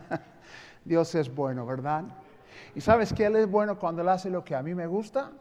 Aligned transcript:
Dios 0.84 1.14
es 1.14 1.34
bueno, 1.34 1.66
¿verdad? 1.66 2.04
Y 2.74 2.80
sabes 2.80 3.12
que 3.12 3.26
Él 3.26 3.36
es 3.36 3.50
bueno 3.50 3.78
cuando 3.78 4.02
Él 4.02 4.08
hace 4.08 4.30
lo 4.30 4.44
que 4.44 4.54
a 4.54 4.62
mí 4.62 4.74
me 4.74 4.86
gusta 4.86 5.32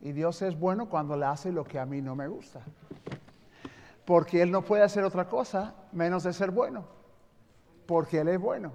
y 0.00 0.12
Dios 0.12 0.40
es 0.42 0.58
bueno 0.58 0.88
cuando 0.88 1.16
le 1.16 1.26
hace 1.26 1.52
lo 1.52 1.64
que 1.64 1.78
a 1.78 1.84
mí 1.84 2.00
no 2.00 2.16
me 2.16 2.26
gusta. 2.26 2.60
Porque 4.04 4.40
Él 4.40 4.50
no 4.50 4.62
puede 4.62 4.82
hacer 4.82 5.04
otra 5.04 5.28
cosa 5.28 5.74
menos 5.92 6.24
de 6.24 6.32
ser 6.32 6.50
bueno. 6.50 6.84
Porque 7.86 8.20
Él 8.20 8.28
es 8.28 8.40
bueno. 8.40 8.72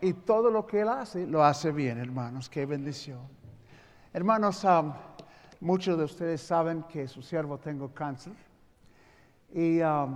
Y 0.00 0.12
todo 0.12 0.50
lo 0.50 0.66
que 0.66 0.82
Él 0.82 0.88
hace, 0.88 1.26
lo 1.26 1.44
hace 1.44 1.72
bien, 1.72 1.98
hermanos. 1.98 2.48
Qué 2.48 2.64
bendición. 2.64 3.20
Hermanos, 4.12 4.64
muchos 5.60 5.98
de 5.98 6.04
ustedes 6.04 6.40
saben 6.40 6.84
que 6.84 7.08
su 7.08 7.20
siervo 7.20 7.58
tengo 7.58 7.92
cáncer. 7.92 8.34
Y 9.52 9.80
ah, 9.80 10.06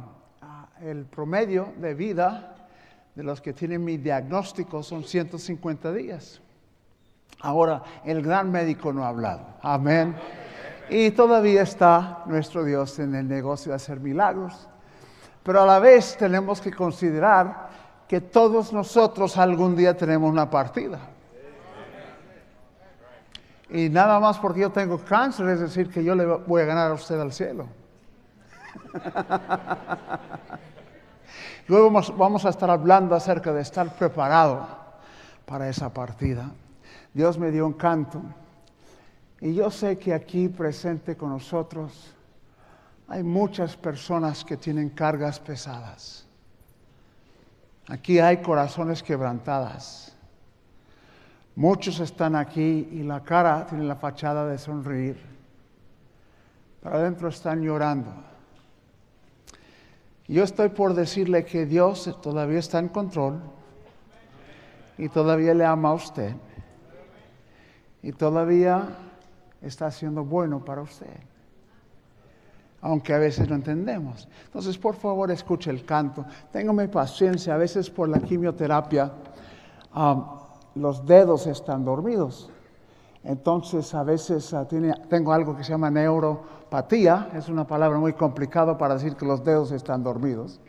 el 0.81 1.07
promedio 1.07 1.73
de 1.79 1.95
vida 1.95 2.55
de 3.15 3.23
los 3.23 3.41
que 3.41 3.53
tienen 3.53 3.85
mi 3.85 3.97
diagnóstico 3.97 4.83
son 4.83 5.05
150 5.05 5.93
días. 5.93 6.41
Ahora, 7.41 7.83
el 8.05 8.23
gran 8.23 8.51
médico 8.51 8.93
no 8.93 9.05
ha 9.05 9.09
hablado. 9.09 9.47
Amén. 9.63 10.15
Y 10.91 11.11
todavía 11.11 11.63
está 11.63 12.23
nuestro 12.27 12.65
Dios 12.65 12.99
en 12.99 13.15
el 13.15 13.29
negocio 13.29 13.71
de 13.71 13.77
hacer 13.77 14.01
milagros. 14.01 14.69
Pero 15.43 15.63
a 15.63 15.67
la 15.67 15.79
vez 15.79 16.17
tenemos 16.17 16.61
que 16.61 16.73
considerar 16.73 17.69
que 18.09 18.21
todos 18.21 18.73
nosotros 18.73 19.37
algún 19.37 19.77
día 19.77 19.97
tenemos 19.97 20.31
una 20.31 20.49
partida. 20.51 20.99
Y 23.71 23.91
nada 23.91 24.19
más 24.19 24.39
porque 24.39 24.61
yo 24.61 24.71
tengo 24.71 24.99
cáncer 24.99 25.49
es 25.51 25.61
decir 25.61 25.91
que 25.91 26.03
yo 26.03 26.15
le 26.15 26.25
voy 26.25 26.63
a 26.63 26.65
ganar 26.65 26.91
a 26.91 26.95
usted 26.95 27.21
al 27.21 27.33
cielo. 27.33 27.67
Luego 31.67 31.91
vamos 32.17 32.45
a 32.45 32.49
estar 32.49 32.71
hablando 32.71 33.15
acerca 33.15 33.53
de 33.53 33.63
estar 33.63 33.95
preparado 33.97 34.67
para 35.45 35.69
esa 35.69 35.93
partida. 35.93 36.51
Dios 37.13 37.39
me 37.39 37.51
dio 37.51 37.67
un 37.67 37.73
canto. 37.73 38.23
Y 39.41 39.55
yo 39.55 39.71
sé 39.71 39.99
que 39.99 40.13
aquí 40.13 40.49
presente 40.49 41.17
con 41.17 41.31
nosotros 41.31 42.15
hay 43.09 43.23
muchas 43.23 43.77
personas 43.77 44.45
que 44.45 44.57
tienen 44.57 44.91
cargas 44.91 45.41
pesadas. 45.41 46.27
Aquí 47.89 48.19
hay 48.19 48.39
corazones 48.39 49.03
quebrantadas. 49.03 50.15
Muchos 51.57 52.01
están 52.01 52.37
aquí 52.37 52.89
y 52.93 53.03
la 53.03 53.25
cara 53.25 53.67
tiene 53.67 53.85
la 53.85 53.97
fachada 53.97 54.47
de 54.47 54.59
sonreír. 54.59 55.19
Pero 56.83 56.97
adentro 56.97 57.29
están 57.29 57.63
llorando. 57.63 58.28
Yo 60.29 60.45
estoy 60.45 60.69
por 60.69 60.93
decirle 60.93 61.47
que 61.47 61.65
Dios 61.65 62.15
todavía 62.21 62.59
está 62.59 62.79
en 62.79 62.89
control 62.89 63.41
y 64.99 65.09
todavía 65.09 65.55
le 65.55 65.65
ama 65.65 65.89
a 65.89 65.95
usted 65.95 66.35
y 68.03 68.13
todavía 68.13 68.89
está 69.63 69.91
siendo 69.91 70.25
bueno 70.25 70.63
para 70.63 70.83
usted, 70.83 71.07
aunque 72.83 73.15
a 73.15 73.19
veces 73.19 73.49
no 73.49 73.55
entendemos. 73.55 74.29
Entonces, 74.45 74.77
por 74.77 74.97
favor, 74.97 75.31
escuche 75.31 75.71
el 75.71 75.87
canto. 75.87 76.27
Téngame 76.53 76.89
paciencia, 76.89 77.55
a 77.55 77.59
veces 77.59 77.89
por 77.89 78.09
la 78.11 78.21
quimioterapia 78.21 79.11
um, 79.97 80.25
los 80.75 81.07
dedos 81.07 81.47
están 81.47 81.87
dormidos. 81.87 82.51
Entonces, 83.25 83.95
a 83.95 84.03
veces 84.03 84.53
uh, 84.53 84.67
tengo 85.09 85.33
algo 85.33 85.57
que 85.57 85.65
se 85.65 85.73
llama 85.73 85.91
neuropatía, 85.91 87.31
es 87.35 87.49
una 87.49 87.67
palabra 87.67 87.99
muy 87.99 88.13
complicada 88.13 88.79
para 88.79 88.95
decir 88.95 89.17
que 89.17 89.27
los 89.27 89.45
dedos 89.45 89.73
están 89.73 90.03
dormidos, 90.03 90.61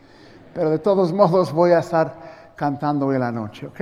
pero 0.53 0.69
de 0.69 0.79
todos 0.79 1.13
modos 1.13 1.53
voy 1.53 1.71
a 1.71 1.79
estar 1.79 2.53
cantando 2.55 3.07
hoy 3.07 3.15
en 3.15 3.21
la 3.21 3.31
noche, 3.31 3.67
¿ok? 3.67 3.81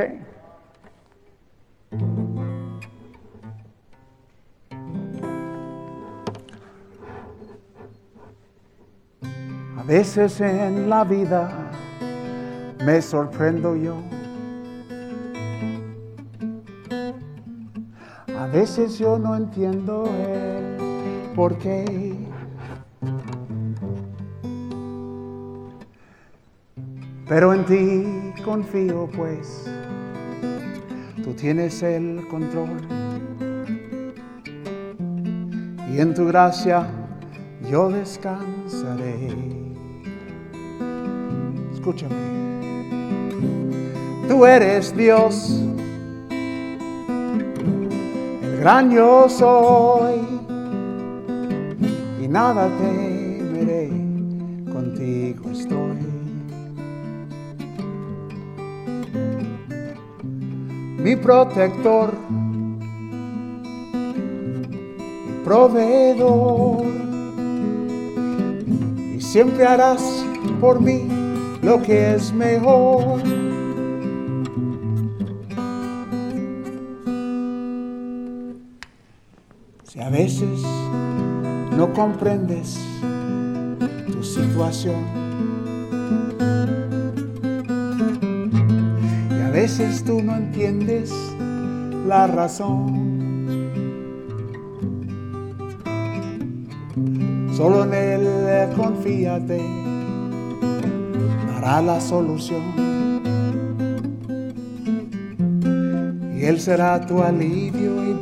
A 9.77 9.83
veces 9.83 10.41
en 10.41 10.89
la 10.89 11.03
vida 11.05 11.49
me 12.85 13.01
sorprendo 13.01 13.75
yo. 13.75 13.95
Yo 18.99 19.19
no 19.19 19.35
entiendo 19.35 20.05
el 20.05 20.77
por 21.35 21.57
qué. 21.57 22.15
Pero 27.27 27.53
en 27.53 27.65
ti 27.65 28.43
confío 28.43 29.07
pues, 29.15 29.69
tú 31.23 31.33
tienes 31.33 31.83
el 31.83 32.27
control. 32.29 32.87
Y 35.93 35.99
en 35.99 36.13
tu 36.15 36.25
gracia 36.25 36.87
yo 37.69 37.89
descansaré. 37.89 39.29
Escúchame. 41.73 42.15
Tú 44.27 44.45
eres 44.45 44.95
Dios 44.95 45.61
gran 48.59 48.89
yo 48.91 49.29
soy 49.29 50.19
y 52.21 52.27
nada 52.27 52.67
temeré, 52.79 53.89
contigo 54.71 55.51
estoy. 55.51 55.97
Mi 60.97 61.15
protector, 61.15 62.13
mi 63.91 65.43
proveedor, 65.45 66.83
y 69.15 69.21
siempre 69.21 69.65
harás 69.65 70.25
por 70.59 70.81
mí 70.81 71.07
lo 71.61 71.81
que 71.81 72.15
es 72.15 72.33
mejor. 72.33 73.36
Veces 80.27 80.61
no 81.77 81.93
comprendes 81.93 82.77
tu 84.11 84.21
situación. 84.21 85.01
Y 89.31 89.41
a 89.41 89.49
veces 89.51 90.03
tú 90.03 90.21
no 90.21 90.35
entiendes 90.35 91.13
la 92.05 92.27
razón. 92.27 93.07
Solo 97.53 97.85
en 97.85 97.93
Él 97.93 98.75
confíate, 98.75 99.61
dará 101.53 101.81
la 101.81 102.01
solución. 102.01 102.63
Y 106.35 106.43
Él 106.43 106.59
será 106.59 106.99
tu 106.99 107.23
alivio 107.23 108.11
y 108.11 108.13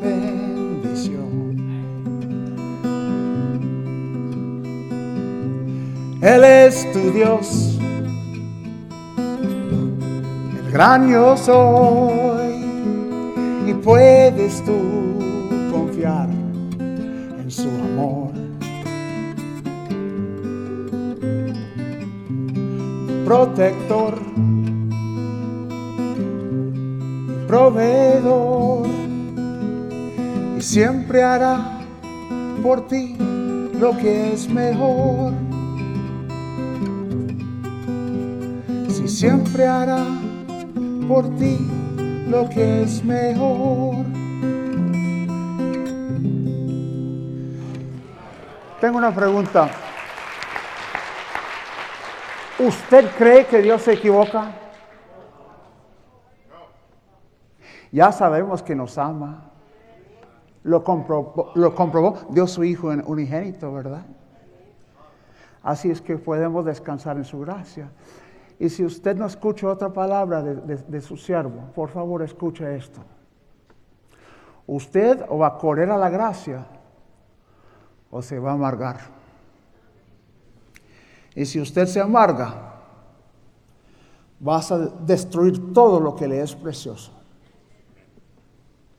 Él 6.25 6.43
es 6.43 6.91
tu 6.91 7.11
Dios, 7.11 7.77
el 9.15 10.71
gran 10.71 11.07
yo 11.07 11.37
soy, 11.37 12.65
y 13.67 13.73
puedes 13.75 14.65
tú 14.65 15.19
confiar 15.71 16.27
en 16.79 17.51
su 17.51 17.69
amor. 17.69 18.31
Protector, 23.23 24.15
proveedor, 27.47 28.87
y 30.57 30.61
siempre 30.61 31.21
hará 31.21 31.81
por 32.63 32.87
ti 32.87 33.15
lo 33.79 33.95
que 33.95 34.33
es 34.33 34.49
mejor. 34.49 35.44
Siempre 39.15 39.65
hará 39.65 40.05
por 41.07 41.23
ti 41.37 41.57
lo 42.27 42.49
que 42.49 42.83
es 42.83 43.01
mejor. 43.03 44.05
Tengo 48.81 48.97
una 48.97 49.15
pregunta. 49.15 49.69
¿Usted 52.59 53.09
cree 53.17 53.45
que 53.45 53.61
Dios 53.61 53.83
se 53.83 53.93
equivoca? 53.93 54.51
Ya 57.93 58.11
sabemos 58.11 58.61
que 58.61 58.75
nos 58.75 58.97
ama. 58.97 59.51
Lo 60.63 60.83
comprobó, 60.83 61.51
lo 61.55 61.73
comprobó, 61.73 62.47
su 62.47 62.65
Hijo 62.65 62.91
en 62.91 63.01
unigénito, 63.05 63.71
¿verdad? 63.71 64.01
Así 65.63 65.89
es 65.89 66.01
que 66.01 66.17
podemos 66.17 66.65
descansar 66.65 67.15
en 67.15 67.23
su 67.23 67.39
gracia. 67.39 67.89
Y 68.59 68.69
si 68.69 68.85
usted 68.85 69.15
no 69.17 69.25
escucha 69.25 69.67
otra 69.67 69.91
palabra 69.91 70.41
de, 70.41 71.01
su 71.01 71.17
siervo, 71.17 71.71
por 71.75 71.89
favor 71.89 72.21
escuche 72.21 72.75
esto. 72.75 73.01
Usted 74.67 75.25
o 75.29 75.39
va 75.39 75.47
a 75.47 75.57
correr 75.57 75.89
a 75.89 75.97
la 75.97 76.09
gracia 76.09 76.65
o 78.09 78.21
se 78.21 78.39
va 78.39 78.51
a 78.51 78.53
amargar. 78.53 78.99
Y 81.35 81.45
si 81.45 81.59
usted 81.59 81.85
se 81.85 81.99
amarga, 81.99 82.75
vas 84.39 84.71
a 84.71 84.77
destruir 84.77 85.73
todo 85.73 85.99
lo 85.99 86.15
que 86.15 86.27
le 86.27 86.41
es 86.41 86.55
precioso. 86.55 87.11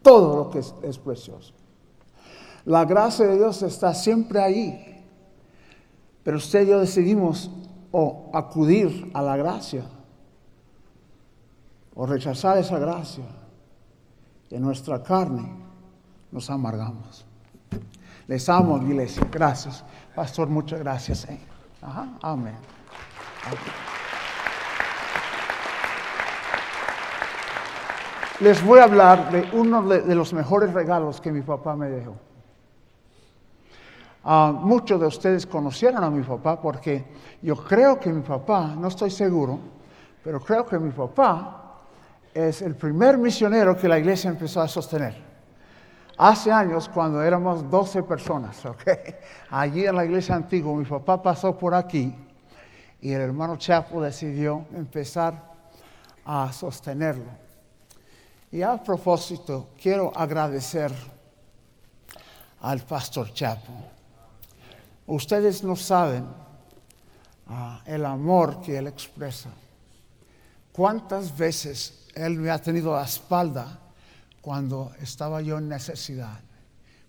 Todo 0.02 0.36
lo 0.36 0.50
que 0.50 0.58
es, 0.58 0.98
precioso. 0.98 1.52
La 2.64 2.84
gracia 2.84 3.26
de 3.26 3.36
Dios 3.36 3.62
está 3.62 3.94
siempre 3.94 4.40
ahí. 4.40 5.04
Pero 6.22 6.36
usted 6.36 6.64
y 6.64 6.68
yo 6.68 6.78
decidimos 6.78 7.50
o 7.98 8.28
acudir 8.34 9.10
a 9.14 9.22
la 9.22 9.38
gracia 9.38 9.82
o 11.94 12.04
rechazar 12.04 12.58
esa 12.58 12.78
gracia. 12.78 13.24
En 14.50 14.60
nuestra 14.60 15.02
carne 15.02 15.50
nos 16.30 16.50
amargamos. 16.50 17.24
Les 18.28 18.46
amo, 18.50 18.76
iglesia. 18.82 19.26
Gracias. 19.32 19.82
Pastor, 20.14 20.48
muchas 20.48 20.78
gracias. 20.80 21.24
Eh. 21.24 21.40
Amén. 22.20 22.56
Les 28.40 28.62
voy 28.62 28.80
a 28.80 28.84
hablar 28.84 29.30
de 29.30 29.48
uno 29.56 29.82
de 29.82 30.14
los 30.14 30.34
mejores 30.34 30.74
regalos 30.74 31.18
que 31.22 31.32
mi 31.32 31.40
papá 31.40 31.74
me 31.74 31.88
dejó. 31.88 32.25
Muchos 34.26 35.00
de 35.00 35.06
ustedes 35.06 35.46
conocieron 35.46 36.02
a 36.02 36.10
mi 36.10 36.24
papá 36.24 36.60
porque 36.60 37.04
yo 37.42 37.54
creo 37.54 38.00
que 38.00 38.12
mi 38.12 38.22
papá, 38.22 38.74
no 38.76 38.88
estoy 38.88 39.08
seguro, 39.08 39.60
pero 40.24 40.40
creo 40.40 40.66
que 40.66 40.80
mi 40.80 40.90
papá 40.90 41.76
es 42.34 42.60
el 42.60 42.74
primer 42.74 43.18
misionero 43.18 43.76
que 43.76 43.86
la 43.88 44.00
iglesia 44.00 44.28
empezó 44.28 44.60
a 44.60 44.66
sostener. 44.66 45.14
Hace 46.18 46.50
años, 46.50 46.88
cuando 46.88 47.22
éramos 47.22 47.70
12 47.70 48.02
personas, 48.02 48.60
allí 49.50 49.86
en 49.86 49.94
la 49.94 50.04
iglesia 50.04 50.34
antigua, 50.34 50.74
mi 50.74 50.84
papá 50.84 51.22
pasó 51.22 51.56
por 51.56 51.72
aquí 51.72 52.12
y 53.00 53.12
el 53.12 53.20
hermano 53.20 53.56
Chapo 53.56 54.02
decidió 54.02 54.66
empezar 54.74 55.40
a 56.24 56.52
sostenerlo. 56.52 57.30
Y 58.50 58.62
a 58.62 58.82
propósito, 58.82 59.68
quiero 59.80 60.10
agradecer 60.16 60.90
al 62.62 62.80
pastor 62.80 63.32
Chapo 63.32 63.95
Ustedes 65.06 65.62
no 65.62 65.76
saben 65.76 66.26
ah, 67.46 67.80
el 67.86 68.04
amor 68.04 68.60
que 68.60 68.76
Él 68.76 68.88
expresa. 68.88 69.50
¿Cuántas 70.72 71.36
veces 71.36 72.06
Él 72.14 72.38
me 72.38 72.50
ha 72.50 72.58
tenido 72.58 72.94
la 72.94 73.04
espalda 73.04 73.78
cuando 74.40 74.92
estaba 75.00 75.40
yo 75.42 75.58
en 75.58 75.68
necesidad? 75.68 76.40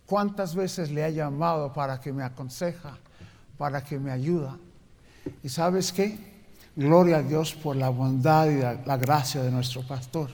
¿Cuántas 0.05 0.55
veces 0.55 0.91
le 0.91 1.03
ha 1.03 1.09
llamado 1.09 1.73
para 1.73 1.99
que 1.99 2.13
me 2.13 2.23
aconseja, 2.23 2.97
para 3.57 3.83
que 3.83 3.99
me 3.99 4.11
ayuda? 4.11 4.57
¿Y 5.43 5.49
sabes 5.49 5.91
qué? 5.91 6.37
Gloria 6.75 7.17
a 7.17 7.23
Dios 7.23 7.55
por 7.55 7.75
la 7.75 7.89
bondad 7.89 8.45
y 8.45 8.59
la 8.59 8.97
gracia 8.97 9.41
de 9.41 9.51
nuestro 9.51 9.85
pastor. 9.85 10.29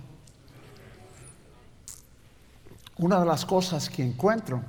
Una 2.97 3.21
de 3.21 3.25
las 3.25 3.45
cosas 3.45 3.89
que 3.89 4.03
encuentro 4.03 4.61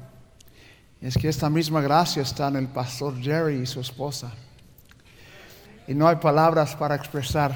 es 1.04 1.18
que 1.18 1.28
esta 1.28 1.50
misma 1.50 1.82
gracia 1.82 2.22
está 2.22 2.48
en 2.48 2.56
el 2.56 2.66
pastor 2.66 3.20
Jerry 3.20 3.56
y 3.56 3.66
su 3.66 3.78
esposa. 3.78 4.32
Y 5.86 5.92
no 5.92 6.08
hay 6.08 6.16
palabras 6.16 6.74
para 6.76 6.94
expresar 6.94 7.54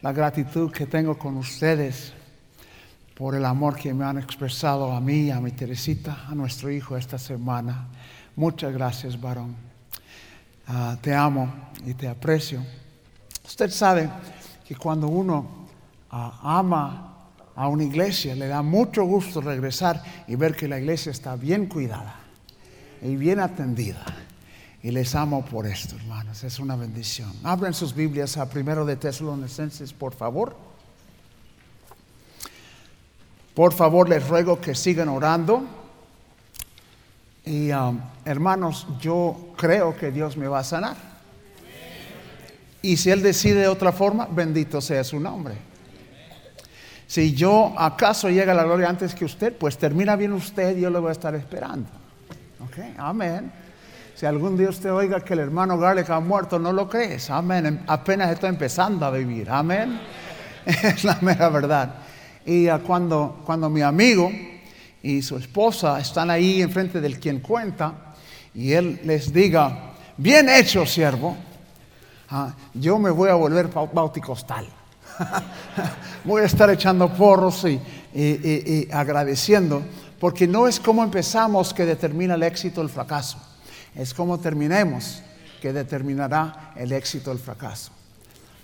la 0.00 0.12
gratitud 0.12 0.72
que 0.72 0.86
tengo 0.86 1.16
con 1.16 1.36
ustedes 1.36 2.12
por 3.14 3.36
el 3.36 3.44
amor 3.44 3.76
que 3.76 3.94
me 3.94 4.04
han 4.04 4.18
expresado 4.18 4.90
a 4.90 5.00
mí, 5.00 5.30
a 5.30 5.40
mi 5.40 5.52
Teresita, 5.52 6.26
a 6.28 6.34
nuestro 6.34 6.72
hijo 6.72 6.96
esta 6.96 7.18
semana. 7.18 7.86
Muchas 8.34 8.72
gracias, 8.72 9.20
varón. 9.20 9.54
Ah, 10.66 10.96
te 11.00 11.14
amo 11.14 11.70
y 11.86 11.94
te 11.94 12.08
aprecio. 12.08 12.64
Usted 13.46 13.70
sabe 13.70 14.10
que 14.66 14.74
cuando 14.74 15.06
uno 15.06 15.68
ah, 16.10 16.40
ama 16.42 17.28
a 17.54 17.68
una 17.68 17.84
iglesia, 17.84 18.34
le 18.34 18.48
da 18.48 18.60
mucho 18.60 19.04
gusto 19.04 19.40
regresar 19.40 20.02
y 20.26 20.34
ver 20.34 20.56
que 20.56 20.66
la 20.66 20.80
iglesia 20.80 21.12
está 21.12 21.36
bien 21.36 21.66
cuidada 21.66 22.21
y 23.02 23.16
bien 23.16 23.40
atendida. 23.40 24.04
Y 24.82 24.90
les 24.90 25.14
amo 25.14 25.44
por 25.44 25.66
esto, 25.66 25.96
hermanos. 25.96 26.42
Es 26.44 26.58
una 26.58 26.76
bendición. 26.76 27.32
Abren 27.44 27.74
sus 27.74 27.94
Biblias 27.94 28.36
a 28.36 28.48
primero 28.48 28.84
de 28.84 28.96
Tesalonicenses, 28.96 29.92
por 29.92 30.14
favor. 30.14 30.56
Por 33.54 33.72
favor, 33.72 34.08
les 34.08 34.26
ruego 34.26 34.60
que 34.60 34.74
sigan 34.74 35.08
orando. 35.08 35.64
Y 37.44 37.70
um, 37.72 38.00
hermanos, 38.24 38.86
yo 39.00 39.52
creo 39.56 39.96
que 39.96 40.10
Dios 40.10 40.36
me 40.36 40.48
va 40.48 40.60
a 40.60 40.64
sanar. 40.64 40.96
Y 42.82 42.96
si 42.96 43.10
Él 43.10 43.22
decide 43.22 43.60
de 43.60 43.68
otra 43.68 43.92
forma, 43.92 44.26
bendito 44.26 44.80
sea 44.80 45.04
su 45.04 45.20
nombre. 45.20 45.54
Si 47.06 47.34
yo 47.34 47.74
acaso 47.76 48.30
llega 48.30 48.52
a 48.52 48.54
la 48.54 48.64
gloria 48.64 48.88
antes 48.88 49.14
que 49.14 49.24
usted, 49.24 49.56
pues 49.56 49.76
termina 49.76 50.16
bien 50.16 50.32
usted 50.32 50.76
yo 50.76 50.88
lo 50.88 51.00
voy 51.00 51.10
a 51.10 51.12
estar 51.12 51.34
esperando. 51.34 52.01
Amén. 52.98 53.52
Si 54.14 54.26
algún 54.26 54.56
día 54.56 54.68
usted 54.68 54.92
oiga 54.92 55.20
que 55.20 55.32
el 55.34 55.40
hermano 55.40 55.78
Garlic 55.78 56.08
ha 56.10 56.20
muerto, 56.20 56.58
no 56.58 56.72
lo 56.72 56.88
crees. 56.88 57.30
Amén. 57.30 57.66
Em, 57.66 57.78
apenas 57.86 58.30
está 58.30 58.48
empezando 58.48 59.04
a 59.06 59.10
vivir. 59.10 59.50
Amén. 59.50 60.00
Es 60.64 61.02
la 61.02 61.18
mera 61.20 61.48
verdad. 61.48 61.94
Y 62.46 62.68
cuando, 62.86 63.42
cuando 63.44 63.68
mi 63.68 63.82
amigo 63.82 64.30
y 65.02 65.22
su 65.22 65.36
esposa 65.36 65.98
están 65.98 66.30
ahí 66.30 66.62
enfrente 66.62 67.00
del 67.00 67.18
quien 67.18 67.40
cuenta 67.40 68.14
y 68.54 68.72
él 68.72 69.00
les 69.04 69.32
diga, 69.32 69.94
bien 70.16 70.48
hecho, 70.48 70.86
siervo, 70.86 71.36
ah, 72.30 72.54
yo 72.74 72.98
me 72.98 73.10
voy 73.10 73.30
a 73.30 73.34
volver 73.34 73.68
bauticostal. 73.68 74.68
voy 76.24 76.42
a 76.42 76.46
estar 76.46 76.70
echando 76.70 77.12
porros 77.12 77.64
y 77.64 78.88
agradeciendo 78.92 79.82
porque 80.22 80.46
no 80.46 80.68
es 80.68 80.78
cómo 80.78 81.02
empezamos 81.02 81.74
que 81.74 81.84
determina 81.84 82.34
el 82.34 82.44
éxito 82.44 82.80
o 82.80 82.84
el 82.84 82.90
fracaso, 82.90 83.38
es 83.92 84.14
cómo 84.14 84.38
terminemos 84.38 85.20
que 85.60 85.72
determinará 85.72 86.70
el 86.76 86.92
éxito 86.92 87.30
o 87.30 87.32
el 87.32 87.40
fracaso. 87.40 87.90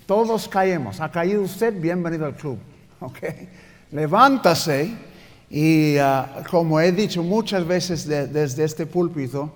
Todos 0.05 0.47
caemos. 0.47 1.01
¿Ha 1.01 1.11
caído 1.11 1.41
usted? 1.41 1.73
Bienvenido 1.77 2.25
al 2.25 2.35
club. 2.35 2.59
¿Okay? 3.01 3.49
Levántase 3.91 4.95
y 5.49 5.97
ah, 5.97 6.43
como 6.49 6.79
he 6.79 6.93
dicho 6.93 7.23
muchas 7.23 7.67
veces 7.67 8.07
desde 8.07 8.63
este 8.63 8.85
púlpito, 8.85 9.51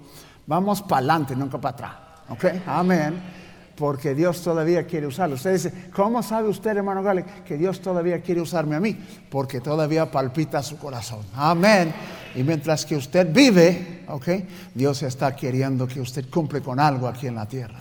vamos 0.46 0.82
para 0.82 0.98
adelante, 0.98 1.38
nunca 1.38 1.58
para 1.58 1.74
atrás. 1.74 1.94
¿Okay? 2.28 2.64
Amén 2.68 3.43
porque 3.76 4.14
Dios 4.14 4.42
todavía 4.42 4.86
quiere 4.86 5.08
usarlo. 5.08 5.36
Usted 5.36 5.54
dice, 5.54 5.74
¿cómo 5.94 6.22
sabe 6.22 6.50
usted, 6.50 6.78
hermano 6.78 7.02
Gale, 7.02 7.26
que 7.46 7.58
Dios 7.58 7.80
todavía 7.82 8.22
quiere 8.22 8.42
usarme 8.42 8.76
a 8.76 8.80
mí? 8.80 8.98
Porque 9.30 9.62
todavía 9.62 10.10
palpita 10.12 10.62
su 10.62 10.78
corazón. 10.78 11.22
Amén. 11.36 11.94
Y 12.36 12.44
mientras 12.44 12.86
que 12.86 12.96
usted 12.96 13.32
vive, 13.34 14.04
¿ok? 14.08 14.28
Dios 14.74 15.02
está 15.04 15.36
queriendo 15.36 15.88
que 15.88 16.02
usted 16.02 16.30
cumple 16.30 16.62
con 16.62 16.80
algo 16.80 17.08
aquí 17.08 17.28
en 17.28 17.36
la 17.36 17.48
tierra. 17.48 17.80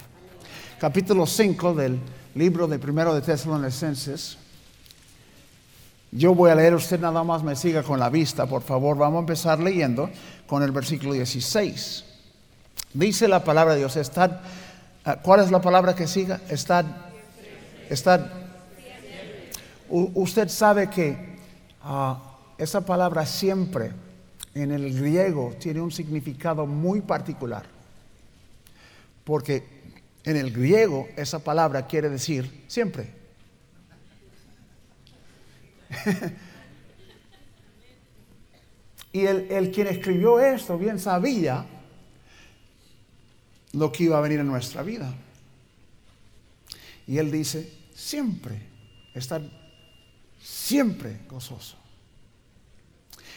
Capítulo 0.78 1.26
5 1.26 1.74
del 1.74 1.98
libro 2.34 2.66
de 2.66 2.78
primero 2.78 3.14
de 3.14 3.20
Tesalonicenses. 3.20 4.38
Yo 6.10 6.34
voy 6.34 6.50
a 6.50 6.54
leer, 6.54 6.74
usted 6.74 7.00
nada 7.00 7.24
más 7.24 7.42
me 7.42 7.56
siga 7.56 7.82
con 7.82 7.98
la 7.98 8.10
vista, 8.10 8.46
por 8.46 8.62
favor. 8.62 8.98
Vamos 8.98 9.18
a 9.18 9.20
empezar 9.20 9.60
leyendo 9.60 10.10
con 10.46 10.62
el 10.62 10.70
versículo 10.70 11.12
16. 11.14 12.04
Dice 12.94 13.28
la 13.28 13.42
palabra 13.42 13.72
de 13.72 13.78
Dios, 13.78 13.96
Ah, 14.16 14.40
¿Cuál 15.22 15.40
es 15.40 15.50
la 15.50 15.60
palabra 15.60 15.96
que 15.96 16.06
siga? 16.06 16.40
Estad. 16.48 16.84
Estad. 17.90 18.30
usted 19.88 20.48
sabe 20.48 20.88
que 20.88 21.38
ah, 21.82 22.38
esa 22.56 22.82
palabra 22.82 23.26
siempre 23.26 23.90
en 24.54 24.70
el 24.70 24.96
griego 24.96 25.54
tiene 25.58 25.80
un 25.80 25.90
significado 25.90 26.66
muy 26.66 27.00
particular. 27.00 27.64
Porque 29.24 29.66
en 30.22 30.36
el 30.36 30.52
griego 30.52 31.08
esa 31.16 31.40
palabra 31.40 31.88
quiere 31.88 32.08
decir 32.08 32.64
siempre. 32.68 33.10
y 39.12 39.26
el, 39.26 39.50
el, 39.50 39.72
quien 39.72 39.88
escribió 39.88 40.38
esto 40.38 40.78
bien 40.78 41.00
sabía 41.00 41.66
lo 43.72 43.90
que 43.90 44.04
iba 44.04 44.18
a 44.18 44.20
venir 44.20 44.40
en 44.40 44.46
nuestra 44.46 44.82
vida. 44.82 45.12
Y 47.06 47.18
él 47.18 47.30
dice, 47.30 47.72
siempre, 47.94 48.60
estar 49.14 49.42
siempre 50.40 51.20
gozoso. 51.28 51.76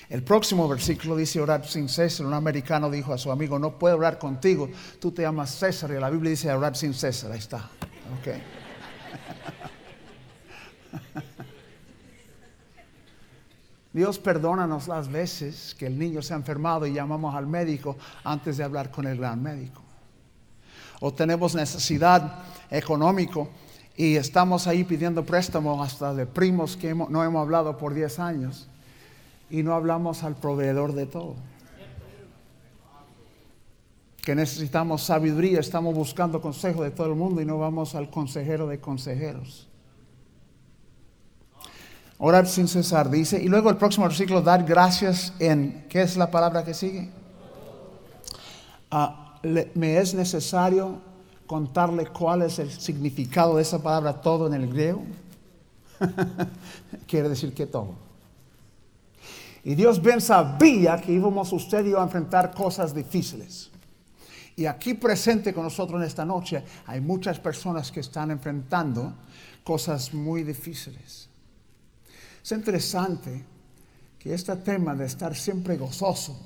El 0.09 0.23
próximo 0.23 0.67
versículo 0.67 1.15
dice 1.15 1.39
orar 1.41 1.67
sin 1.67 1.87
cesar. 1.89 2.27
Un 2.27 2.33
americano 2.33 2.91
dijo 2.91 3.13
a 3.13 3.17
su 3.17 3.31
amigo, 3.31 3.57
no 3.57 3.79
puedo 3.79 3.97
orar 3.97 4.19
contigo, 4.19 4.69
tú 4.99 5.11
te 5.11 5.23
llamas 5.23 5.55
César. 5.55 5.89
Y 5.91 5.99
la 5.99 6.11
Biblia 6.11 6.29
dice 6.31 6.51
orar 6.51 6.75
sin 6.75 6.93
cesar. 6.93 7.31
Ahí 7.31 7.39
está. 7.39 7.69
Okay. 8.19 8.35
Dios 13.93 14.19
perdónanos 14.19 14.87
las 14.87 15.11
veces 15.11 15.75
que 15.77 15.87
el 15.87 15.97
niño 15.97 16.21
se 16.21 16.33
ha 16.33 16.37
enfermado 16.37 16.85
y 16.85 16.93
llamamos 16.93 17.33
al 17.33 17.47
médico 17.47 17.97
antes 18.23 18.57
de 18.57 18.63
hablar 18.63 18.91
con 18.91 19.07
el 19.07 19.17
gran 19.17 19.41
médico. 19.41 19.84
O 21.01 21.13
tenemos 21.13 21.55
necesidad 21.55 22.43
económico 22.69 23.49
y 23.97 24.15
estamos 24.15 24.67
ahí 24.67 24.83
pidiendo 24.83 25.25
préstamo 25.25 25.81
hasta 25.81 26.13
de 26.13 26.25
primos 26.25 26.75
que 26.75 26.93
no 26.93 27.23
hemos 27.23 27.41
hablado 27.41 27.77
por 27.77 27.93
10 27.93 28.19
años 28.19 28.67
y 29.49 29.63
no 29.63 29.73
hablamos 29.73 30.23
al 30.23 30.35
proveedor 30.35 30.93
de 30.93 31.05
todo. 31.05 31.35
Que 34.21 34.35
necesitamos 34.35 35.03
sabiduría, 35.03 35.59
estamos 35.59 35.93
buscando 35.93 36.41
consejo 36.41 36.83
de 36.83 36.91
todo 36.91 37.07
el 37.07 37.15
mundo 37.15 37.41
y 37.41 37.45
no 37.45 37.59
vamos 37.59 37.95
al 37.95 38.09
consejero 38.09 38.67
de 38.67 38.79
consejeros. 38.79 39.69
Orar 42.17 42.47
sin 42.47 42.67
cesar, 42.67 43.09
dice. 43.09 43.41
Y 43.41 43.47
luego 43.49 43.69
el 43.69 43.77
próximo 43.77 44.07
versículo, 44.07 44.41
dar 44.41 44.63
gracias 44.63 45.33
en, 45.37 45.85
¿qué 45.89 46.01
es 46.01 46.17
la 46.17 46.31
palabra 46.31 46.63
que 46.63 46.73
sigue? 46.73 47.09
Ah, 48.89 49.24
me 49.73 49.97
es 49.97 50.13
necesario 50.13 50.99
contarle 51.45 52.07
cuál 52.07 52.41
es 52.41 52.59
el 52.59 52.71
significado 52.71 53.57
de 53.57 53.61
esa 53.61 53.81
palabra 53.81 54.21
todo 54.21 54.47
en 54.47 54.53
el 54.53 54.67
griego. 54.67 55.03
Quiere 57.07 57.29
decir 57.29 57.53
que 57.53 57.65
todo. 57.65 57.93
Y 59.63 59.75
Dios 59.75 60.01
bien 60.01 60.21
sabía 60.21 60.97
que 61.01 61.11
íbamos 61.11 61.51
usted 61.51 61.85
y 61.85 61.91
yo 61.91 61.99
a 61.99 62.03
enfrentar 62.03 62.53
cosas 62.53 62.93
difíciles. 62.93 63.71
Y 64.55 64.67
aquí 64.67 64.93
presente 64.93 65.53
con 65.53 65.63
nosotros 65.63 65.99
en 65.99 66.07
esta 66.07 66.23
noche 66.23 66.63
hay 66.85 67.01
muchas 67.01 67.39
personas 67.39 67.91
que 67.91 67.99
están 67.99 68.31
enfrentando 68.31 69.13
cosas 69.63 70.13
muy 70.13 70.43
difíciles. 70.43 71.27
Es 72.43 72.51
interesante 72.51 73.43
que 74.19 74.33
este 74.33 74.55
tema 74.57 74.95
de 74.95 75.05
estar 75.05 75.35
siempre 75.35 75.77
gozoso, 75.77 76.37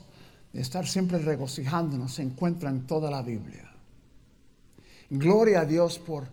de 0.53 0.61
estar 0.61 0.87
siempre 0.87 1.19
regocijándonos, 1.19 2.15
se 2.15 2.23
encuentra 2.23 2.69
en 2.69 2.87
toda 2.87 3.11
la 3.11 3.21
Biblia. 3.21 3.71
Gloria 5.09 5.61
a 5.61 5.65
Dios 5.65 5.99
por 5.99 6.27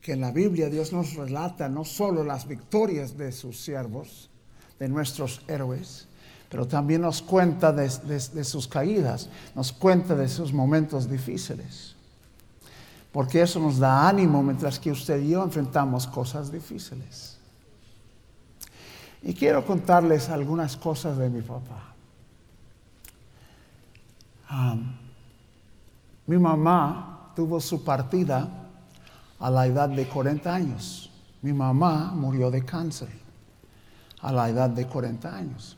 que 0.00 0.12
en 0.12 0.20
la 0.20 0.32
Biblia 0.32 0.68
Dios 0.68 0.92
nos 0.92 1.14
relata 1.14 1.68
no 1.68 1.84
solo 1.84 2.24
las 2.24 2.46
victorias 2.46 3.16
de 3.16 3.30
sus 3.30 3.62
siervos, 3.62 4.28
de 4.78 4.88
nuestros 4.88 5.42
héroes, 5.46 6.08
pero 6.48 6.66
también 6.66 7.02
nos 7.02 7.22
cuenta 7.22 7.72
de, 7.72 7.88
de, 7.88 8.44
sus 8.44 8.66
caídas, 8.66 9.28
nos 9.54 9.72
cuenta 9.72 10.16
de 10.16 10.28
sus 10.28 10.52
momentos 10.52 11.08
difíciles. 11.08 11.94
Porque 13.12 13.42
eso 13.42 13.60
nos 13.60 13.78
da 13.78 14.08
ánimo 14.08 14.42
mientras 14.42 14.78
que 14.78 14.90
usted 14.90 15.22
y 15.22 15.30
yo 15.30 15.44
enfrentamos 15.44 16.06
cosas 16.06 16.50
difíciles. 16.50 17.38
Y 19.22 19.34
quiero 19.34 19.64
contarles 19.64 20.28
algunas 20.28 20.76
cosas 20.76 21.16
de 21.16 21.30
mi 21.30 21.42
papá. 21.42 21.91
Mi 26.26 26.38
mamá 26.38 27.32
tuvo 27.34 27.60
su 27.60 27.82
partida 27.84 28.48
a 29.38 29.50
la 29.50 29.66
edad 29.66 29.88
de 29.88 30.06
40 30.06 30.54
años. 30.54 31.10
Mi 31.40 31.52
mamá 31.52 32.12
murió 32.14 32.50
de 32.50 32.64
cáncer 32.64 33.10
a 34.20 34.32
la 34.32 34.48
edad 34.48 34.70
de 34.70 34.86
40 34.86 35.34
años. 35.36 35.76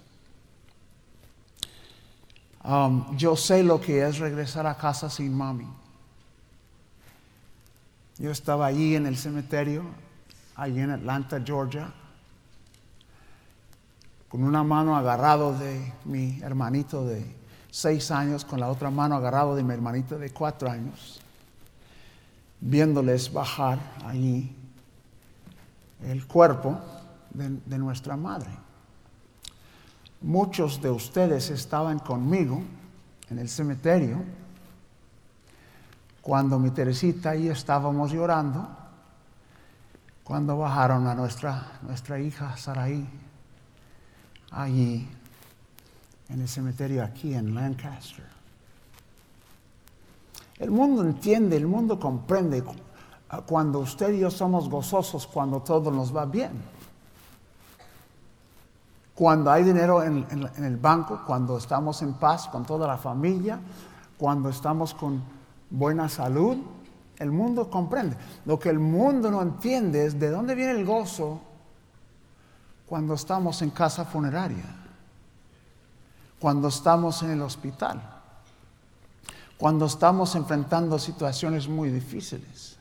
yo 3.16 3.36
sé 3.36 3.62
lo 3.62 3.80
que 3.80 4.06
es 4.06 4.18
regresar 4.18 4.66
a 4.66 4.76
casa 4.76 5.08
sin 5.10 5.34
mami. 5.34 5.68
Yo 8.18 8.30
estaba 8.30 8.66
allí 8.66 8.94
en 8.94 9.06
el 9.06 9.16
cementerio, 9.16 9.84
allí 10.54 10.80
en 10.80 10.90
Atlanta, 10.90 11.42
Georgia, 11.44 11.92
con 14.28 14.44
una 14.44 14.62
mano 14.62 14.96
agarrado 14.96 15.58
de 15.58 15.92
mi 16.04 16.40
hermanito 16.42 17.04
de 17.04 17.43
seis 17.74 18.12
años, 18.12 18.44
con 18.44 18.60
la 18.60 18.68
otra 18.68 18.88
mano 18.88 19.16
agarrado 19.16 19.56
de 19.56 19.64
mi 19.64 19.74
hermanito 19.74 20.16
de 20.16 20.30
cuatro 20.30 20.70
años, 20.70 21.20
viéndoles 22.60 23.32
bajar 23.32 23.80
allí 24.06 24.54
el 26.04 26.24
cuerpo 26.24 26.78
de, 27.30 27.58
de 27.66 27.78
nuestra 27.78 28.16
madre. 28.16 28.50
Muchos 30.20 30.80
de 30.80 30.88
ustedes 30.88 31.50
estaban 31.50 31.98
conmigo 31.98 32.62
en 33.28 33.40
el 33.40 33.48
cementerio 33.48 34.22
cuando 36.22 36.60
mi 36.60 36.70
Teresita 36.70 37.34
y 37.34 37.48
estábamos 37.48 38.12
llorando, 38.12 38.68
cuando 40.22 40.56
bajaron 40.56 41.08
a 41.08 41.14
nuestra, 41.16 41.72
nuestra 41.82 42.20
hija 42.20 42.56
Saraí 42.56 43.04
allí 44.52 45.08
en 46.28 46.40
el 46.40 46.48
cementerio 46.48 47.04
aquí 47.04 47.34
en 47.34 47.54
Lancaster. 47.54 48.24
El 50.58 50.70
mundo 50.70 51.02
entiende, 51.02 51.56
el 51.56 51.66
mundo 51.66 51.98
comprende 51.98 52.62
cuando 53.46 53.80
usted 53.80 54.12
y 54.12 54.20
yo 54.20 54.30
somos 54.30 54.68
gozosos, 54.68 55.26
cuando 55.26 55.60
todo 55.60 55.90
nos 55.90 56.14
va 56.14 56.24
bien. 56.24 56.52
Cuando 59.14 59.50
hay 59.50 59.62
dinero 59.62 60.02
en, 60.02 60.26
en, 60.30 60.64
el 60.64 60.76
banco, 60.76 61.22
cuando 61.26 61.58
estamos 61.58 62.02
en 62.02 62.14
paz 62.14 62.48
con 62.48 62.64
toda 62.64 62.86
la 62.86 62.96
familia, 62.96 63.60
cuando 64.18 64.48
estamos 64.48 64.94
con 64.94 65.22
buena 65.70 66.08
salud, 66.08 66.56
el 67.18 67.30
mundo 67.30 67.70
comprende. 67.70 68.16
Lo 68.44 68.58
que 68.58 68.70
el 68.70 68.78
mundo 68.78 69.30
no 69.30 69.42
entiende 69.42 70.06
es 70.06 70.18
de 70.18 70.30
dónde 70.30 70.54
viene 70.54 70.72
el 70.72 70.84
gozo 70.84 71.40
cuando 72.86 73.14
estamos 73.14 73.62
en 73.62 73.70
casa 73.70 74.04
funeraria, 74.04 74.64
cuando 76.44 76.68
estamos 76.68 77.22
en 77.22 77.30
el 77.30 77.40
hospital, 77.40 78.02
cuando 79.56 79.86
estamos 79.86 80.34
enfrentando 80.34 80.98
situaciones 80.98 81.66
muy 81.66 81.88
difíciles. 81.88 82.76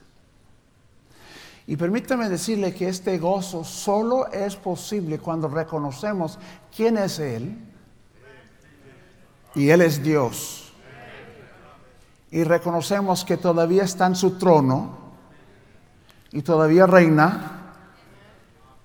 Y 1.66 1.78
permítame 1.78 2.28
decirle 2.28 2.76
que 2.76 2.90
este 2.90 3.18
gozo 3.18 3.64
solo 3.64 4.30
es 4.34 4.58
posible 4.58 5.18
cuando 5.18 5.48
reconocemos 5.48 6.38
quién 6.76 6.98
es 6.98 7.20
Él 7.20 7.58
y 9.56 9.70
Él 9.70 9.80
es 9.80 10.04
Dios. 10.04 10.74
Y 12.32 12.44
reconocemos 12.44 13.24
que 13.24 13.38
todavía 13.38 13.84
está 13.84 14.08
en 14.08 14.18
su 14.18 14.32
trono 14.32 14.98
y 16.34 16.42
todavía 16.42 16.86
reina 16.86 17.76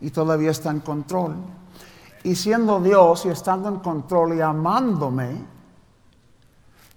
y 0.00 0.10
todavía 0.10 0.52
está 0.52 0.70
en 0.70 0.78
control. 0.78 1.34
Y 2.24 2.34
siendo 2.34 2.80
Dios 2.80 3.24
y 3.26 3.28
estando 3.28 3.68
en 3.68 3.78
control 3.78 4.36
y 4.36 4.40
amándome, 4.40 5.36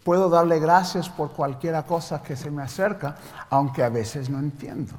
puedo 0.03 0.29
darle 0.29 0.59
gracias 0.59 1.09
por 1.09 1.31
cualquier 1.31 1.83
cosa 1.85 2.21
que 2.21 2.35
se 2.35 2.49
me 2.49 2.63
acerca, 2.63 3.15
aunque 3.49 3.83
a 3.83 3.89
veces 3.89 4.29
no 4.29 4.39
entiendo. 4.39 4.93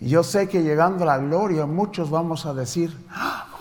Y 0.00 0.08
yo 0.08 0.22
sé 0.22 0.48
que 0.48 0.62
llegando 0.62 1.04
a 1.04 1.06
la 1.06 1.18
gloria 1.18 1.66
muchos 1.66 2.10
vamos 2.10 2.44
a 2.44 2.52
decir, 2.52 2.96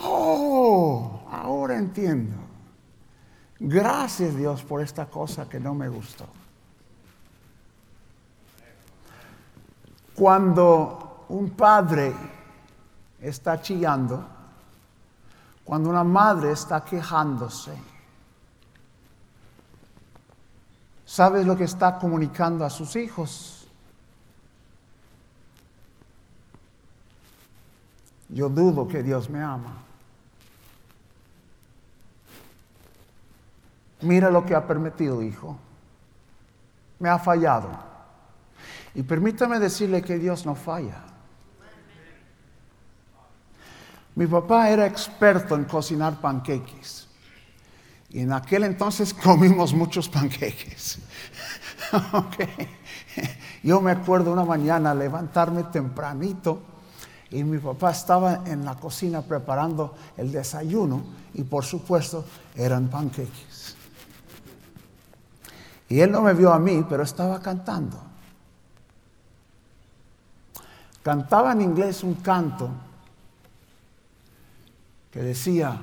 oh, 0.01 1.21
ahora 1.31 1.77
entiendo. 1.77 2.35
Gracias 3.59 4.35
Dios 4.35 4.63
por 4.63 4.81
esta 4.81 5.05
cosa 5.05 5.47
que 5.47 5.59
no 5.59 5.73
me 5.73 5.87
gustó. 5.87 6.25
Cuando 10.13 11.25
un 11.29 11.49
padre 11.51 12.13
está 13.21 13.61
chillando, 13.61 14.34
cuando 15.65 15.89
una 15.89 16.03
madre 16.03 16.51
está 16.51 16.85
quejándose, 16.85 17.75
¿sabes 21.05 21.45
lo 21.45 21.57
que 21.57 21.63
está 21.63 21.97
comunicando 21.97 22.63
a 22.63 22.69
sus 22.69 22.95
hijos? 22.95 23.67
Yo 28.29 28.47
dudo 28.47 28.87
que 28.87 29.01
Dios 29.01 29.29
me 29.29 29.41
ama. 29.41 29.73
Mira 34.01 34.29
lo 34.29 34.45
que 34.45 34.53
ha 34.53 34.67
permitido, 34.67 35.23
hijo. 35.23 35.57
Me 36.99 37.09
ha 37.09 37.17
fallado. 37.17 37.69
Y 38.93 39.01
permítame 39.01 39.59
decirle 39.59 40.03
que 40.03 40.19
Dios 40.19 40.45
no 40.45 40.53
falla. 40.53 41.14
Mi 44.15 44.27
papá 44.27 44.69
era 44.69 44.85
experto 44.85 45.55
en 45.55 45.65
cocinar 45.65 46.21
panqueques. 46.21 47.07
Y 48.09 48.21
en 48.21 48.31
aquel 48.31 48.63
entonces 48.63 49.13
comimos 49.23 49.73
muchos 49.73 50.07
panqueques. 50.07 50.99
Yo 53.63 53.81
me 53.81 53.91
acuerdo 53.91 54.31
una 54.31 54.45
mañana 54.45 54.95
levantarme 54.95 55.63
tempranito 55.63 56.61
y 57.29 57.43
mi 57.43 57.57
papá 57.57 57.91
estaba 57.91 58.43
en 58.45 58.63
la 58.63 58.75
cocina 58.75 59.21
preparando 59.21 59.95
el 60.15 60.31
desayuno 60.31 61.03
y 61.33 61.43
por 61.43 61.65
supuesto 61.65 62.23
eran 62.55 62.87
panqueques. 62.87 63.75
Y 65.89 65.99
él 65.99 66.11
no 66.11 66.21
me 66.21 66.33
vio 66.33 66.53
a 66.53 66.59
mí, 66.59 66.85
pero 66.89 67.03
estaba 67.03 67.41
cantando. 67.41 68.01
cantaba 71.03 71.51
en 71.51 71.61
inglés 71.61 72.03
un 72.03 72.15
canto 72.15 72.69
que 75.15 75.23
decía, 75.23 75.79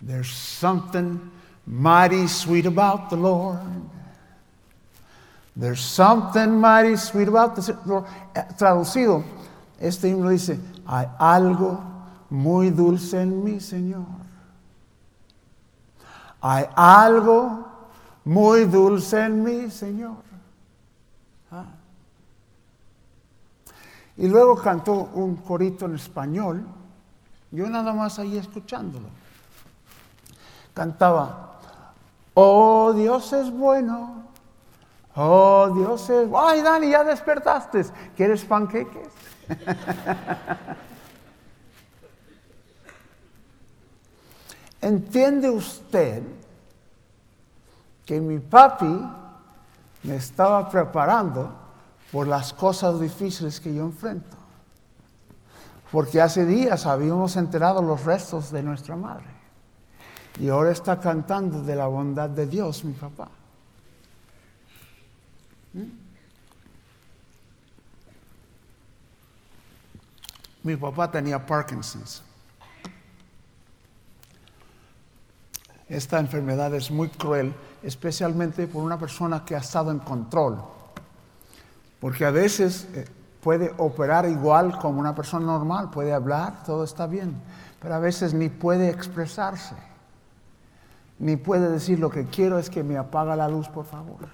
There's 0.00 0.30
something 0.30 1.18
mighty 1.66 2.28
sweet 2.28 2.66
about 2.66 3.10
the 3.10 3.16
Lord. 3.16 3.58
There's 5.56 5.80
something 5.80 6.60
mighty 6.60 6.94
sweet 6.96 7.26
about 7.26 7.56
the 7.56 7.76
Lord. 7.84 8.04
Eh, 8.36 8.42
traducido, 8.56 9.24
este 9.80 10.08
himno 10.08 10.28
dice, 10.28 10.60
hay 10.86 11.08
algo 11.18 11.82
muy 12.30 12.70
dulce 12.70 13.22
en 13.22 13.42
mi 13.42 13.58
Señor. 13.58 14.06
Hay 16.40 16.66
algo 16.76 17.66
muy 18.24 18.66
dulce 18.66 19.20
en 19.20 19.42
mi 19.42 19.68
Señor. 19.70 20.16
Ah. 21.50 21.64
Y 24.16 24.28
luego 24.28 24.54
cantó 24.56 25.10
un 25.14 25.36
corito 25.36 25.86
en 25.86 25.96
español, 25.96 26.64
yo 27.54 27.68
nada 27.68 27.92
más 27.92 28.18
ahí 28.18 28.36
escuchándolo. 28.36 29.06
Cantaba, 30.74 31.58
oh 32.34 32.92
Dios 32.92 33.32
es 33.32 33.50
bueno, 33.50 34.24
oh 35.14 35.70
Dios 35.74 36.10
es... 36.10 36.28
Ay, 36.36 36.62
Dani, 36.62 36.90
ya 36.90 37.04
despertaste, 37.04 37.84
¿quieres 38.16 38.44
panqueques? 38.44 39.08
¿Entiende 44.80 45.48
usted 45.50 46.22
que 48.04 48.20
mi 48.20 48.38
papi 48.38 49.00
me 50.02 50.16
estaba 50.16 50.68
preparando 50.68 51.52
por 52.12 52.28
las 52.28 52.52
cosas 52.52 53.00
difíciles 53.00 53.58
que 53.58 53.74
yo 53.74 53.82
enfrento. 53.82 54.36
Porque 55.90 56.20
hace 56.20 56.44
días 56.44 56.86
habíamos 56.86 57.36
enterado 57.36 57.82
los 57.82 58.04
restos 58.04 58.50
de 58.50 58.62
nuestra 58.62 58.96
madre. 58.96 59.26
Y 60.40 60.48
ahora 60.48 60.72
está 60.72 60.98
cantando 60.98 61.62
de 61.62 61.76
la 61.76 61.86
bondad 61.86 62.28
de 62.28 62.46
Dios, 62.46 62.84
mi 62.84 62.92
papá. 62.92 63.28
¿Mm? 65.72 65.82
Mi 70.64 70.76
papá 70.76 71.10
tenía 71.10 71.44
Parkinson's. 71.44 72.22
Esta 75.88 76.18
enfermedad 76.18 76.74
es 76.74 76.90
muy 76.90 77.08
cruel, 77.10 77.54
especialmente 77.82 78.66
por 78.66 78.82
una 78.82 78.98
persona 78.98 79.44
que 79.44 79.54
ha 79.54 79.58
estado 79.58 79.90
en 79.90 79.98
control 79.98 80.58
porque 82.04 82.26
a 82.26 82.30
veces 82.30 82.86
eh, 82.92 83.06
puede 83.44 83.74
operar 83.76 84.24
igual 84.24 84.78
como 84.78 84.98
una 84.98 85.14
persona 85.14 85.44
normal, 85.44 85.90
puede 85.90 86.14
hablar, 86.14 86.62
todo 86.64 86.82
está 86.82 87.06
bien, 87.06 87.42
pero 87.78 87.94
a 87.94 87.98
veces 87.98 88.32
ni 88.32 88.48
puede 88.48 88.88
expresarse, 88.88 89.74
ni 91.18 91.36
puede 91.36 91.68
decir 91.68 91.98
lo 91.98 92.08
que 92.08 92.24
quiero 92.24 92.58
es 92.58 92.70
que 92.70 92.82
me 92.82 92.96
apaga 92.96 93.36
la 93.36 93.46
luz, 93.46 93.68
por 93.68 93.84
favor. 93.84 94.28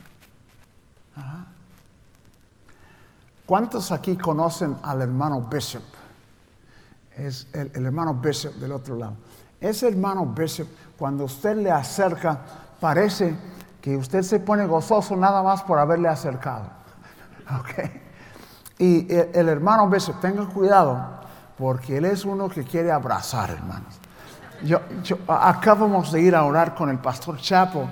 ¿Cuántos 3.46 3.90
aquí 3.90 4.16
conocen 4.16 4.76
al 4.80 5.02
hermano 5.02 5.40
Bishop? 5.40 5.82
Es 7.16 7.48
el, 7.52 7.72
el 7.74 7.86
hermano 7.86 8.14
Bishop 8.14 8.54
del 8.54 8.70
otro 8.70 8.94
lado. 8.94 9.14
Ese 9.60 9.88
hermano 9.88 10.24
Bishop, 10.24 10.68
cuando 10.96 11.24
usted 11.24 11.56
le 11.56 11.72
acerca, 11.72 12.38
parece 12.78 13.36
que 13.82 13.96
usted 13.96 14.22
se 14.22 14.38
pone 14.38 14.66
gozoso 14.66 15.16
nada 15.16 15.42
más 15.42 15.64
por 15.64 15.80
haberle 15.80 16.08
acercado. 16.08 16.70
Okay. 17.50 18.09
Y 18.80 19.06
el, 19.12 19.50
hermano 19.50 19.90
Bishop, 19.90 20.22
tenga 20.22 20.46
cuidado, 20.46 20.98
porque 21.58 21.98
él 21.98 22.06
es 22.06 22.24
uno 22.24 22.48
que 22.48 22.64
quiere 22.64 22.90
abrazar, 22.90 23.50
hermanos. 23.50 24.00
Yo, 24.62 24.80
acabamos 25.28 26.10
de 26.10 26.22
ir 26.22 26.34
a 26.34 26.44
orar 26.44 26.74
con 26.74 26.88
el 26.88 26.98
pastor 26.98 27.38
Chapo 27.38 27.86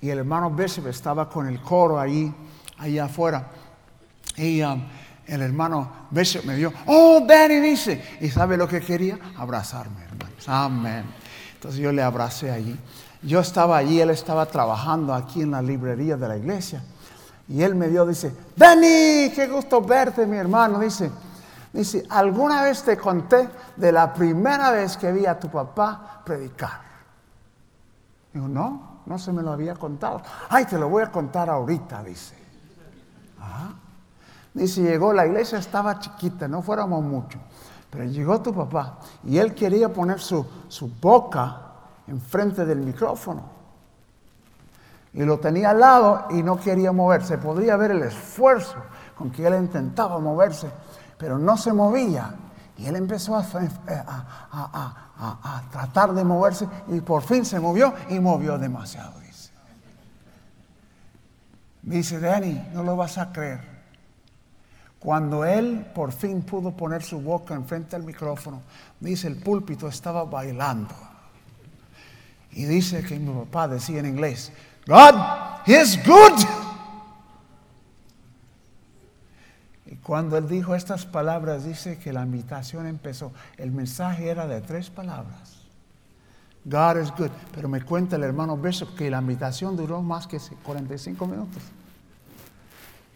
y 0.00 0.10
el 0.10 0.18
hermano 0.18 0.48
Bishop 0.48 0.86
estaba 0.86 1.28
con 1.28 1.48
el 1.48 1.60
coro 1.60 1.98
ahí, 1.98 2.32
ahí 2.78 3.00
afuera. 3.00 3.48
Y 4.36 4.62
um, 4.62 4.80
el 5.26 5.42
hermano 5.42 5.90
Bishop 6.12 6.44
me 6.44 6.54
dio, 6.54 6.72
oh, 6.86 7.24
Danny 7.26 7.56
dice, 7.56 8.18
y 8.20 8.30
sabe 8.30 8.56
lo 8.56 8.68
que 8.68 8.80
quería? 8.80 9.18
Abrazarme, 9.36 10.04
hermanos. 10.04 10.48
Amén. 10.48 11.04
Entonces 11.54 11.80
yo 11.80 11.90
le 11.90 12.00
abracé 12.00 12.52
allí. 12.52 12.78
Yo 13.22 13.40
estaba 13.40 13.76
allí, 13.76 14.00
él 14.00 14.10
estaba 14.10 14.46
trabajando 14.46 15.14
aquí 15.14 15.42
en 15.42 15.50
la 15.50 15.62
librería 15.62 16.16
de 16.16 16.28
la 16.28 16.36
iglesia. 16.36 16.84
Y 17.52 17.62
él 17.62 17.74
me 17.74 17.88
dio, 17.88 18.06
dice, 18.06 18.34
Benny, 18.56 19.30
qué 19.34 19.46
gusto 19.46 19.82
verte, 19.82 20.26
mi 20.26 20.38
hermano. 20.38 20.78
Dice, 20.78 21.10
dice, 21.70 22.02
¿alguna 22.08 22.62
vez 22.62 22.82
te 22.82 22.96
conté 22.96 23.46
de 23.76 23.92
la 23.92 24.14
primera 24.14 24.70
vez 24.70 24.96
que 24.96 25.12
vi 25.12 25.26
a 25.26 25.38
tu 25.38 25.50
papá 25.50 26.22
predicar? 26.24 26.80
Digo, 28.32 28.48
no, 28.48 29.02
no 29.04 29.18
se 29.18 29.32
me 29.32 29.42
lo 29.42 29.52
había 29.52 29.74
contado. 29.74 30.22
Ay, 30.48 30.64
te 30.64 30.78
lo 30.78 30.88
voy 30.88 31.02
a 31.02 31.12
contar 31.12 31.50
ahorita, 31.50 32.02
dice. 32.02 32.34
Dice, 34.54 34.80
llegó, 34.80 35.12
la 35.12 35.26
iglesia 35.26 35.58
estaba 35.58 35.98
chiquita, 35.98 36.48
no 36.48 36.62
fuéramos 36.62 37.04
mucho. 37.04 37.38
Pero 37.90 38.04
llegó 38.04 38.40
tu 38.40 38.54
papá 38.54 38.98
y 39.24 39.36
él 39.36 39.54
quería 39.54 39.92
poner 39.92 40.20
su, 40.20 40.46
su 40.68 40.88
boca 40.88 41.60
enfrente 42.06 42.64
del 42.64 42.78
micrófono 42.78 43.51
y 45.14 45.22
lo 45.24 45.38
tenía 45.38 45.70
al 45.70 45.80
lado 45.80 46.26
y 46.30 46.42
no 46.42 46.58
quería 46.58 46.92
moverse. 46.92 47.38
Podría 47.38 47.76
ver 47.76 47.90
el 47.90 48.02
esfuerzo 48.02 48.76
con 49.16 49.30
que 49.30 49.46
él 49.46 49.54
intentaba 49.54 50.18
moverse, 50.18 50.70
pero 51.18 51.38
no 51.38 51.56
se 51.56 51.72
movía. 51.72 52.34
Y 52.78 52.86
él 52.86 52.96
empezó 52.96 53.36
a, 53.36 53.44
tratar 55.70 56.14
de 56.14 56.24
moverse 56.24 56.66
y 56.88 57.00
por 57.00 57.22
fin 57.22 57.44
se 57.44 57.60
movió 57.60 57.94
y 58.08 58.18
movió 58.18 58.56
demasiado, 58.58 59.20
dice. 59.20 59.50
Dice, 61.82 62.18
Danny, 62.18 62.70
no 62.72 62.82
lo 62.82 62.96
vas 62.96 63.18
a 63.18 63.30
creer. 63.32 63.70
Cuando 64.98 65.44
él 65.44 65.90
por 65.94 66.12
fin 66.12 66.42
pudo 66.42 66.70
poner 66.76 67.02
su 67.02 67.20
boca 67.20 67.54
enfrente 67.54 67.96
al 67.96 68.04
micrófono, 68.04 68.62
dice, 69.00 69.26
el 69.26 69.36
púlpito 69.36 69.88
estaba 69.88 70.24
bailando. 70.24 70.94
Y 72.52 72.64
dice 72.64 73.02
que 73.02 73.18
mi 73.18 73.32
papá 73.32 73.66
decía 73.68 74.00
en 74.00 74.06
inglés, 74.06 74.52
God 74.86 75.14
is 75.66 75.98
good. 76.04 76.38
Y 79.86 79.96
cuando 79.96 80.36
él 80.36 80.48
dijo 80.48 80.74
estas 80.74 81.06
palabras, 81.06 81.64
dice 81.64 81.98
que 81.98 82.12
la 82.12 82.22
invitación 82.22 82.86
empezó. 82.86 83.32
El 83.56 83.70
mensaje 83.70 84.28
era 84.28 84.46
de 84.46 84.60
tres 84.60 84.90
palabras. 84.90 85.58
God 86.64 87.00
is 87.00 87.10
good. 87.16 87.30
Pero 87.54 87.68
me 87.68 87.82
cuenta 87.82 88.16
el 88.16 88.24
hermano 88.24 88.56
Bishop 88.56 88.96
que 88.96 89.10
la 89.10 89.18
invitación 89.18 89.76
duró 89.76 90.02
más 90.02 90.26
que 90.26 90.38
45 90.38 91.26
minutos. 91.26 91.62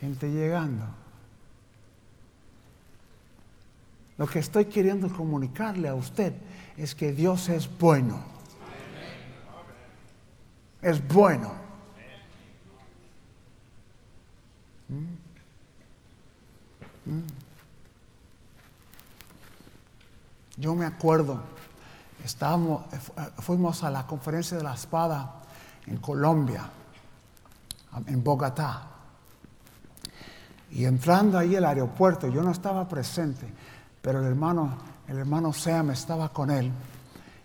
Gente 0.00 0.30
llegando. 0.30 0.84
Lo 4.18 4.26
que 4.26 4.38
estoy 4.38 4.66
queriendo 4.66 5.08
comunicarle 5.08 5.88
a 5.88 5.94
usted 5.94 6.32
es 6.76 6.94
que 6.94 7.12
Dios 7.12 7.48
es 7.48 7.68
bueno 7.78 8.35
es 10.86 11.06
bueno. 11.08 11.50
Yo 20.56 20.76
me 20.76 20.86
acuerdo, 20.86 21.40
estábamos, 22.24 22.84
fuimos 23.40 23.82
a 23.82 23.90
la 23.90 24.06
conferencia 24.06 24.56
de 24.56 24.62
la 24.62 24.74
espada 24.74 25.42
en 25.88 25.96
Colombia, 25.96 26.70
en 28.06 28.22
Bogotá. 28.22 28.86
Y 30.70 30.84
entrando 30.84 31.36
ahí 31.36 31.56
al 31.56 31.64
aeropuerto, 31.64 32.28
yo 32.28 32.44
no 32.44 32.52
estaba 32.52 32.88
presente, 32.88 33.52
pero 34.00 34.20
el 34.20 34.26
hermano, 34.26 34.78
el 35.08 35.18
hermano 35.18 35.52
Sam 35.52 35.90
estaba 35.90 36.28
con 36.28 36.48
él. 36.48 36.70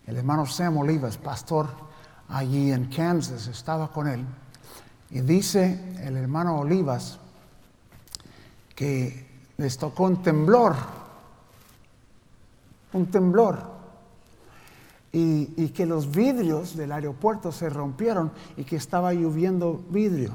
El 0.06 0.18
hermano 0.18 0.46
Sam 0.46 0.78
Olivas, 0.78 1.18
pastor 1.18 1.91
allí 2.32 2.72
en 2.72 2.86
Kansas, 2.86 3.48
estaba 3.48 3.92
con 3.92 4.08
él. 4.08 4.26
Y 5.10 5.20
dice 5.22 5.98
el 6.04 6.18
hermano 6.18 6.60
Olivas 6.60 7.20
que 8.76 9.28
les 9.58 9.78
tocó 9.78 10.06
un 10.06 10.24
temblor, 10.24 10.76
un 12.94 13.06
temblor, 13.08 13.82
y, 15.14 15.54
y, 15.58 15.70
que 15.70 15.86
los 15.86 16.10
vidrios 16.10 16.78
del 16.78 16.94
aeropuerto 16.94 17.52
se 17.52 17.70
rompieron 17.70 18.32
y 18.56 18.64
que 18.64 18.78
estaba 18.78 19.14
lloviendo 19.14 19.84
vidrio, 19.90 20.32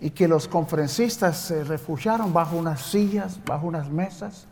y 0.00 0.08
que 0.10 0.26
los 0.26 0.48
conferencistas 0.48 1.36
se 1.36 1.62
refugiaron 1.62 2.32
bajo 2.32 2.56
unas 2.56 2.80
sillas, 2.80 3.38
bajo 3.44 3.66
unas 3.66 3.90
mesas. 3.90 4.46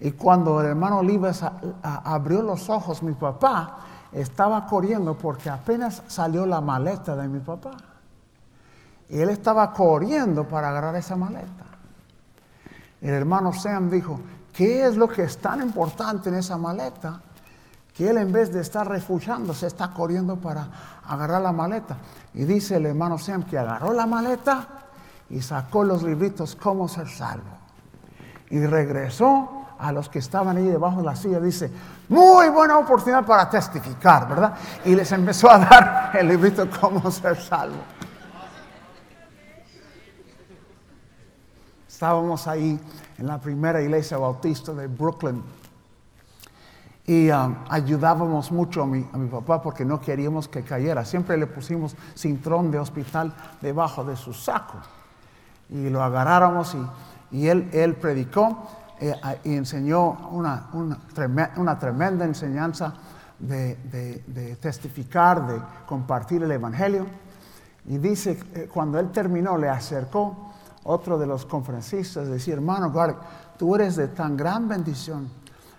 Y 0.00 0.10
cuando 0.10 0.60
el 0.60 0.66
hermano 0.66 0.98
Olivas 0.98 1.44
abrió 1.82 2.42
los 2.42 2.68
ojos, 2.68 3.00
mi 3.02 3.12
papá 3.12 3.86
estaba 4.12 4.66
corriendo 4.66 5.16
porque 5.16 5.50
apenas 5.50 6.02
salió 6.08 6.46
la 6.46 6.60
maleta 6.60 7.14
de 7.16 7.28
mi 7.28 7.38
papá. 7.40 7.72
Y 9.08 9.20
él 9.20 9.30
estaba 9.30 9.72
corriendo 9.72 10.46
para 10.46 10.68
agarrar 10.70 10.96
esa 10.96 11.16
maleta. 11.16 11.64
el 13.00 13.10
hermano 13.10 13.52
Sam 13.52 13.90
dijo, 13.90 14.20
¿qué 14.52 14.86
es 14.86 14.96
lo 14.96 15.08
que 15.08 15.24
es 15.24 15.38
tan 15.38 15.60
importante 15.62 16.28
en 16.28 16.36
esa 16.36 16.56
maleta? 16.56 17.20
Que 17.94 18.10
él 18.10 18.18
en 18.18 18.32
vez 18.32 18.52
de 18.52 18.60
estar 18.60 18.88
refugiándose 18.88 19.66
está 19.66 19.92
corriendo 19.92 20.36
para 20.36 20.68
agarrar 21.04 21.42
la 21.42 21.52
maleta. 21.52 21.96
Y 22.34 22.44
dice 22.44 22.76
el 22.76 22.86
hermano 22.86 23.18
Sam 23.18 23.42
que 23.44 23.58
agarró 23.58 23.92
la 23.92 24.06
maleta 24.06 24.68
y 25.28 25.40
sacó 25.40 25.84
los 25.84 26.02
libritos 26.02 26.54
Cómo 26.56 26.88
ser 26.88 27.08
salvo. 27.08 27.58
Y 28.50 28.64
regresó 28.64 29.59
a 29.80 29.92
los 29.92 30.08
que 30.08 30.18
estaban 30.18 30.56
ahí 30.56 30.66
debajo 30.66 30.98
de 30.98 31.04
la 31.04 31.16
silla, 31.16 31.40
dice, 31.40 31.70
muy 32.08 32.48
buena 32.48 32.78
oportunidad 32.78 33.24
para 33.24 33.48
testificar, 33.48 34.28
¿verdad? 34.28 34.54
Y 34.84 34.94
les 34.94 35.10
empezó 35.12 35.50
a 35.50 35.58
dar 35.58 36.10
el 36.14 36.28
librito 36.28 36.68
Cómo 36.80 37.10
ser 37.10 37.40
salvo. 37.40 37.78
Estábamos 41.88 42.46
ahí 42.46 42.80
en 43.18 43.26
la 43.26 43.38
primera 43.38 43.82
iglesia 43.82 44.16
bautista 44.16 44.72
de 44.72 44.86
Brooklyn 44.86 45.42
y 47.06 47.30
um, 47.30 47.56
ayudábamos 47.68 48.52
mucho 48.52 48.82
a 48.82 48.86
mi, 48.86 49.06
a 49.12 49.18
mi, 49.18 49.28
papá 49.28 49.60
porque 49.60 49.84
no 49.84 50.00
queríamos 50.00 50.48
que 50.48 50.62
cayera. 50.62 51.04
Siempre 51.04 51.36
le 51.36 51.46
pusimos 51.46 51.96
cintrón 52.14 52.70
de 52.70 52.78
hospital 52.78 53.34
debajo 53.60 54.04
de 54.04 54.16
su 54.16 54.32
saco 54.32 54.78
y 55.68 55.88
lo 55.88 56.02
agarráramos 56.02 56.74
y, 56.74 57.36
y 57.36 57.48
él, 57.48 57.68
él 57.72 57.96
predicó 57.96 58.66
eh, 59.00 59.14
y 59.44 59.54
enseñó 59.54 60.28
una, 60.30 60.68
una, 60.74 61.78
tremenda 61.78 62.26
enseñanza 62.26 62.92
de, 63.38 63.76
de, 63.76 64.22
de, 64.26 64.56
testificar, 64.56 65.46
de 65.46 65.58
compartir 65.86 66.42
el 66.42 66.52
Evangelio. 66.52 67.06
Y 67.86 67.96
dice, 67.96 68.38
eh, 68.54 68.68
cuando 68.72 69.00
él 69.00 69.10
terminó, 69.10 69.56
le 69.56 69.70
acercó 69.70 70.52
otro 70.84 71.18
de 71.18 71.26
los 71.26 71.46
conferencistas, 71.46 72.28
decía, 72.28 72.54
hermano 72.54 72.92
tú 73.56 73.74
eres 73.74 73.96
de 73.96 74.08
tan 74.08 74.36
gran 74.36 74.68
bendición. 74.68 75.30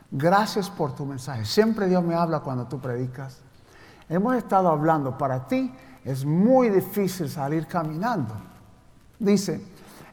Gracias 0.09 0.69
por 0.69 0.93
tu 0.93 1.05
mensaje. 1.05 1.45
Siempre 1.45 1.87
Dios 1.87 2.03
me 2.03 2.15
habla 2.15 2.39
cuando 2.39 2.65
tú 2.65 2.79
predicas. 2.79 3.37
Hemos 4.09 4.35
estado 4.35 4.69
hablando, 4.69 5.15
para 5.17 5.47
ti 5.47 5.71
es 6.03 6.25
muy 6.25 6.69
difícil 6.69 7.29
salir 7.29 7.67
caminando. 7.67 8.33
Dice, 9.19 9.63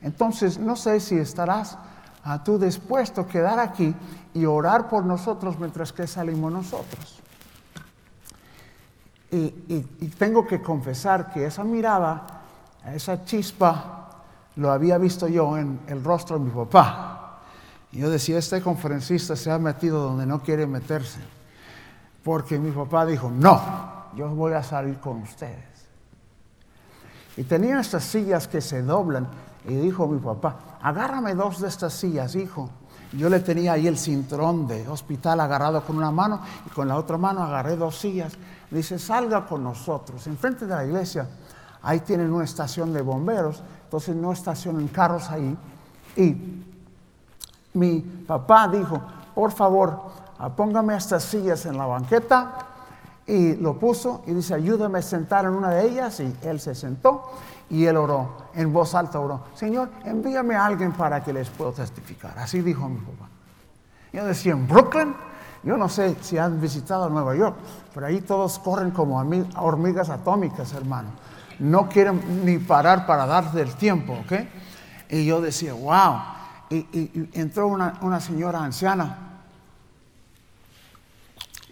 entonces 0.03 0.59
no 0.59 0.77
sé 0.77 1.01
si 1.01 1.16
estarás 1.16 1.79
a 2.24 2.42
tú 2.42 2.59
dispuesto 2.59 3.22
a 3.22 3.26
quedar 3.26 3.59
aquí 3.59 3.94
y 4.35 4.44
orar 4.44 4.88
por 4.88 5.04
nosotros 5.04 5.59
mientras 5.59 5.92
que 5.92 6.07
salimos 6.07 6.52
nosotros. 6.52 7.20
Y, 9.31 9.37
y, 9.37 9.88
y, 10.00 10.09
tengo 10.09 10.46
que 10.46 10.62
confesar 10.62 11.31
que 11.31 11.44
esa 11.44 11.62
mirada, 11.62 12.26
esa 12.94 13.24
chispa, 13.26 13.98
lo 14.57 14.72
había 14.72 14.96
visto 14.98 15.28
yo 15.28 15.57
en 15.59 15.81
el 15.87 16.02
rostro 16.02 16.38
de 16.38 16.44
mi 16.46 16.50
papá. 16.50 17.40
Y 17.92 18.00
yo 18.00 18.11
decía, 18.11 18.38
este 18.38 18.61
conferencista 18.61 19.37
se 19.37 19.50
ha 19.50 19.59
metido 19.59 20.02
donde 20.02 20.26
no 20.26 20.40
quiere 20.42 20.66
meterse. 20.66 21.20
Porque 22.24 22.59
mi 22.59 22.70
papá 22.70 23.07
dijo, 23.07 23.31
no, 23.31 23.61
yo 24.16 24.28
voy 24.31 24.52
a 24.52 24.62
salir 24.62 24.98
con 24.98 25.22
ustedes. 25.22 25.64
Y 27.37 27.44
tenía 27.44 27.81
estas 27.81 28.04
sillas 28.04 28.48
que 28.48 28.61
se 28.61 28.83
doblan 28.83 29.28
y 29.66 29.74
dijo 29.74 30.09
mi 30.09 30.18
papá, 30.18 30.57
agárrame 30.83 31.35
dos 31.35 31.61
de 31.61 31.69
estas 31.69 31.93
sillas, 31.93 32.35
hijo. 32.35 32.71
Yo 33.12 33.31
le 33.31 33.41
tenía 33.41 33.73
ahí 33.73 33.87
el 33.87 33.97
cinturón 33.97 34.67
de 34.67 34.87
hospital 34.87 35.41
agarrado 35.41 35.83
con 35.83 35.97
una 35.97 36.11
mano 36.11 36.41
y 36.67 36.71
con 36.71 36.88
la 36.88 36.97
otra 36.97 37.17
mano 37.17 37.43
agarré 37.43 37.77
dos 37.77 37.99
sillas. 37.99 38.35
Dice, 38.71 38.99
salga 38.99 39.47
con 39.47 39.64
nosotros. 39.64 40.27
Enfrente 40.27 40.67
de 40.67 40.75
la 40.75 40.85
iglesia, 40.85 41.27
ahí 41.83 42.01
tienen 42.01 42.33
una 42.33 42.45
estación 42.45 42.93
de 42.93 43.01
bomberos, 43.01 43.62
entonces 43.85 44.14
no 44.14 44.33
estacionan 44.33 44.88
carros 44.88 45.31
ahí. 45.31 45.57
Y 46.17 46.64
mi 47.73 48.01
papá 48.01 48.69
dijo, 48.69 49.01
por 49.35 49.53
favor, 49.53 50.03
póngame 50.57 50.95
estas 50.97 51.23
sillas 51.23 51.64
en 51.64 51.79
la 51.79 51.87
banqueta. 51.87 52.67
Y 53.27 53.57
lo 53.57 53.79
puso 53.79 54.23
y 54.27 54.33
dice, 54.33 54.55
ayúdame 54.55 54.99
a 54.99 55.03
sentar 55.03 55.45
en 55.45 55.53
una 55.53 55.71
de 55.71 55.87
ellas. 55.87 56.21
Y 56.21 56.35
él 56.43 56.61
se 56.61 56.75
sentó 56.75 57.25
y 57.70 57.85
él 57.85 57.96
oró, 57.96 58.48
en 58.54 58.72
voz 58.72 58.94
alta 58.94 59.20
oró, 59.20 59.44
Señor, 59.54 59.90
envíame 60.04 60.54
a 60.54 60.64
alguien 60.64 60.92
para 60.92 61.22
que 61.22 61.33
les 61.33 61.50
pueda 61.50 61.72
testificar. 61.72 62.38
Así 62.38 62.62
dijo 62.62 62.88
mi 62.88 62.98
papá. 62.98 63.28
Yo 64.12 64.24
decía, 64.24 64.52
en 64.52 64.66
Brooklyn, 64.66 65.14
yo 65.62 65.76
no 65.76 65.88
sé 65.88 66.16
si 66.22 66.38
han 66.38 66.61
visitado 66.61 67.11
Nueva 67.11 67.37
York, 67.37 67.57
pero 67.92 68.07
ahí 68.07 68.20
todos 68.20 68.59
corren 68.59 68.90
como 68.90 69.18
hormigas 69.57 70.09
atómicas, 70.09 70.72
hermano. 70.72 71.11
No 71.59 71.88
quieren 71.88 72.44
ni 72.44 72.59
parar 72.59 73.07
para 73.07 73.26
darse 73.26 73.61
el 73.61 73.74
tiempo, 73.74 74.14
¿ok? 74.14 74.33
Y 75.11 75.26
yo 75.26 75.40
decía, 75.40 75.74
wow. 75.74 76.20
Y, 76.70 76.76
y, 76.76 77.31
y 77.33 77.40
entró 77.40 77.66
una, 77.66 77.98
una 78.02 78.20
señora 78.20 78.62
anciana, 78.62 79.18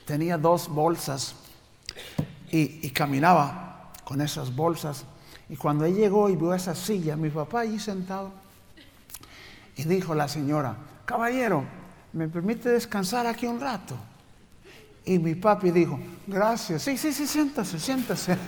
tenía 0.05 0.37
dos 0.37 0.69
bolsas 0.69 1.35
y, 2.51 2.87
y 2.87 2.91
caminaba 2.91 3.93
con 4.05 4.21
esas 4.21 4.55
bolsas 4.55 5.05
y 5.49 5.57
cuando 5.57 5.85
él 5.85 5.95
llegó 5.95 6.29
y 6.29 6.37
vio 6.37 6.55
esa 6.55 6.75
silla, 6.75 7.17
mi 7.17 7.31
papá 7.31 7.61
allí 7.61 7.79
sentado, 7.79 8.33
y 9.77 9.85
dijo 9.85 10.15
la 10.15 10.27
señora, 10.27 10.77
caballero, 11.05 11.65
¿me 12.13 12.29
permite 12.29 12.71
descansar 12.71 13.27
aquí 13.27 13.47
un 13.47 13.61
rato? 13.61 13.97
Y 15.05 15.19
mi 15.19 15.37
papi 15.37 15.71
dijo, 15.71 16.01
gracias, 16.27 16.83
sí, 16.83 16.97
sí, 16.97 17.13
sí, 17.13 17.29
siéntase, 17.29 17.79
siéntase. 17.79 18.37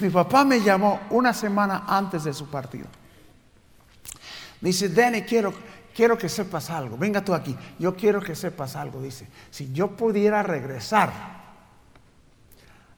mi 0.00 0.10
papá 0.10 0.44
me 0.44 0.60
llamó 0.60 1.00
una 1.10 1.32
semana 1.32 1.84
antes 1.86 2.24
de 2.24 2.34
su 2.34 2.48
partido. 2.48 2.86
Dice, 4.60 4.88
Danny, 4.88 5.22
quiero, 5.22 5.54
quiero 5.94 6.18
que 6.18 6.28
sepas 6.28 6.70
algo, 6.70 6.98
venga 6.98 7.24
tú 7.24 7.34
aquí, 7.34 7.56
yo 7.78 7.94
quiero 7.94 8.20
que 8.20 8.34
sepas 8.34 8.74
algo, 8.74 9.00
dice, 9.00 9.28
si 9.50 9.72
yo 9.72 9.96
pudiera 9.96 10.42
regresar 10.42 11.37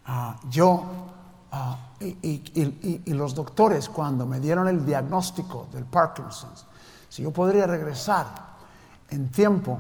Ah, 0.07 0.39
yo 0.49 0.83
uh, 1.53 2.05
y, 2.05 3.13
los 3.13 3.35
doctores 3.35 3.89
cuando 3.89 4.27
me 4.27 4.41
dieron 4.41 4.69
el 4.69 4.85
diagnóstico 4.85 5.69
del 5.73 5.85
Parkinson's, 5.85 6.67
si 7.09 7.23
yo 7.23 7.31
podría 7.31 7.67
regresar 7.67 8.27
en 9.11 9.31
tiempo 9.31 9.79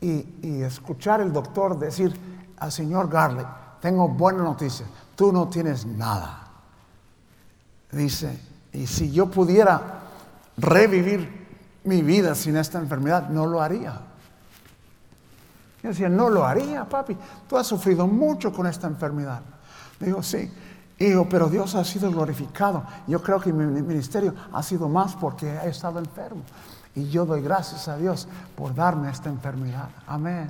y, 0.00 0.62
escuchar 0.62 1.20
el 1.20 1.32
doctor 1.32 1.78
decir 1.78 2.14
al 2.58 2.72
señor 2.72 3.08
Garley, 3.08 3.44
tengo 3.80 4.08
buena 4.08 4.42
noticia, 4.42 4.86
tú 5.14 5.32
no 5.32 5.48
tienes 5.48 5.84
nada. 5.84 6.38
Dice, 7.90 8.38
y 8.72 8.86
si 8.86 9.10
yo 9.10 9.30
pudiera 9.30 10.00
revivir 10.56 11.42
mi 11.84 12.02
vida 12.02 12.34
sin 12.34 12.56
esta 12.56 12.78
enfermedad, 12.78 13.28
no 13.28 13.46
lo 13.46 13.60
haría. 13.60 14.11
Yo 15.82 15.88
decía, 15.88 16.08
no 16.08 16.30
lo 16.30 16.44
haría, 16.44 16.84
papi. 16.84 17.16
Tú 17.48 17.56
has 17.56 17.66
sufrido 17.66 18.06
mucho 18.06 18.52
con 18.52 18.66
esta 18.66 18.86
enfermedad. 18.86 19.40
Digo, 19.98 20.22
sí. 20.22 20.50
Hijo, 20.98 21.28
pero 21.28 21.48
Dios 21.48 21.74
ha 21.74 21.84
sido 21.84 22.10
glorificado. 22.10 22.84
Yo 23.08 23.20
creo 23.20 23.40
que 23.40 23.52
mi 23.52 23.82
ministerio 23.82 24.34
ha 24.52 24.62
sido 24.62 24.88
más 24.88 25.16
porque 25.16 25.46
he 25.48 25.68
estado 25.68 25.98
enfermo. 25.98 26.42
Y 26.94 27.08
yo 27.08 27.26
doy 27.26 27.42
gracias 27.42 27.88
a 27.88 27.96
Dios 27.96 28.28
por 28.54 28.74
darme 28.74 29.10
esta 29.10 29.28
enfermedad. 29.28 29.88
Amén. 30.06 30.48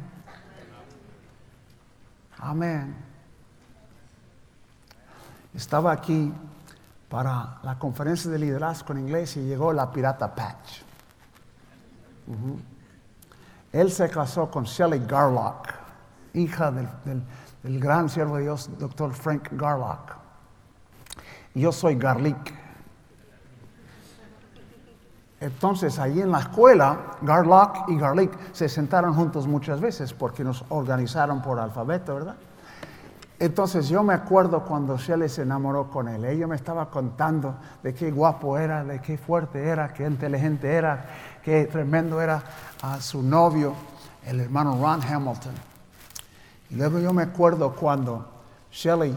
Amén. 2.38 2.94
Estaba 5.54 5.92
aquí 5.92 6.32
para 7.08 7.58
la 7.62 7.78
conferencia 7.78 8.30
de 8.30 8.38
liderazgo 8.38 8.92
en 8.92 9.00
inglés 9.00 9.36
y 9.36 9.42
llegó 9.42 9.72
la 9.72 9.90
pirata 9.90 10.34
Patch. 10.34 10.82
Él 13.72 13.90
se 13.90 14.08
casó 14.10 14.50
con 14.50 14.64
Shelley 14.64 15.04
Garlock, 15.06 15.68
hija 16.34 16.70
del, 16.70 16.88
del, 17.62 17.80
gran 17.80 18.08
siervo 18.08 18.36
de 18.36 18.42
Dios, 18.42 18.70
doctor 18.78 19.12
Frank 19.14 19.48
Garlock. 19.52 20.12
Yo 21.54 21.72
soy 21.72 21.96
Garlic. 21.96 22.54
Entonces, 25.40 25.98
ahí 25.98 26.20
en 26.20 26.30
la 26.30 26.40
escuela, 26.40 27.16
Garlock 27.22 27.88
y 27.88 27.98
Garlic 27.98 28.30
se 28.52 28.68
sentaron 28.68 29.14
juntos 29.14 29.46
muchas 29.46 29.80
veces 29.80 30.12
porque 30.12 30.44
nos 30.44 30.64
organizaron 30.68 31.42
por 31.42 31.58
alfabeto, 31.58 32.14
¿verdad? 32.14 32.36
Entonces 33.42 33.88
yo 33.88 34.04
me 34.04 34.14
acuerdo 34.14 34.62
cuando 34.62 34.96
Shelley 34.96 35.28
se 35.28 35.42
enamoró 35.42 35.90
con 35.90 36.06
él. 36.06 36.24
Ella 36.24 36.46
me 36.46 36.54
estaba 36.54 36.88
contando 36.90 37.56
de 37.82 37.92
qué 37.92 38.12
guapo 38.12 38.56
era, 38.56 38.84
de 38.84 39.00
qué 39.00 39.18
fuerte 39.18 39.66
era, 39.66 39.92
qué 39.92 40.06
inteligente 40.06 40.72
era, 40.72 41.06
qué 41.42 41.64
tremendo 41.66 42.20
era 42.20 42.42
a 42.80 43.00
su 43.00 43.22
novio, 43.22 43.74
el 44.26 44.40
hermano 44.40 44.78
Ron 44.80 45.02
Hamilton. 45.02 45.54
Y 46.70 46.76
luego 46.76 46.98
yo 46.98 47.12
me 47.12 47.22
acuerdo 47.22 47.74
cuando 47.74 48.26
Shelley 48.70 49.16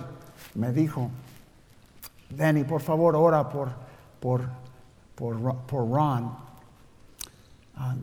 me 0.55 0.71
dijo, 0.71 1.09
Danny, 2.29 2.63
por 2.63 2.81
favor, 2.81 3.15
ora 3.15 3.47
por, 3.49 3.69
por, 4.19 4.47
por, 5.15 5.69
Ron. 5.71 6.35
Ah, 7.77 7.95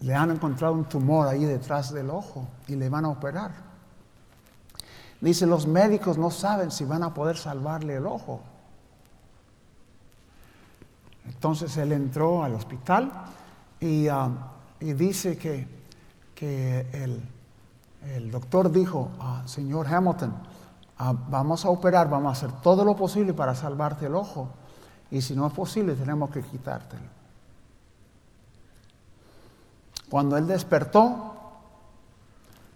le 0.00 0.14
han 0.14 0.30
encontrado 0.30 0.74
un 0.74 0.84
tumor 0.84 1.28
ahí 1.28 1.44
detrás 1.44 1.92
del 1.92 2.10
ojo 2.10 2.46
y 2.68 2.76
le 2.76 2.88
van 2.88 3.04
a 3.04 3.08
operar. 3.08 3.52
Dice, 5.20 5.46
los 5.46 5.66
médicos 5.66 6.18
no 6.18 6.30
saben 6.30 6.70
si 6.70 6.84
van 6.84 7.02
a 7.02 7.14
poder 7.14 7.36
salvarle 7.36 7.96
el 7.96 8.06
ojo. 8.06 8.42
Entonces 11.26 11.74
él 11.78 11.92
entró 11.92 12.44
al 12.44 12.54
hospital 12.54 13.10
y, 13.84 14.08
ah, 14.08 14.30
dice 14.80 15.36
que, 15.36 15.68
el, 16.92 18.30
doctor 18.30 18.70
dijo, 18.70 19.10
señor 19.44 19.86
Hamilton, 19.86 20.34
ah, 20.98 21.14
vamos 21.28 21.66
a 21.66 21.68
operar, 21.68 22.08
vamos 22.08 22.28
a 22.28 22.32
hacer 22.32 22.60
todo 22.62 22.84
lo 22.84 22.96
posible 22.96 23.34
para 23.34 23.54
salvarte 23.54 24.06
el 24.06 24.14
ojo 24.14 24.48
y 25.10 25.20
si 25.20 25.36
no 25.36 25.46
es 25.46 25.52
posible 25.52 25.94
tenemos 25.94 26.30
que 26.30 26.42
quitártelo. 26.42 27.02
Cuando 30.08 30.38
él 30.38 30.46
despertó, 30.46 31.34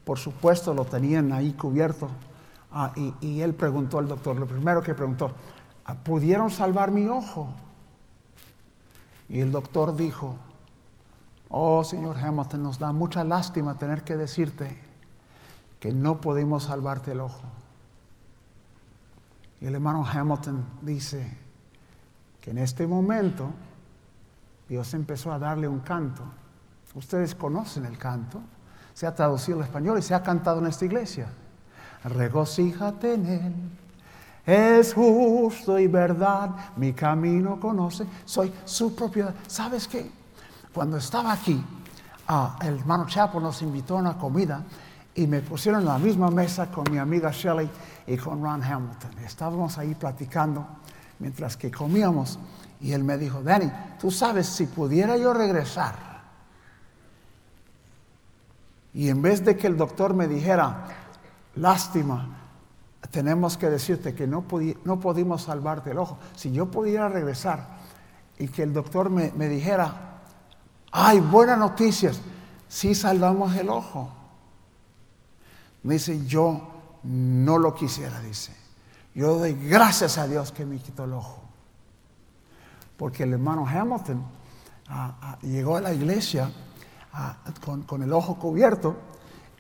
por 0.05 0.19
supuesto 0.19 0.75
lo 0.75 0.85
tenían 0.85 1.33
ahí 1.33 1.53
cubierto 1.53 2.09
ah, 2.71 2.93
y, 3.23 3.41
él 3.41 3.55
preguntó 3.55 3.99
al 3.99 4.09
doctor, 4.09 4.37
lo 4.37 4.47
primero 4.47 4.83
que 4.83 4.95
preguntó, 4.95 5.33
¿pudieron 6.05 6.51
salvar 6.51 6.91
mi 6.91 7.07
ojo? 7.07 7.49
Y 9.31 9.41
el 9.41 9.53
doctor 9.53 9.97
dijo, 9.97 10.37
oh 11.51 11.85
señor 11.85 12.17
Hamilton, 12.17 12.63
nos 12.63 12.79
da 12.79 12.93
mucha 12.93 13.25
lástima 13.25 13.79
tener 13.79 14.05
que 14.05 14.17
decirte 14.17 14.79
que 15.81 15.93
no 15.93 16.21
pudimos 16.21 16.65
salvarte 16.65 17.13
el 17.13 17.21
ojo. 17.21 17.43
Y 19.61 19.67
el 19.67 19.75
hermano 19.75 20.05
Hamilton 20.07 20.65
dice 20.83 21.37
que 22.41 22.51
en 22.51 22.59
este 22.59 22.87
momento 22.87 23.51
Dios 24.69 24.93
empezó 24.95 25.33
a 25.33 25.39
darle 25.39 25.69
un 25.69 25.81
canto. 25.81 26.23
Ustedes 26.95 27.35
conocen 27.35 27.85
el 27.87 27.99
canto, 27.99 28.41
se 28.95 29.07
ha 29.07 29.15
traducido 29.15 29.59
al 29.59 29.65
español 29.65 29.99
y 29.99 30.03
se 30.03 30.15
ha 30.15 30.23
cantado 30.23 30.61
en 30.61 30.67
esta 30.67 30.85
iglesia. 30.85 31.29
Regocíjate 32.05 33.15
en 33.15 33.27
él 33.27 33.55
es 34.49 34.95
justo 34.95 35.79
y 35.79 35.89
verdad, 35.89 36.49
mi 36.77 36.95
camino 36.95 37.61
conoce, 37.61 38.07
soy 38.25 38.51
su 38.65 38.95
propiedad. 38.95 39.35
¿Sabes 39.47 39.87
qué? 39.87 40.11
Cuando 40.73 40.97
estaba 40.97 41.33
aquí, 41.33 41.63
el 42.63 42.79
hermano 42.79 43.07
Chapo 43.07 43.41
nos 43.41 43.63
invitó 43.63 43.97
a 43.97 44.01
una 44.01 44.19
comida 44.19 44.63
y 45.15 45.27
me 45.27 45.41
pusieron 45.41 45.81
en 45.81 45.87
la 45.87 45.99
misma 45.99 46.31
mesa 46.31 46.71
con 46.71 46.91
mi 46.91 46.99
amiga 46.99 47.31
Shelley 47.33 47.69
y 48.07 48.17
con 48.17 48.43
Ron 48.43 48.63
Hamilton. 48.63 49.19
Estábamos 49.25 49.79
ahí 49.79 49.95
platicando 49.95 50.67
mientras 51.19 51.57
que 51.57 51.71
comíamos 51.71 52.39
y 52.81 52.93
él 52.93 53.03
me 53.03 53.19
dijo, 53.19 53.43
Danny, 53.43 53.71
tú 53.99 54.11
sabes, 54.11 54.47
si 54.47 54.67
pudiera 54.67 55.17
yo 55.17 55.33
regresar 55.33 56.09
y 58.95 59.11
en 59.11 59.23
vez 59.23 59.45
de 59.45 59.57
que 59.57 59.67
el 59.67 59.77
doctor 59.77 60.15
me 60.15 60.27
dijera, 60.27 60.87
lástima, 61.57 62.37
tenemos 63.11 63.57
que 63.57 63.71
decirte 63.71 64.15
que 64.15 64.27
no, 64.27 64.45
no 64.85 65.01
pudimos 65.01 65.43
salvarte 65.43 65.93
el 65.93 65.99
ojo. 65.99 66.19
Si 66.35 66.51
yo 66.53 66.67
pudiera 66.67 67.09
regresar 67.09 67.79
y 68.39 68.49
que 68.49 68.63
el 68.63 68.73
doctor 68.73 69.11
me, 69.11 69.31
dijera, 69.49 70.08
ay, 70.93 71.21
buenas 71.21 71.59
noticias, 71.59 72.21
sí 72.69 72.95
salvamos 72.95 73.55
el 73.57 73.69
ojo. 73.69 74.11
Me 75.83 75.95
dice, 75.95 76.27
yo 76.27 76.69
no 77.03 77.59
lo 77.59 77.75
quisiera, 77.75 78.21
dice. 78.21 78.55
Yo 79.15 79.39
doy 79.39 79.55
gracias 79.55 80.19
a 80.19 80.27
Dios 80.27 80.53
que 80.53 80.65
me 80.65 80.79
quitó 80.79 81.05
el 81.05 81.13
ojo. 81.13 81.43
Porque 82.97 83.23
el 83.23 83.33
hermano 83.33 83.67
Hamilton 83.67 84.23
ah, 84.89 85.17
ah, 85.21 85.39
llegó 85.43 85.77
a 85.77 85.81
la 85.81 85.93
iglesia 85.93 86.51
ah, 87.13 87.37
con, 87.65 88.03
el 88.03 88.13
ojo 88.13 88.37
cubierto 88.39 88.97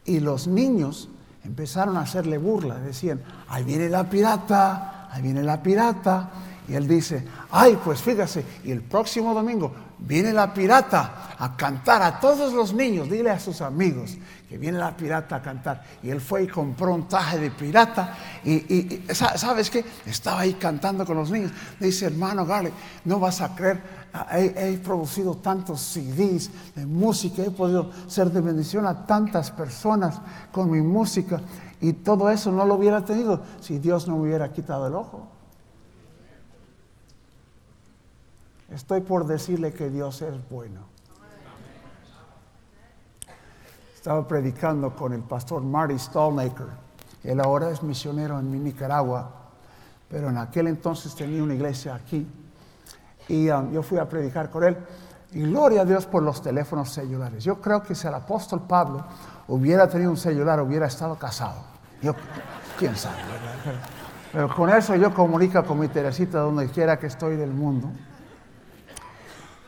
y 0.04 0.20
los 0.20 0.46
niños 0.46 1.08
empezaron 1.44 1.96
a 1.96 2.00
hacerle 2.00 2.38
burla, 2.38 2.76
decían, 2.76 3.22
ahí 3.48 3.64
viene 3.64 3.88
la 3.88 4.08
pirata, 4.10 5.08
ahí 5.10 5.22
viene 5.22 5.42
la 5.42 5.62
pirata. 5.62 6.30
Y 6.68 6.74
él 6.74 6.86
dice, 6.86 7.24
ay, 7.50 7.78
pues 7.82 8.02
fíjese, 8.02 8.44
y 8.62 8.70
el 8.70 8.82
próximo 8.82 9.32
domingo 9.32 9.72
viene 9.98 10.34
la 10.34 10.52
pirata 10.52 11.34
a 11.38 11.56
cantar 11.56 12.02
a 12.02 12.20
todos 12.20 12.52
los 12.52 12.74
niños, 12.74 13.08
dile 13.08 13.30
a 13.30 13.40
sus 13.40 13.62
amigos 13.62 14.18
que 14.46 14.58
viene 14.58 14.76
la 14.76 14.94
pirata 14.94 15.36
a 15.36 15.42
cantar. 15.42 15.82
Y 16.02 16.10
él 16.10 16.20
fue 16.20 16.42
y 16.42 16.46
compró 16.46 16.94
un 16.94 17.08
traje 17.08 17.38
de 17.38 17.50
pirata 17.50 18.16
y, 18.44 19.02
¿sabes 19.12 19.70
qué? 19.70 19.82
Estaba 20.04 20.40
ahí 20.40 20.54
cantando 20.54 21.06
con 21.06 21.16
los 21.16 21.30
niños. 21.30 21.52
dice, 21.80 22.04
hermano 22.04 22.44
Garley, 22.44 22.72
no 23.06 23.18
vas 23.18 23.40
a 23.40 23.54
creer, 23.54 23.82
he, 24.32 24.72
he, 24.72 24.78
producido 24.78 25.36
tantos 25.36 25.80
CDs 25.80 26.50
de 26.74 26.84
música, 26.84 27.42
he 27.42 27.50
podido 27.50 27.90
ser 28.08 28.30
de 28.30 28.42
bendición 28.42 28.86
a 28.86 29.06
tantas 29.06 29.50
personas 29.50 30.20
con 30.52 30.70
mi 30.70 30.82
música 30.82 31.40
y 31.80 31.94
todo 31.94 32.28
eso 32.28 32.52
no 32.52 32.66
lo 32.66 32.74
hubiera 32.74 33.04
tenido 33.04 33.42
si 33.60 33.78
Dios 33.78 34.06
no 34.06 34.16
me 34.16 34.22
hubiera 34.24 34.52
quitado 34.52 34.86
el 34.86 34.94
ojo. 34.94 35.37
Estoy 38.70 39.00
por 39.00 39.26
decirle 39.26 39.72
que 39.72 39.88
Dios 39.88 40.20
es 40.22 40.34
bueno. 40.50 40.82
Estaba 43.94 44.28
predicando 44.28 44.94
con 44.94 45.12
el 45.12 45.22
pastor 45.22 45.62
Marty 45.62 45.98
Stallmaker. 45.98 46.66
Él 47.24 47.40
ahora 47.40 47.70
es 47.70 47.82
misionero 47.82 48.38
en 48.38 48.62
Nicaragua, 48.62 49.30
pero 50.08 50.28
en 50.28 50.36
aquel 50.36 50.68
entonces 50.68 51.14
tenía 51.14 51.42
una 51.42 51.54
iglesia 51.54 51.94
aquí. 51.94 52.26
Y 53.28 53.50
um, 53.50 53.72
yo 53.72 53.82
fui 53.82 53.98
a 53.98 54.08
predicar 54.08 54.50
con 54.50 54.64
él. 54.64 54.76
Y 55.32 55.42
gloria 55.42 55.82
a 55.82 55.84
Dios 55.84 56.06
por 56.06 56.22
los 56.22 56.40
teléfonos 56.40 56.90
celulares. 56.90 57.44
Yo 57.44 57.60
creo 57.60 57.82
que 57.82 57.94
si 57.94 58.06
el 58.06 58.14
apóstol 58.14 58.62
Pablo 58.66 59.04
hubiera 59.48 59.88
tenido 59.88 60.10
un 60.10 60.16
celular, 60.16 60.60
hubiera 60.60 60.86
estado 60.86 61.16
casado. 61.16 61.62
Yo, 62.00 62.14
quién 62.78 62.96
sabe, 62.96 63.16
Pero 64.32 64.54
con 64.54 64.70
eso 64.70 64.94
yo 64.94 65.12
comunico 65.12 65.62
con 65.64 65.80
mi 65.80 65.88
Teresita 65.88 66.38
donde 66.38 66.68
quiera 66.68 66.98
que 66.98 67.08
estoy 67.08 67.36
del 67.36 67.50
mundo. 67.50 67.90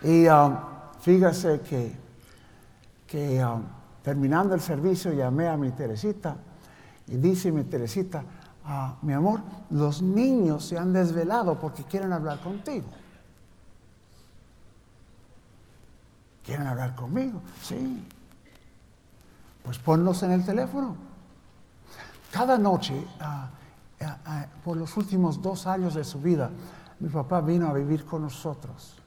Y 0.02 0.26
um, 0.28 0.56
fíjese 1.00 1.60
que, 1.60 1.92
que 3.06 3.44
um, 3.44 3.62
terminando 4.02 4.54
el 4.54 4.60
servicio 4.60 5.12
llamé 5.12 5.48
a 5.48 5.56
mi 5.56 5.70
Teresita 5.70 6.36
y 7.06 7.16
dice 7.16 7.52
mi 7.52 7.64
Teresita, 7.64 8.24
ah, 8.64 8.96
mi 9.02 9.12
amor, 9.12 9.40
los 9.70 10.00
niños 10.00 10.64
se 10.64 10.78
han 10.78 10.92
desvelado 10.92 11.58
porque 11.58 11.84
quieren 11.84 12.12
hablar 12.12 12.40
contigo. 12.40 12.86
¿Quieren 16.44 16.66
hablar 16.66 16.94
conmigo? 16.94 17.42
Sí. 17.62 18.06
Pues 19.62 19.78
ponlos 19.78 20.22
en 20.22 20.32
el 20.32 20.44
teléfono. 20.44 20.96
Cada 22.30 22.56
noche, 22.56 23.06
ah, 23.20 23.50
ah, 24.00 24.46
por 24.64 24.76
los 24.76 24.96
últimos 24.96 25.42
dos 25.42 25.66
años 25.66 25.94
de 25.94 26.04
su 26.04 26.20
vida, 26.20 26.50
mi 27.00 27.08
papá 27.08 27.40
vino 27.40 27.68
a 27.68 27.74
vivir 27.74 28.04
con 28.04 28.22
nosotros. 28.22 28.99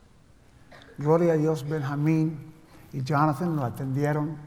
Gloria 0.97 1.34
a 1.34 1.38
Dios, 1.38 1.67
Benjamín 1.67 2.53
y 2.91 3.01
Jonathan 3.03 3.56
lo 3.56 3.63
atendieron. 3.63 4.38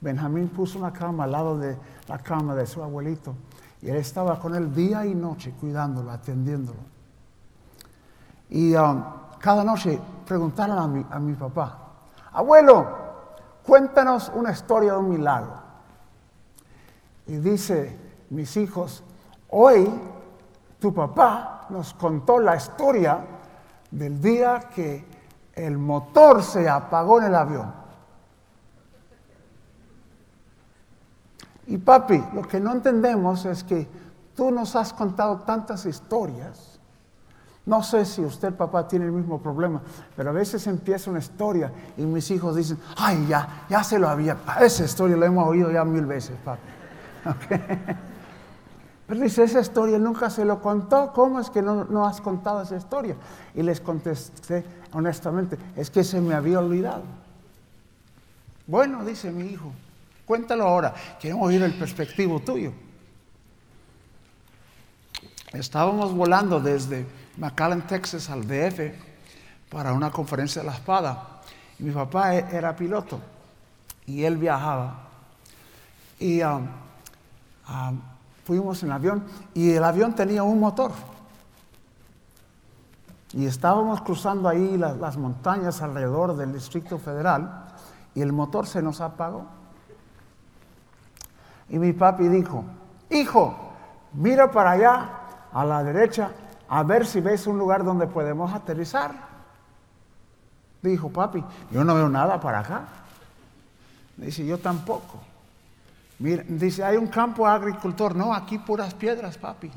Benjamín 0.00 0.48
puso 0.48 0.78
una 0.78 0.92
cama 0.92 1.24
al 1.24 1.32
lado 1.32 1.58
de 1.58 1.76
la 2.08 2.18
cama 2.18 2.54
de 2.54 2.66
su 2.66 2.82
abuelito 2.82 3.34
y 3.82 3.90
él 3.90 3.96
estaba 3.96 4.38
con 4.40 4.54
él 4.54 4.74
día 4.74 5.04
y 5.04 5.14
noche 5.14 5.52
cuidándolo, 5.60 6.10
atendiéndolo. 6.10 6.78
Y 8.48 8.74
um, 8.74 9.02
cada 9.38 9.64
noche 9.64 9.98
preguntaron 10.26 10.78
a 10.78 10.86
mi, 10.86 11.04
a 11.10 11.18
mi 11.18 11.34
papá, 11.34 11.78
abuelo, 12.32 12.86
cuéntanos 13.64 14.30
una 14.34 14.52
historia 14.52 14.92
de 14.92 14.98
un 14.98 15.10
milagro. 15.10 15.54
Y 17.26 17.36
dice, 17.36 17.98
mis 18.30 18.56
hijos, 18.56 19.02
hoy 19.50 19.88
tu 20.78 20.92
papá 20.92 21.66
nos 21.70 21.94
contó 21.94 22.38
la 22.38 22.56
historia 22.56 23.24
del 23.90 24.20
día 24.20 24.68
que 24.74 25.11
el 25.54 25.78
motor 25.78 26.42
se 26.42 26.68
apagó 26.68 27.18
en 27.20 27.26
el 27.26 27.34
avión. 27.34 27.72
Y 31.66 31.78
papi, 31.78 32.22
lo 32.34 32.42
que 32.42 32.60
no 32.60 32.72
entendemos 32.72 33.44
es 33.44 33.62
que 33.62 33.88
tú 34.34 34.50
nos 34.50 34.74
has 34.76 34.92
contado 34.92 35.40
tantas 35.40 35.86
historias. 35.86 36.80
No 37.64 37.82
sé 37.82 38.04
si 38.04 38.24
usted, 38.24 38.52
papá, 38.54 38.88
tiene 38.88 39.04
el 39.04 39.12
mismo 39.12 39.40
problema, 39.40 39.80
pero 40.16 40.30
a 40.30 40.32
veces 40.32 40.66
empieza 40.66 41.10
una 41.10 41.20
historia 41.20 41.72
y 41.96 42.02
mis 42.02 42.28
hijos 42.32 42.56
dicen, 42.56 42.78
ay, 42.96 43.26
ya, 43.28 43.66
ya 43.68 43.84
se 43.84 44.00
lo 44.00 44.08
había, 44.08 44.36
esa 44.60 44.84
historia 44.84 45.16
la 45.16 45.26
hemos 45.26 45.46
oído 45.46 45.70
ya 45.70 45.84
mil 45.84 46.04
veces, 46.04 46.36
papi. 46.44 46.60
Pero 49.12 49.24
dice, 49.24 49.42
esa 49.42 49.60
historia 49.60 49.98
nunca 49.98 50.30
se 50.30 50.42
lo 50.42 50.62
contó, 50.62 51.12
¿cómo 51.12 51.38
es 51.38 51.50
que 51.50 51.60
no, 51.60 51.84
no 51.84 52.06
has 52.06 52.18
contado 52.22 52.62
esa 52.62 52.78
historia? 52.78 53.14
Y 53.54 53.62
les 53.62 53.78
contesté, 53.78 54.64
honestamente, 54.94 55.58
es 55.76 55.90
que 55.90 56.02
se 56.02 56.18
me 56.18 56.32
había 56.32 56.60
olvidado. 56.60 57.02
Bueno, 58.66 59.04
dice 59.04 59.30
mi 59.30 59.48
hijo, 59.48 59.70
cuéntalo 60.24 60.66
ahora, 60.66 60.94
queremos 61.20 61.46
oír 61.46 61.62
el 61.62 61.74
perspectivo 61.74 62.40
tuyo. 62.40 62.72
Estábamos 65.52 66.14
volando 66.14 66.58
desde 66.58 67.04
McAllen, 67.36 67.82
Texas 67.82 68.30
al 68.30 68.46
DF 68.46 68.94
para 69.68 69.92
una 69.92 70.10
conferencia 70.10 70.62
de 70.62 70.68
la 70.68 70.74
espada. 70.74 71.42
Mi 71.80 71.90
papá 71.90 72.34
e-, 72.34 72.46
era 72.50 72.74
piloto 72.74 73.20
y 74.06 74.24
él 74.24 74.38
viajaba. 74.38 75.06
Y 76.18 76.40
um, 76.42 76.66
um, 77.68 78.11
fuimos 78.44 78.82
en 78.82 78.92
avión 78.92 79.24
y 79.54 79.72
el 79.72 79.84
avión 79.84 80.14
tenía 80.14 80.42
un 80.42 80.60
motor. 80.60 80.92
Y 83.32 83.46
estábamos 83.46 84.02
cruzando 84.02 84.48
ahí 84.48 84.76
las, 84.76 85.16
montañas 85.16 85.80
alrededor 85.80 86.36
del 86.36 86.52
Distrito 86.52 86.98
Federal 86.98 87.64
y 88.14 88.20
el 88.20 88.32
motor 88.32 88.66
se 88.66 88.82
nos 88.82 89.00
apagó. 89.00 89.46
Y 91.70 91.78
mi 91.78 91.94
papi 91.94 92.28
dijo, 92.28 92.64
hijo, 93.08 93.54
mira 94.12 94.50
para 94.50 94.72
allá 94.72 95.10
a 95.52 95.64
la 95.64 95.82
derecha 95.82 96.30
a 96.68 96.82
ver 96.82 97.06
si 97.06 97.20
ves 97.20 97.46
un 97.46 97.58
lugar 97.58 97.84
donde 97.84 98.06
podemos 98.06 98.52
aterrizar. 98.52 99.12
Dijo, 100.82 101.08
papi, 101.08 101.42
yo 101.70 101.84
no 101.84 101.94
veo 101.94 102.08
nada 102.08 102.38
para 102.40 102.58
acá. 102.58 102.82
Dice, 104.16 104.44
yo 104.44 104.58
tampoco. 104.58 105.31
Mira, 106.22 106.44
dice, 106.46 106.84
hay 106.84 106.96
un 106.96 107.08
campo 107.08 107.44
agricultor. 107.48 108.14
No, 108.14 108.32
aquí 108.32 108.56
puras 108.56 108.94
piedras, 108.94 109.36
papi. 109.36 109.72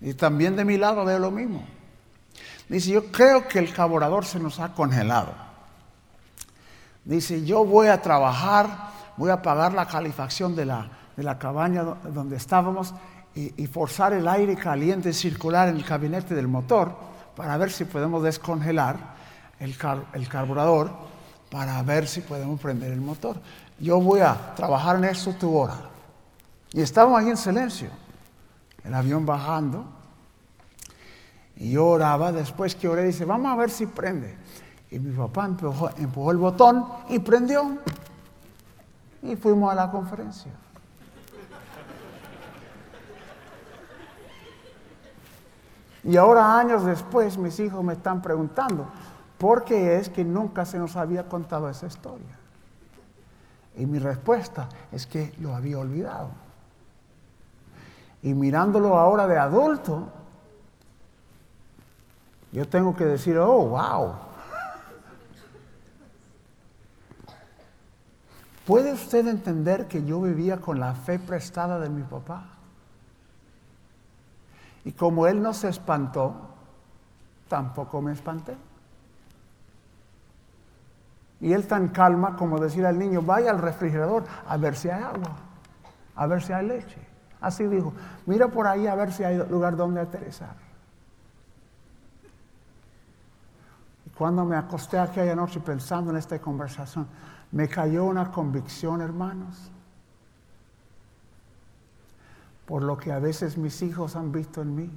Y 0.00 0.14
también 0.14 0.54
de 0.54 0.64
mi 0.64 0.78
lado 0.78 1.04
veo 1.04 1.18
lo 1.18 1.32
mismo. 1.32 1.66
Dice, 2.68 2.90
yo 2.90 3.10
creo 3.10 3.48
que 3.48 3.58
el 3.58 3.72
carburador 3.72 4.24
se 4.24 4.38
nos 4.38 4.60
ha 4.60 4.72
congelado. 4.72 5.34
Dice, 7.04 7.44
yo 7.44 7.64
voy 7.64 7.88
a 7.88 8.00
trabajar, 8.00 8.68
voy 9.16 9.30
a 9.30 9.42
pagar 9.42 9.72
la 9.72 9.86
calefacción 9.86 10.54
de 10.54 10.66
la, 10.66 10.88
de 11.16 11.24
la 11.24 11.36
cabaña 11.36 11.82
donde 11.82 12.36
estábamos 12.36 12.94
y, 13.34 13.66
forzar 13.66 14.12
el 14.12 14.28
aire 14.28 14.54
caliente 14.54 15.12
circular 15.12 15.68
en 15.68 15.76
el 15.78 15.82
gabinete 15.82 16.36
del 16.36 16.46
motor 16.46 16.94
para 17.34 17.56
ver 17.56 17.72
si 17.72 17.86
podemos 17.86 18.22
descongelar 18.22 18.98
el, 19.58 19.76
el 20.12 20.28
carburador, 20.28 20.92
para 21.50 21.82
ver 21.82 22.06
si 22.06 22.20
podemos 22.20 22.60
prender 22.60 22.92
el 22.92 23.00
motor. 23.00 23.40
Yo 23.80 23.98
voy 23.98 24.20
a 24.20 24.54
trabajar 24.54 24.96
en 24.96 25.04
eso 25.04 25.32
tu 25.32 25.56
hora. 25.56 25.76
Y 26.72 26.82
estábamos 26.82 27.18
ahí 27.18 27.30
en 27.30 27.36
silencio, 27.36 27.88
el 28.84 28.94
avión 28.94 29.24
bajando. 29.24 29.84
Y 31.56 31.72
yo 31.72 31.86
oraba, 31.86 32.30
después 32.30 32.74
que 32.74 32.88
oré, 32.88 33.04
dice, 33.04 33.24
vamos 33.24 33.52
a 33.52 33.56
ver 33.56 33.70
si 33.70 33.86
prende. 33.86 34.36
Y 34.90 34.98
mi 34.98 35.16
papá 35.16 35.46
empujó 35.46 36.30
el 36.30 36.36
botón 36.36 36.84
y 37.08 37.18
prendió. 37.18 37.78
Y 39.22 39.36
fuimos 39.36 39.72
a 39.72 39.74
la 39.74 39.90
conferencia. 39.90 40.52
Y 46.02 46.16
ahora, 46.16 46.58
años 46.58 46.84
después, 46.84 47.36
mis 47.36 47.58
hijos 47.60 47.84
me 47.84 47.94
están 47.94 48.22
preguntando, 48.22 48.86
¿por 49.38 49.64
qué 49.64 49.96
es 49.96 50.08
que 50.08 50.24
nunca 50.24 50.64
se 50.64 50.78
nos 50.78 50.96
había 50.96 51.28
contado 51.28 51.68
esa 51.68 51.86
historia? 51.86 52.39
Y 53.80 53.86
mi 53.86 53.98
respuesta 53.98 54.68
es 54.92 55.06
que 55.06 55.32
lo 55.38 55.56
había 55.56 55.78
olvidado. 55.78 56.28
Y 58.22 58.34
mirándolo 58.34 58.98
ahora 58.98 59.26
de 59.26 59.38
adulto, 59.38 60.06
yo 62.52 62.68
tengo 62.68 62.94
que 62.94 63.06
decir, 63.06 63.38
oh, 63.38 63.68
wow. 63.68 64.16
¿Puede 68.66 68.92
usted 68.92 69.26
entender 69.26 69.88
que 69.88 70.04
yo 70.04 70.20
vivía 70.20 70.58
con 70.58 70.78
la 70.78 70.92
fe 70.92 71.18
prestada 71.18 71.80
de 71.80 71.88
mi 71.88 72.02
papá? 72.02 72.48
Y 74.84 74.92
como 74.92 75.26
él 75.26 75.40
no 75.40 75.54
se 75.54 75.70
espantó, 75.70 76.34
tampoco 77.48 78.02
me 78.02 78.12
espanté. 78.12 78.58
Y 81.40 81.52
él 81.52 81.66
tan 81.66 81.88
calma 81.88 82.36
como 82.36 82.58
decir 82.58 82.84
al 82.84 82.98
niño, 82.98 83.22
vaya 83.22 83.50
al 83.50 83.58
refrigerador 83.58 84.24
a 84.46 84.56
ver 84.56 84.76
si 84.76 84.90
hay 84.90 85.02
agua, 85.02 85.36
a 86.14 86.26
ver 86.26 86.42
si 86.42 86.52
hay 86.52 86.66
leche. 86.66 86.98
Así 87.40 87.64
dijo, 87.64 87.94
mira 88.26 88.48
por 88.48 88.66
ahí 88.66 88.86
a 88.86 88.94
ver 88.94 89.12
si 89.12 89.24
hay 89.24 89.38
lugar 89.48 89.76
donde 89.76 90.00
aterrizar. 90.00 90.54
Y 94.06 94.10
cuando 94.10 94.44
me 94.44 94.56
acosté 94.56 94.98
aquella 94.98 95.34
noche 95.34 95.60
pensando 95.60 96.10
en 96.10 96.18
esta 96.18 96.38
conversación, 96.38 97.06
me 97.52 97.68
cayó 97.68 98.04
una 98.04 98.30
convicción, 98.30 99.00
hermanos 99.00 99.70
por 102.70 102.84
lo 102.84 102.96
que 102.96 103.10
a 103.10 103.18
veces 103.18 103.58
mis 103.58 103.82
hijos 103.82 104.14
han 104.14 104.30
visto 104.30 104.62
en 104.62 104.76
mí. 104.76 104.88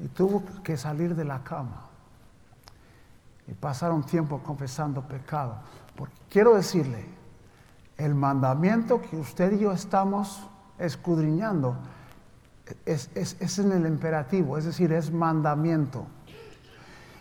Y 0.00 0.08
tuvo 0.08 0.42
que 0.64 0.76
salir 0.76 1.14
de 1.14 1.24
la 1.24 1.44
cama 1.44 1.85
y 3.48 3.54
pasar 3.54 3.92
un 3.92 4.02
tiempo 4.02 4.40
confesando 4.42 5.02
pecado. 5.02 5.56
Porque 5.94 6.14
quiero 6.28 6.54
decirle, 6.54 7.06
el 7.96 8.14
mandamiento 8.14 9.00
que 9.00 9.16
usted 9.16 9.52
y 9.52 9.60
yo 9.60 9.72
estamos 9.72 10.46
escudriñando 10.78 11.76
es, 12.84 13.10
es, 13.14 13.58
en 13.58 13.72
el 13.72 13.86
imperativo, 13.86 14.58
es 14.58 14.64
decir, 14.64 14.92
es 14.92 15.12
mandamiento. 15.12 16.06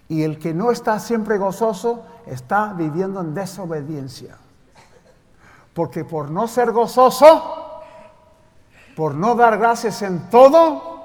Y 0.07 0.23
el 0.23 0.37
que 0.37 0.53
no 0.53 0.71
está 0.71 0.99
siempre 0.99 1.37
gozoso 1.37 2.05
está 2.25 2.73
viviendo 2.73 3.21
en 3.21 3.33
desobediencia. 3.33 4.37
Porque 5.73 6.05
por 6.05 6.31
no 6.31 6.47
ser 6.47 6.71
gozoso, 6.71 7.81
por 8.95 9.15
no 9.15 9.35
dar 9.35 9.57
gracias 9.57 10.01
en 10.01 10.29
todo, 10.29 10.95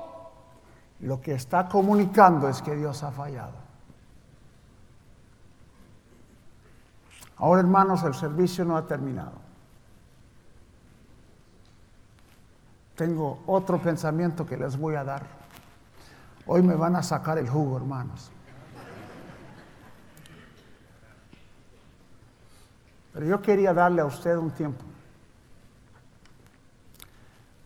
lo 1.00 1.20
que 1.20 1.32
está 1.32 1.68
comunicando 1.68 2.48
es 2.48 2.62
que 2.62 2.76
Dios 2.76 3.02
ha 3.02 3.10
fallado. 3.10 3.69
Ahora, 7.40 7.62
hermanos, 7.62 8.02
el 8.04 8.12
servicio 8.14 8.66
no 8.66 8.76
ha 8.76 8.86
terminado. 8.86 9.32
Tengo 12.94 13.42
otro 13.46 13.80
pensamiento 13.80 14.44
que 14.44 14.58
les 14.58 14.76
voy 14.76 14.94
a 14.94 15.04
dar. 15.04 15.26
Hoy 16.46 16.60
me 16.60 16.74
van 16.74 16.96
a 16.96 17.02
sacar 17.02 17.38
el 17.38 17.48
jugo, 17.48 17.78
hermanos. 17.78 18.30
Pero 23.14 23.24
yo 23.24 23.40
quería 23.40 23.72
darle 23.72 24.02
a 24.02 24.04
usted 24.04 24.36
un 24.36 24.50
tiempo. 24.50 24.84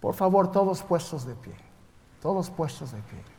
Por 0.00 0.14
favor, 0.14 0.52
todos 0.52 0.84
puestos 0.84 1.26
de 1.26 1.34
pie. 1.34 1.56
Todos 2.22 2.48
puestos 2.48 2.92
de 2.92 3.02
pie. 3.02 3.34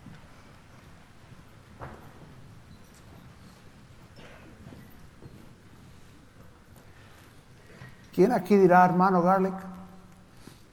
¿Quién 8.16 8.32
aquí 8.32 8.56
dirá, 8.56 8.86
hermano 8.86 9.22
Garlic? 9.22 9.54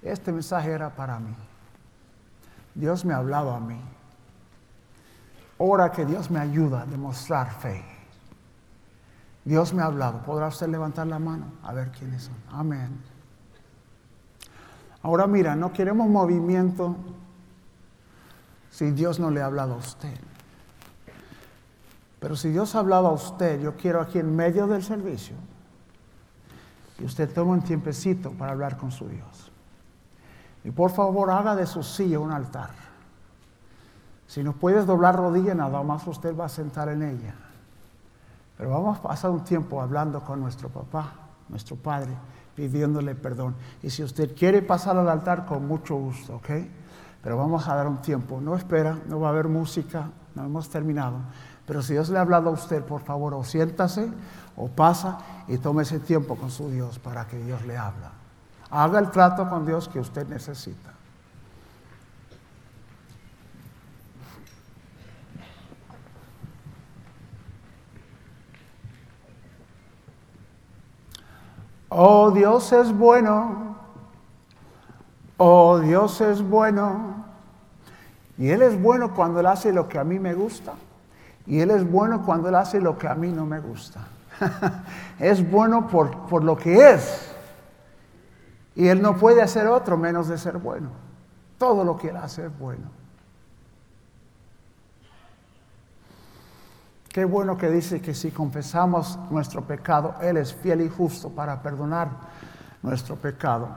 Este 0.00 0.30
mensaje 0.30 0.70
era 0.70 0.90
para 0.94 1.18
mí. 1.18 1.34
Dios 2.72 3.04
me 3.04 3.14
hablaba 3.14 3.56
a 3.56 3.60
mí. 3.60 3.80
Ora 5.58 5.90
que 5.90 6.06
Dios 6.06 6.30
me 6.30 6.38
ayuda 6.38 6.82
a 6.82 6.86
demostrar 6.86 7.50
fe. 7.50 7.84
Dios 9.44 9.74
me 9.74 9.82
ha 9.82 9.86
hablado. 9.86 10.22
¿Podrá 10.22 10.46
usted 10.46 10.68
levantar 10.68 11.08
la 11.08 11.18
mano? 11.18 11.46
A 11.64 11.72
ver 11.72 11.90
quiénes 11.90 12.22
son. 12.22 12.36
Amén. 12.52 12.96
Ahora 15.02 15.26
mira, 15.26 15.56
no 15.56 15.72
queremos 15.72 16.08
movimiento 16.08 16.94
si 18.70 18.92
Dios 18.92 19.18
no 19.18 19.32
le 19.32 19.42
ha 19.42 19.46
hablado 19.46 19.74
a 19.74 19.78
usted. 19.78 20.16
Pero 22.20 22.36
si 22.36 22.50
Dios 22.50 22.76
ha 22.76 22.78
hablado 22.78 23.08
a 23.08 23.12
usted, 23.12 23.60
yo 23.60 23.74
quiero 23.76 24.00
aquí 24.00 24.20
en 24.20 24.36
medio 24.36 24.68
del 24.68 24.84
servicio 24.84 25.34
que 27.02 27.06
usted 27.06 27.34
tome 27.34 27.50
un 27.50 27.62
tiempecito 27.62 28.30
para 28.30 28.52
hablar 28.52 28.76
con 28.76 28.92
su 28.92 29.08
Dios. 29.08 29.50
Y 30.62 30.70
por 30.70 30.92
favor 30.92 31.32
haga 31.32 31.56
de 31.56 31.66
su 31.66 31.82
silla 31.82 32.20
un 32.20 32.30
altar. 32.30 32.70
Si 34.28 34.44
no 34.44 34.52
puedes 34.52 34.86
doblar 34.86 35.16
rodilla, 35.16 35.52
nada 35.52 35.82
más 35.82 36.06
usted 36.06 36.32
va 36.38 36.44
a 36.44 36.48
sentar 36.48 36.88
en 36.90 37.02
ella. 37.02 37.34
Pero 38.56 38.70
vamos 38.70 39.00
a 39.00 39.02
pasar 39.02 39.32
un 39.32 39.42
tiempo 39.42 39.82
hablando 39.82 40.20
con 40.20 40.38
nuestro 40.38 40.68
papá, 40.68 41.14
nuestro 41.48 41.74
padre, 41.74 42.12
pidiéndole 42.54 43.16
perdón. 43.16 43.56
Y 43.82 43.90
si 43.90 44.04
usted 44.04 44.36
quiere 44.36 44.62
pasar 44.62 44.96
al 44.96 45.08
altar, 45.08 45.44
con 45.44 45.66
mucho 45.66 45.96
gusto, 45.96 46.36
¿ok? 46.36 46.50
Pero 47.20 47.36
vamos 47.36 47.66
a 47.66 47.74
dar 47.74 47.88
un 47.88 48.00
tiempo. 48.00 48.40
No 48.40 48.54
espera, 48.54 48.96
no 49.08 49.18
va 49.18 49.26
a 49.26 49.30
haber 49.32 49.48
música, 49.48 50.08
no 50.36 50.44
hemos 50.44 50.68
terminado. 50.68 51.16
Pero 51.66 51.82
si 51.82 51.94
Dios 51.94 52.10
le 52.10 52.18
ha 52.18 52.20
hablado 52.20 52.50
a 52.50 52.52
usted, 52.52 52.84
por 52.84 53.00
favor, 53.00 53.34
o 53.34 53.42
siéntase 53.42 54.08
o 54.56 54.68
pasa 54.68 55.18
y 55.48 55.58
tome 55.58 55.82
ese 55.82 55.98
tiempo 55.98 56.36
con 56.36 56.50
su 56.50 56.70
Dios 56.70 56.98
para 56.98 57.26
que 57.26 57.38
Dios 57.38 57.64
le 57.66 57.76
habla. 57.76 58.12
Haga 58.70 58.98
el 58.98 59.10
trato 59.10 59.48
con 59.48 59.66
Dios 59.66 59.88
que 59.88 60.00
usted 60.00 60.26
necesita. 60.28 60.92
Oh 71.94 72.30
Dios 72.30 72.72
es 72.72 72.90
bueno, 72.90 73.76
oh 75.36 75.78
Dios 75.80 76.22
es 76.22 76.40
bueno. 76.40 77.26
Y 78.38 78.48
Él 78.48 78.62
es 78.62 78.80
bueno 78.80 79.14
cuando 79.14 79.40
Él 79.40 79.46
hace 79.46 79.74
lo 79.74 79.88
que 79.88 79.98
a 79.98 80.04
mí 80.04 80.18
me 80.18 80.32
gusta. 80.32 80.72
Y 81.46 81.60
Él 81.60 81.70
es 81.70 81.88
bueno 81.88 82.24
cuando 82.24 82.48
Él 82.48 82.54
hace 82.54 82.80
lo 82.80 82.96
que 82.96 83.08
a 83.08 83.14
mí 83.14 83.30
no 83.30 83.44
me 83.44 83.60
gusta. 83.60 84.00
es 85.18 85.48
bueno 85.50 85.86
por, 85.88 86.26
por 86.26 86.44
lo 86.44 86.56
que 86.56 86.92
es. 86.92 87.32
Y 88.74 88.88
Él 88.88 89.02
no 89.02 89.16
puede 89.16 89.42
hacer 89.42 89.66
otro 89.66 89.96
menos 89.96 90.28
de 90.28 90.38
ser 90.38 90.58
bueno. 90.58 90.90
Todo 91.58 91.84
lo 91.84 91.96
que 91.96 92.08
Él 92.08 92.16
hace 92.16 92.46
es 92.46 92.58
bueno. 92.58 93.02
Qué 97.12 97.26
bueno 97.26 97.58
que 97.58 97.68
dice 97.68 98.00
que 98.00 98.14
si 98.14 98.30
confesamos 98.30 99.18
nuestro 99.30 99.62
pecado, 99.62 100.14
Él 100.22 100.38
es 100.38 100.54
fiel 100.54 100.80
y 100.80 100.88
justo 100.88 101.28
para 101.28 101.60
perdonar 101.60 102.08
nuestro 102.82 103.16
pecado. 103.16 103.68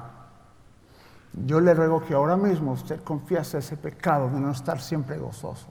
Yo 1.34 1.60
le 1.60 1.74
ruego 1.74 2.02
que 2.02 2.14
ahora 2.14 2.38
mismo 2.38 2.72
usted 2.72 3.04
confiese 3.04 3.58
ese 3.58 3.76
pecado 3.76 4.30
de 4.30 4.40
no 4.40 4.52
estar 4.52 4.80
siempre 4.80 5.18
gozoso, 5.18 5.68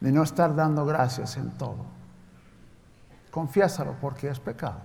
de 0.00 0.10
no 0.10 0.24
estar 0.24 0.56
dando 0.56 0.84
gracias 0.84 1.36
en 1.36 1.50
todo. 1.52 1.97
Confiésalo 3.30 3.94
porque 4.00 4.28
es 4.28 4.40
pecado. 4.40 4.80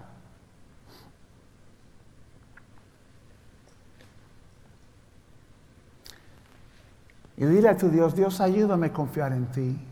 Y 7.38 7.46
dile 7.46 7.70
a 7.70 7.78
tu 7.78 7.90
Dios, 7.90 8.16
Dios 8.16 8.40
ayúdame 8.42 8.88
a 8.88 8.94
confiar 8.94 9.34
en 9.34 9.46
ti. 9.48 9.88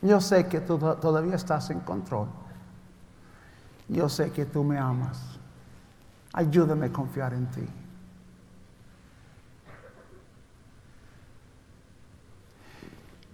Yo 0.00 0.20
sé 0.20 0.46
que 0.48 0.60
tú 0.60 0.78
todavía 0.78 1.36
estás 1.36 1.70
en 1.70 1.80
control. 1.80 2.28
Yo 3.88 4.08
sé 4.08 4.32
que 4.32 4.46
tú 4.46 4.64
me 4.64 4.78
amas. 4.78 5.20
Ayúdame 6.32 6.86
a 6.86 6.92
confiar 6.92 7.34
en 7.34 7.46
ti. 7.50 7.68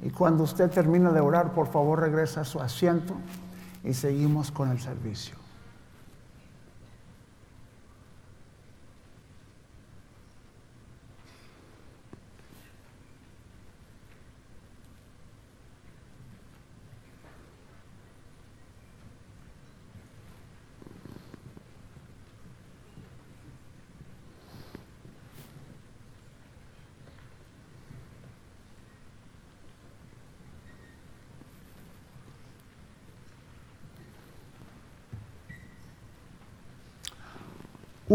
Y 0.03 0.11
cuando 0.11 0.45
usted 0.45 0.71
termine 0.71 1.11
de 1.13 1.21
orar, 1.21 1.53
por 1.53 1.69
favor 1.69 2.01
regresa 2.01 2.43
a 2.43 2.45
su 2.45 2.61
asiento 2.61 3.15
y 3.85 3.95
seguimos 3.95 4.51
con 4.51 4.71
el 4.71 4.81
servicio. 4.81 5.48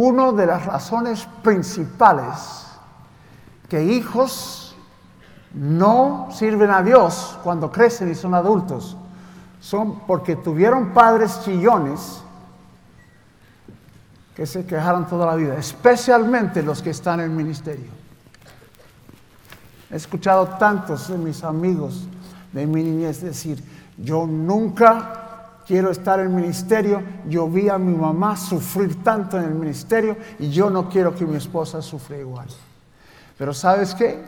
Una 0.03 0.33
de 0.33 0.45
las 0.45 0.65
razones 0.65 1.25
principales 1.41 2.67
que 3.69 3.83
hijos 3.83 4.75
no 5.53 6.27
sirven 6.31 6.71
a 6.71 6.81
Dios 6.81 7.39
cuando 7.41 7.71
crecen 7.71 8.11
y 8.11 8.15
son 8.15 8.33
adultos 8.33 8.97
son 9.61 10.01
porque 10.01 10.35
tuvieron 10.35 10.93
padres 10.93 11.39
chillones 11.45 12.21
que 14.35 14.45
se 14.45 14.65
quejaron 14.65 15.07
toda 15.07 15.25
la 15.25 15.35
vida, 15.35 15.55
especialmente 15.55 16.61
los 16.61 16.81
que 16.81 16.89
están 16.89 17.21
en 17.21 17.31
el 17.31 17.31
ministerio. 17.31 17.89
He 19.89 19.95
escuchado 19.95 20.47
tantos 20.59 21.07
de 21.07 21.17
mis 21.17 21.43
amigos 21.45 22.07
de 22.51 22.67
mi 22.67 22.83
niñez 22.83 23.21
decir, 23.21 23.63
yo 23.97 24.27
nunca 24.27 25.22
quiero 25.65 25.91
estar 25.91 26.19
en 26.19 26.27
el 26.27 26.33
ministerio, 26.33 27.01
yo 27.27 27.47
vi 27.47 27.69
a 27.69 27.77
mi 27.77 27.95
mamá 27.95 28.35
sufrir 28.37 29.03
tanto 29.03 29.37
en 29.37 29.45
el 29.45 29.53
ministerio 29.53 30.17
y 30.39 30.49
yo 30.49 30.69
no 30.69 30.89
quiero 30.89 31.15
que 31.15 31.25
mi 31.25 31.37
esposa 31.37 31.81
sufra 31.81 32.17
igual. 32.17 32.47
Pero 33.37 33.53
sabes 33.53 33.95
qué? 33.95 34.23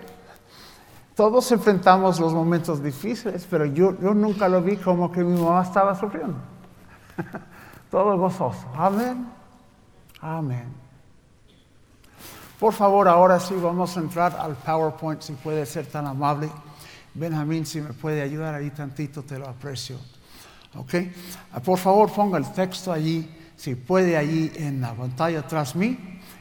Todos 1.16 1.50
enfrentamos 1.52 2.20
los 2.20 2.34
momentos 2.34 2.84
difíciles, 2.84 3.48
pero 3.50 3.66
yo, 3.66 3.98
yo 4.00 4.14
nunca 4.14 4.50
lo 4.50 4.62
vi 4.62 4.76
como 4.78 5.12
que 5.12 5.24
mi 5.24 5.40
mamá 5.40 5.64
estaba 5.64 5.96
sufriendo. 5.96 6.38
Todo 7.92 8.18
gozoso. 8.18 8.68
Amén. 8.76 9.26
Amén. 10.20 10.66
Por 12.60 12.74
favor, 12.74 13.08
ahora 13.08 13.40
sí 13.40 13.54
vamos 13.62 13.96
a 13.96 14.00
entrar 14.00 14.36
al 14.38 14.56
PowerPoint, 14.56 15.22
si 15.22 15.34
puede 15.34 15.66
ser 15.66 15.86
tan 15.86 16.08
amable. 16.08 16.50
Benjamín, 17.14 17.66
si 17.66 17.80
me 17.80 17.94
puede 17.94 18.22
ayudar 18.22 18.56
ahí 18.56 18.72
tantito, 18.72 19.24
te 19.24 19.40
lo 19.40 19.48
aprecio. 19.48 19.98
¿Ok? 20.78 20.94
Ah, 21.54 21.60
por 21.60 21.80
favor, 21.80 22.12
ponga 22.12 22.38
el 22.38 22.52
texto 22.52 22.92
allí, 22.92 23.30
si 23.56 23.76
puede, 23.76 24.18
allí 24.18 24.52
en 24.56 24.82
la 24.82 24.94
pantalla 24.94 25.46
tras 25.48 25.76
mí. 25.76 25.98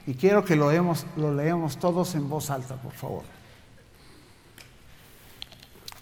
Y 0.07 0.14
quiero 0.14 0.45
que 0.45 0.57
lo, 0.57 0.70
leemos, 0.70 1.07
lo 1.16 1.68
todos 1.80 2.14
en 2.14 2.28
voz 2.28 2.51
alta, 2.51 2.76
por 2.76 2.93
favor. 2.93 3.22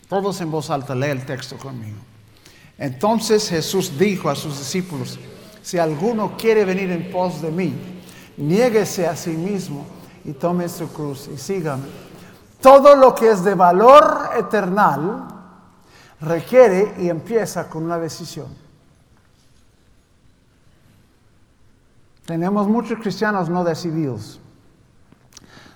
Todos 0.09 0.41
en 0.41 0.51
voz 0.51 0.71
alta, 0.71 0.95
lee 0.95 1.07
el 1.07 1.25
texto 1.25 1.57
conmigo. 1.57 1.99
Entonces 2.79 3.49
Jesús 3.49 3.97
dijo 3.99 4.29
a 4.29 4.35
sus 4.35 4.59
discípulos, 4.59 5.19
si 5.63 5.79
alguno 5.79 6.37
quiere 6.37 6.65
venir 6.65 6.91
en 6.91 7.11
pos 7.11 7.41
de 7.41 7.51
mí, 7.51 7.73
niéguese 8.37 9.07
a 9.07 9.15
sí 9.15 9.31
mismo 9.31 9.87
y 10.25 10.33
tome 10.33 10.69
su 10.69 10.93
cruz 10.93 11.29
y 11.33 11.39
sígame. 11.39 11.85
Todo 12.61 12.97
lo 12.97 13.15
que 13.15 13.31
es 13.31 13.45
de 13.45 13.55
valor 13.55 14.31
eternal, 14.39 15.29
requiere 16.23 16.95
y 16.99 17.09
empieza 17.09 17.69
con 17.69 17.85
una 17.85 17.99
decisión. 17.99 18.47
Tenemos 22.25 22.69
muchos 22.69 22.99
cristianos 23.01 23.49
no 23.49 23.65
decididos. 23.65 24.41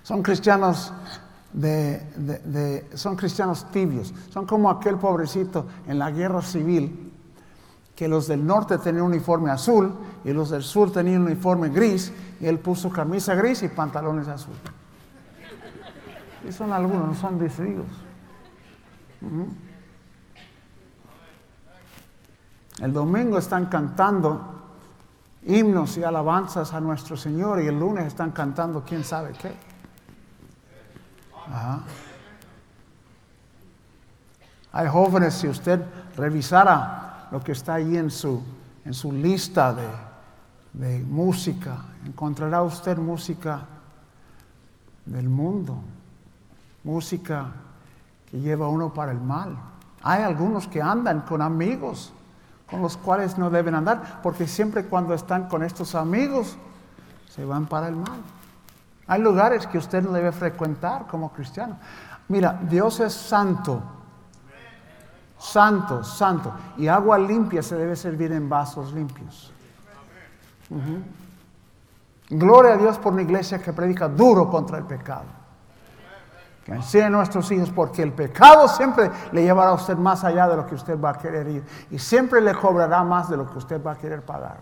Son 0.03 0.23
cristianos 0.23 0.93
de, 1.53 2.87
son 2.95 3.17
cristianos 3.17 3.71
tibios. 3.73 4.15
Son 4.31 4.47
como 4.47 4.71
aquel 4.71 4.97
pobrecito 4.97 5.67
en 5.87 5.99
la 5.99 6.11
guerra 6.11 6.43
civil 6.43 7.13
que 7.97 8.07
los 8.07 8.29
del 8.29 8.47
norte 8.47 8.79
tenían 8.79 9.07
un 9.07 9.13
uniforme 9.13 9.51
azul 9.51 9.93
y 10.25 10.33
los 10.33 10.51
del 10.51 10.63
sur 10.63 10.93
tenían 10.93 11.23
un 11.23 11.27
uniforme 11.29 11.71
gris 11.71 12.13
y 12.41 12.47
él 12.47 12.59
puso 12.59 12.91
camisa 12.91 13.35
gris 13.35 13.63
y 13.63 13.69
pantalones 13.69 14.29
azul. 14.29 14.55
Y 16.47 16.53
son 16.53 16.73
algunos, 16.73 17.09
no 17.09 17.15
son 17.15 17.39
decididos. 17.39 17.87
El 22.81 22.93
domingo 22.93 23.39
están 23.39 23.66
cantando 23.66 24.57
himnos 25.47 25.97
y 25.97 26.05
alabanzas 26.05 26.74
a 26.74 26.81
nuestro 26.81 27.16
Señor 27.16 27.62
y 27.62 27.68
el 27.68 27.79
lunes 27.79 28.07
están 28.07 28.33
cantando 28.33 28.83
quién 28.85 29.05
sabe 29.05 29.33
qué. 29.33 29.55
Hay 34.72 34.89
jóvenes, 34.89 35.35
si 35.35 35.49
usted 35.49 35.81
revisara 36.16 37.29
lo 37.31 37.43
que 37.43 37.53
está 37.53 37.74
ahí 37.74 37.97
en 37.97 38.11
su, 38.11 38.43
en 38.85 38.93
su 38.93 39.12
lista 39.12 39.72
de, 39.72 39.89
de 40.74 41.03
música, 41.03 41.79
encontrará 42.05 42.62
usted 42.62 42.99
música 42.99 43.62
del 45.07 45.29
mundo, 45.29 45.79
música 46.85 47.47
que 48.31 48.39
lleva 48.39 48.68
uno 48.68 48.93
para 48.93 49.12
el 49.12 49.20
mal. 49.20 49.57
Hay 50.03 50.22
algunos 50.22 50.68
que 50.68 50.83
andan 50.83 51.22
con 51.22 51.41
amigos 51.41 52.12
con 52.71 52.83
los 52.83 52.97
cuales 52.97 53.39
no 53.39 53.51
deben 53.51 53.75
andar, 53.75 54.21
porque 54.23 54.47
siempre 54.47 54.87
cuando 54.87 55.14
están 55.14 55.49
con 55.49 55.62
estos 55.62 55.95
amigos 55.95 56.57
se 57.29 57.45
van 57.45 57.67
para 57.67 57.89
el 57.89 57.97
mal. 57.97 58.21
Hay 59.07 59.21
lugares 59.21 59.67
que 59.67 59.79
usted 59.79 60.03
no 60.03 60.12
debe 60.12 60.33
frecuentar 60.33 61.07
como 61.07 61.33
cristiano. 61.33 61.79
Mira, 62.29 62.59
Dios 62.69 62.99
es 63.01 63.12
santo, 63.12 63.81
santo, 65.39 66.03
santo, 66.03 66.53
y 66.77 66.89
agua 66.89 67.19
limpia 67.19 67.62
se 67.62 67.77
debe 67.77 67.95
servir 67.95 68.33
en 68.33 68.49
vasos 68.49 68.93
limpios. 68.93 69.53
Gloria 72.29 72.75
a 72.75 72.77
Dios 72.77 72.99
por 72.99 73.12
una 73.12 73.23
iglesia 73.23 73.62
que 73.62 73.73
predica 73.73 74.09
duro 74.09 74.51
contra 74.51 74.79
el 74.79 74.85
pecado. 74.85 75.46
Que 76.67 76.73
enseñe 76.73 77.05
a 77.05 77.11
nuestros 77.11 77.49
hijos, 77.53 77.71
porque 77.71 78.03
el 78.03 78.12
pecado 78.12 78.67
siempre 78.67 79.09
le 79.31 79.45
llevará 79.45 79.71
a 79.71 79.75
usted 79.75 79.97
más 79.97 80.25
allá 80.25 80.49
de 80.49 80.57
lo 80.57 80.67
que 80.67 80.75
usted 80.75 81.01
va 81.01 81.11
a 81.11 81.14
querer 81.17 81.47
ir 81.47 81.64
y 81.93 81.99
siempre 82.01 82.41
le 82.41 82.53
cobrará 82.57 83.05
más 83.05 83.31
de 83.31 83.37
lo 83.37 83.49
que 83.49 83.57
usted 83.57 83.81
va 83.81 83.93
a 83.93 83.97
querer 83.97 84.23
pagar. 84.23 84.59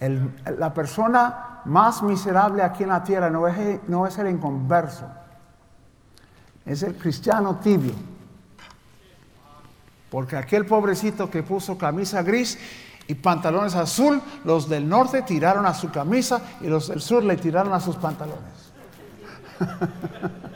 la 0.00 0.74
persona 0.74 1.60
más 1.64 2.02
miserable 2.02 2.60
aquí 2.60 2.82
en 2.82 2.88
la 2.88 3.04
tierra 3.04 3.30
no 3.30 3.46
es, 3.46 3.88
no 3.88 4.04
es 4.04 4.18
el 4.18 4.28
inconverso, 4.28 5.06
es 6.64 6.82
el 6.82 6.96
cristiano 6.96 7.54
tibio. 7.62 7.94
Porque 10.10 10.36
aquel 10.36 10.66
pobrecito 10.66 11.30
que 11.30 11.44
puso 11.44 11.78
camisa 11.78 12.24
gris 12.24 12.58
y 13.06 13.14
pantalones 13.14 13.76
azul, 13.76 14.20
los 14.42 14.68
del 14.68 14.88
norte 14.88 15.22
tiraron 15.22 15.66
a 15.66 15.74
su 15.74 15.88
camisa 15.88 16.40
y 16.60 16.66
los 16.66 16.88
del 16.88 17.00
sur 17.00 17.22
le 17.22 17.36
tiraron 17.36 17.72
a 17.72 17.78
sus 17.78 17.94
pantalones. 17.94 18.72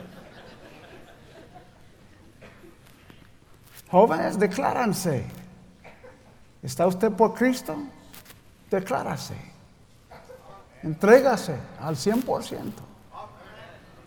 Jóvenes, 3.91 4.39
decláranse. 4.39 5.25
¿Está 6.63 6.87
usted 6.87 7.11
por 7.13 7.35
Cristo? 7.35 7.77
Declárase. 8.71 9.35
Entrégase 10.83 11.57
al 11.81 11.97
100%. 11.97 12.73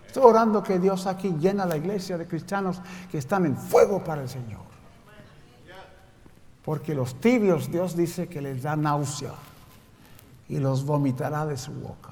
Estoy 0.08 0.24
orando 0.24 0.62
que 0.62 0.80
Dios 0.80 1.08
aquí 1.08 1.36
llena 1.40 1.66
la 1.66 1.76
iglesia 1.76 2.18
de 2.18 2.28
cristianos 2.28 2.80
que 3.12 3.18
están 3.18 3.46
en 3.46 3.58
fuego 3.58 4.04
para 4.04 4.22
el 4.22 4.30
Señor. 4.30 4.62
Porque 6.64 6.94
los 6.94 7.20
tibios 7.20 7.70
Dios 7.70 7.96
dice 7.96 8.28
que 8.28 8.42
les 8.42 8.64
da 8.64 8.76
náusea 8.76 9.34
y 10.48 10.60
los 10.60 10.86
vomitará 10.86 11.46
de 11.46 11.58
su 11.58 11.74
boca. 11.74 12.12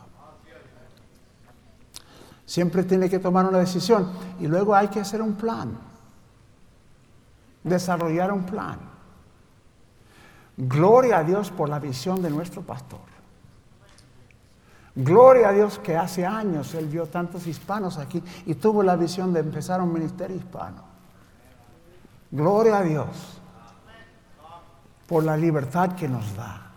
Siempre 2.46 2.84
tiene 2.84 3.10
que 3.10 3.20
tomar 3.20 3.46
una 3.46 3.60
decisión 3.60 4.12
y 4.40 4.48
luego 4.48 4.76
hay 4.76 4.90
que 4.90 5.00
hacer 5.00 5.22
un 5.22 5.36
plan, 5.36 5.78
desarrollar 7.64 8.32
un 8.32 8.44
plan. 8.44 8.80
Gloria 10.58 11.20
a 11.20 11.24
Dios 11.24 11.50
por 11.50 11.70
la 11.70 11.80
visión 11.80 12.22
de 12.22 12.30
nuestro 12.30 12.62
pastor. 12.62 13.00
Gloria 14.94 15.50
a 15.50 15.54
Dios 15.54 15.80
que 15.80 15.96
hace 15.96 16.26
años 16.26 16.74
él 16.76 16.88
vio 16.88 17.06
tantos 17.06 17.48
hispanos 17.48 17.98
aquí 17.98 18.22
y 18.46 18.56
tuvo 18.56 18.84
la 18.84 18.98
visión 18.98 19.32
de 19.34 19.40
empezar 19.40 19.82
un 19.82 19.94
ministerio 19.94 20.36
hispano. 20.36 20.84
Gloria 22.30 22.80
a 22.80 22.84
Dios 22.84 23.42
por 25.08 25.24
la 25.24 25.38
libertad 25.38 25.94
que 25.96 26.08
nos 26.08 26.36
da. 26.36 26.72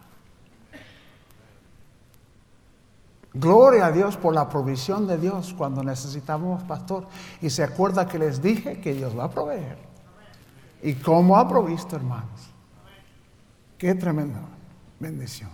Gloria 3.32 3.86
a 3.86 3.92
Dios 3.92 4.16
por 4.16 4.32
la 4.32 4.48
provisión 4.48 5.08
de 5.08 5.18
Dios 5.18 5.54
cuando 5.58 5.82
necesitamos 5.82 6.62
pastor. 6.62 7.08
Y 7.42 7.50
se 7.50 7.64
acuerda 7.64 8.06
que 8.06 8.18
les 8.18 8.40
dije 8.40 8.80
que 8.80 8.94
Dios 8.94 9.18
va 9.18 9.24
a 9.24 9.30
proveer. 9.30 9.93
¿Y 10.84 10.96
cómo 10.96 11.38
ha 11.38 11.48
provisto, 11.48 11.96
hermanos? 11.96 12.50
Qué 13.78 13.94
tremenda 13.94 14.40
bendición. 15.00 15.48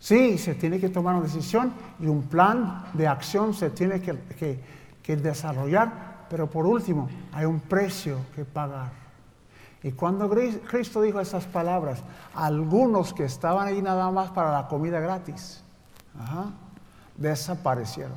Sí, 0.00 0.38
se 0.38 0.54
tiene 0.54 0.80
que 0.80 0.88
tomar 0.88 1.14
una 1.14 1.24
decisión 1.24 1.74
y 2.00 2.06
un 2.06 2.22
plan 2.22 2.86
de 2.94 3.06
acción 3.06 3.52
se 3.52 3.68
tiene 3.68 4.00
que, 4.00 4.58
que 5.02 5.16
desarrollar, 5.18 6.24
pero 6.30 6.48
por 6.48 6.64
último 6.64 7.06
hay 7.32 7.44
un 7.44 7.60
precio 7.60 8.18
que 8.34 8.46
pagar. 8.46 8.90
Y 9.82 9.92
cuando 9.92 10.30
Cristo 10.30 11.02
dijo 11.02 11.20
esas 11.20 11.44
palabras, 11.44 12.02
algunos 12.34 13.12
que 13.12 13.24
estaban 13.24 13.66
ahí 13.66 13.82
nada 13.82 14.10
más 14.10 14.30
para 14.30 14.52
la 14.52 14.68
comida 14.68 15.00
gratis, 15.00 15.62
desaparecieron. 17.18 18.16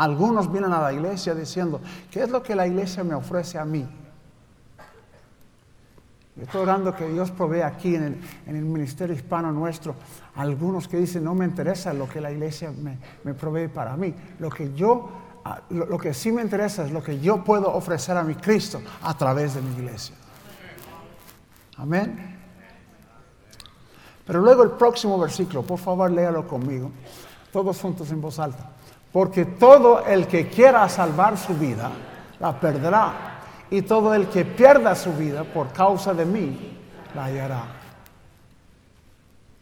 Algunos 0.00 0.50
vienen 0.50 0.72
a 0.72 0.80
la 0.80 0.92
iglesia 0.92 1.34
diciendo, 1.34 1.80
¿qué 2.10 2.22
es 2.22 2.30
lo 2.30 2.42
que 2.42 2.54
la 2.54 2.66
iglesia 2.66 3.04
me 3.04 3.14
ofrece 3.14 3.58
a 3.58 3.64
mí? 3.64 3.88
estoy 6.40 6.62
orando 6.62 6.96
que 6.96 7.06
Dios 7.06 7.30
provee 7.30 7.60
aquí 7.60 7.94
en 7.94 8.22
el, 8.46 8.64
ministerio 8.64 9.14
hispano 9.14 9.52
nuestro 9.52 9.94
algunos 10.36 10.88
que 10.88 10.96
dicen, 10.96 11.22
no 11.22 11.34
me 11.34 11.44
interesa 11.44 11.92
lo 11.92 12.08
que 12.08 12.18
la 12.18 12.32
iglesia 12.32 12.70
me, 12.70 12.96
me 13.24 13.34
provee 13.34 13.68
para 13.68 13.94
mí. 13.94 14.14
Lo 14.38 14.48
que 14.48 14.72
yo 14.72 15.10
Ah, 15.44 15.62
lo, 15.70 15.96
que 15.96 16.12
sí 16.12 16.30
me 16.32 16.42
interesa 16.42 16.84
es 16.84 16.92
lo 16.92 17.02
que 17.02 17.18
yo 17.18 17.42
puedo 17.42 17.72
ofrecer 17.72 18.16
a 18.16 18.22
mi 18.22 18.34
Cristo 18.34 18.80
a 19.02 19.16
través 19.16 19.54
de 19.54 19.62
mi 19.62 19.72
iglesia. 19.74 20.14
Amén. 21.78 22.38
Pero 24.26 24.40
luego 24.40 24.62
el 24.62 24.72
próximo 24.72 25.18
versículo, 25.18 25.62
por 25.62 25.78
favor 25.78 26.10
léalo 26.10 26.46
conmigo, 26.46 26.90
todos 27.52 27.80
juntos 27.80 28.10
en 28.10 28.20
voz 28.20 28.38
alta. 28.38 28.70
Porque 29.12 29.44
todo 29.44 30.04
el 30.06 30.26
que 30.26 30.48
quiera 30.48 30.88
salvar 30.88 31.36
su 31.36 31.54
vida, 31.54 31.90
la 32.38 32.58
perderá. 32.58 33.40
Y 33.70 33.82
todo 33.82 34.14
el 34.14 34.28
que 34.28 34.44
pierda 34.44 34.94
su 34.94 35.12
vida 35.12 35.44
por 35.44 35.72
causa 35.72 36.14
de 36.14 36.24
mí, 36.24 36.78
la 37.14 37.24
hallará. 37.24 37.64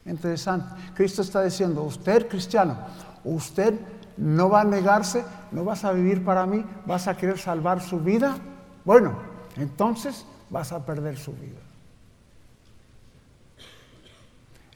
Interesante. 0.05 0.75
Cristo 0.95 1.23
está 1.23 1.43
diciendo, 1.43 1.83
usted 1.83 2.29
cristiano, 2.29 2.79
usted 3.25 3.75
no 4.17 4.49
va 4.49 4.63
a 4.63 4.65
negarse, 4.65 5.25
no 5.53 5.65
vas 5.65 5.85
a 5.85 5.93
vivir 5.93 6.25
para 6.25 6.47
mí, 6.47 6.65
vas 6.87 7.07
a 7.09 7.17
querer 7.17 7.39
salvar 7.39 7.81
su 7.81 8.01
vida. 8.01 8.37
Bueno, 8.85 9.19
entonces 9.57 10.25
vas 10.51 10.73
a 10.73 10.85
perder 10.85 11.19
su 11.19 11.33
vida. 11.33 11.61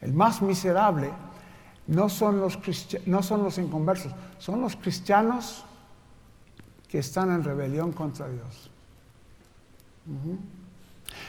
El 0.01 0.13
más 0.13 0.41
miserable 0.41 1.11
no 1.87 2.09
son 2.09 2.39
los, 2.39 2.57
no 3.05 3.23
son 3.23 3.43
los 3.43 3.57
inconversos, 3.57 4.13
son 4.39 4.61
los 4.61 4.75
cristianos 4.75 5.65
que 6.87 6.99
están 6.99 7.31
en 7.31 7.43
rebelión 7.43 7.91
contra 7.91 8.27
Dios. 8.27 8.69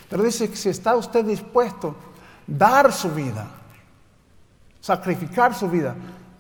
Pero 0.09 0.23
dice 0.23 0.49
que 0.49 0.57
si 0.57 0.69
está 0.69 0.97
usted 0.97 1.25
dispuesto 1.25 1.89
a 1.89 1.95
dar 2.47 2.93
su 2.93 3.11
vida, 3.11 3.49
sacrificar 4.81 5.55
su 5.55 5.69
vida 5.69 5.97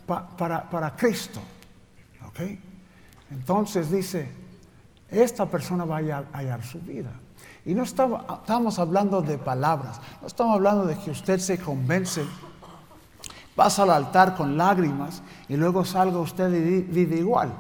para, 0.07 0.69
para 0.69 0.95
Cristo, 0.95 1.41
entonces 3.31 3.91
dice, 3.91 4.31
esta 5.09 5.47
persona 5.47 5.85
va 5.85 5.99
a 5.99 6.25
hallar, 6.33 6.65
su 6.65 6.81
vida. 6.81 7.13
Y 7.65 7.75
no 7.75 7.83
estamos, 7.83 8.79
hablando 8.79 9.23
de 9.23 9.39
palabras, 9.39 10.01
no 10.21 10.27
estamos 10.27 10.55
hablando 10.55 10.85
de 10.87 10.97
que 10.99 11.11
usted 11.11 11.39
se 11.39 11.59
convence, 11.59 12.25
pasa 13.55 13.85
al 13.85 13.91
altar 13.91 14.35
con 14.35 14.57
lágrimas 14.57 15.23
y 15.49 15.57
luego 15.57 15.85
salga 15.85 16.19
usted 16.19 16.53
y 16.53 16.81
vive 16.83 17.17
igual. 17.17 17.53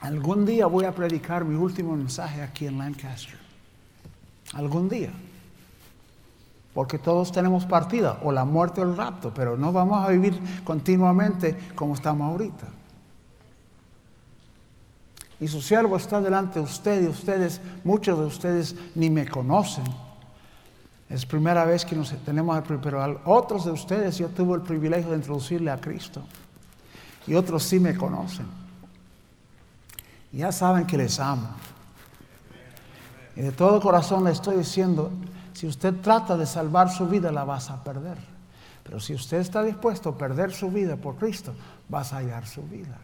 Algún 0.00 0.44
día 0.44 0.66
voy 0.66 0.84
a 0.84 0.92
predicar 0.92 1.44
mi 1.44 1.54
último 1.54 1.96
mensaje 1.96 2.42
aquí 2.42 2.66
en 2.66 2.78
Lancaster. 2.78 3.38
Algún 4.54 4.88
día. 4.88 5.10
Porque 6.74 6.98
todos 6.98 7.30
tenemos 7.30 7.66
partida, 7.66 8.18
o 8.22 8.32
la 8.32 8.44
muerte 8.44 8.80
o 8.80 8.84
el 8.84 8.96
rapto, 8.96 9.32
pero 9.34 9.56
no 9.56 9.72
vamos 9.72 10.04
a 10.04 10.08
vivir 10.08 10.40
continuamente 10.64 11.56
como 11.74 11.94
estamos 11.94 12.30
ahorita. 12.30 12.66
Y 15.38 15.48
su 15.48 15.60
siervo 15.60 15.96
está 15.96 16.20
delante 16.20 16.58
de 16.58 16.64
usted 16.64 17.02
y 17.02 17.06
ustedes, 17.08 17.60
muchos 17.84 18.18
de 18.18 18.24
ustedes 18.24 18.76
ni 18.94 19.10
me 19.10 19.28
conocen. 19.28 19.84
Es 21.12 21.26
primera 21.26 21.66
vez 21.66 21.84
que 21.84 21.94
nos 21.94 22.08
tenemos, 22.24 22.64
pero 22.82 23.20
otros 23.26 23.66
de 23.66 23.70
ustedes 23.70 24.16
yo 24.16 24.28
tuve 24.28 24.54
el 24.54 24.62
privilegio 24.62 25.10
de 25.10 25.16
introducirle 25.16 25.70
a 25.70 25.78
Cristo. 25.78 26.22
Y 27.26 27.34
otros 27.34 27.64
sí 27.64 27.78
me 27.78 27.94
conocen. 27.94 28.46
ya 30.32 30.50
saben 30.50 30.86
que 30.86 30.96
les 30.96 31.20
amo. 31.20 31.50
Y 33.36 33.42
de 33.42 33.52
todo 33.52 33.78
corazón 33.78 34.24
le 34.24 34.30
estoy 34.30 34.56
diciendo, 34.56 35.10
si 35.52 35.66
usted 35.66 36.00
trata 36.00 36.34
de 36.34 36.46
salvar 36.46 36.90
su 36.90 37.06
vida, 37.06 37.30
la 37.30 37.44
vas 37.44 37.68
a 37.68 37.84
perder. 37.84 38.16
Pero 38.82 38.98
si 38.98 39.12
usted 39.12 39.36
está 39.36 39.62
dispuesto 39.62 40.08
a 40.08 40.16
perder 40.16 40.50
su 40.54 40.70
vida 40.70 40.96
por 40.96 41.16
Cristo, 41.16 41.52
vas 41.90 42.14
a 42.14 42.16
hallar 42.16 42.46
su 42.46 42.62
vida. 42.62 42.96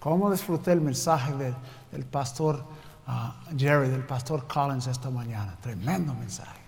¿Cómo 0.00 0.32
disfruté 0.32 0.72
el 0.72 0.80
mensaje 0.80 1.32
del 1.92 2.04
pastor 2.06 2.64
Jerry, 3.56 3.88
del 3.88 4.04
pastor 4.04 4.46
Collins 4.46 4.86
esta 4.86 5.10
mañana? 5.10 5.56
Tremendo 5.60 6.14
mensaje. 6.14 6.60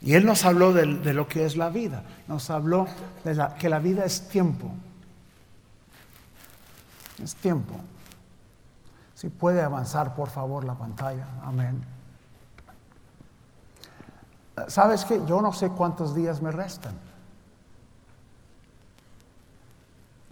Y 0.00 0.14
él 0.14 0.24
nos 0.24 0.44
habló 0.44 0.72
de, 0.72 0.86
lo 0.86 1.26
que 1.26 1.44
es 1.44 1.56
la 1.56 1.70
vida. 1.70 2.04
Nos 2.28 2.50
habló 2.50 2.86
de 3.24 3.48
que 3.58 3.68
la 3.68 3.80
vida 3.80 4.04
es 4.04 4.28
tiempo. 4.28 4.70
Es 7.22 7.34
tiempo. 7.34 7.74
Si 9.14 9.28
puede 9.28 9.60
avanzar, 9.60 10.14
por 10.14 10.28
favor, 10.28 10.64
la 10.64 10.74
pantalla. 10.74 11.26
Amén. 11.42 11.82
¿Sabes 14.68 15.04
qué? 15.04 15.20
Yo 15.26 15.40
no 15.42 15.52
sé 15.52 15.70
cuántos 15.70 16.14
días 16.14 16.40
me 16.40 16.52
restan. 16.52 16.94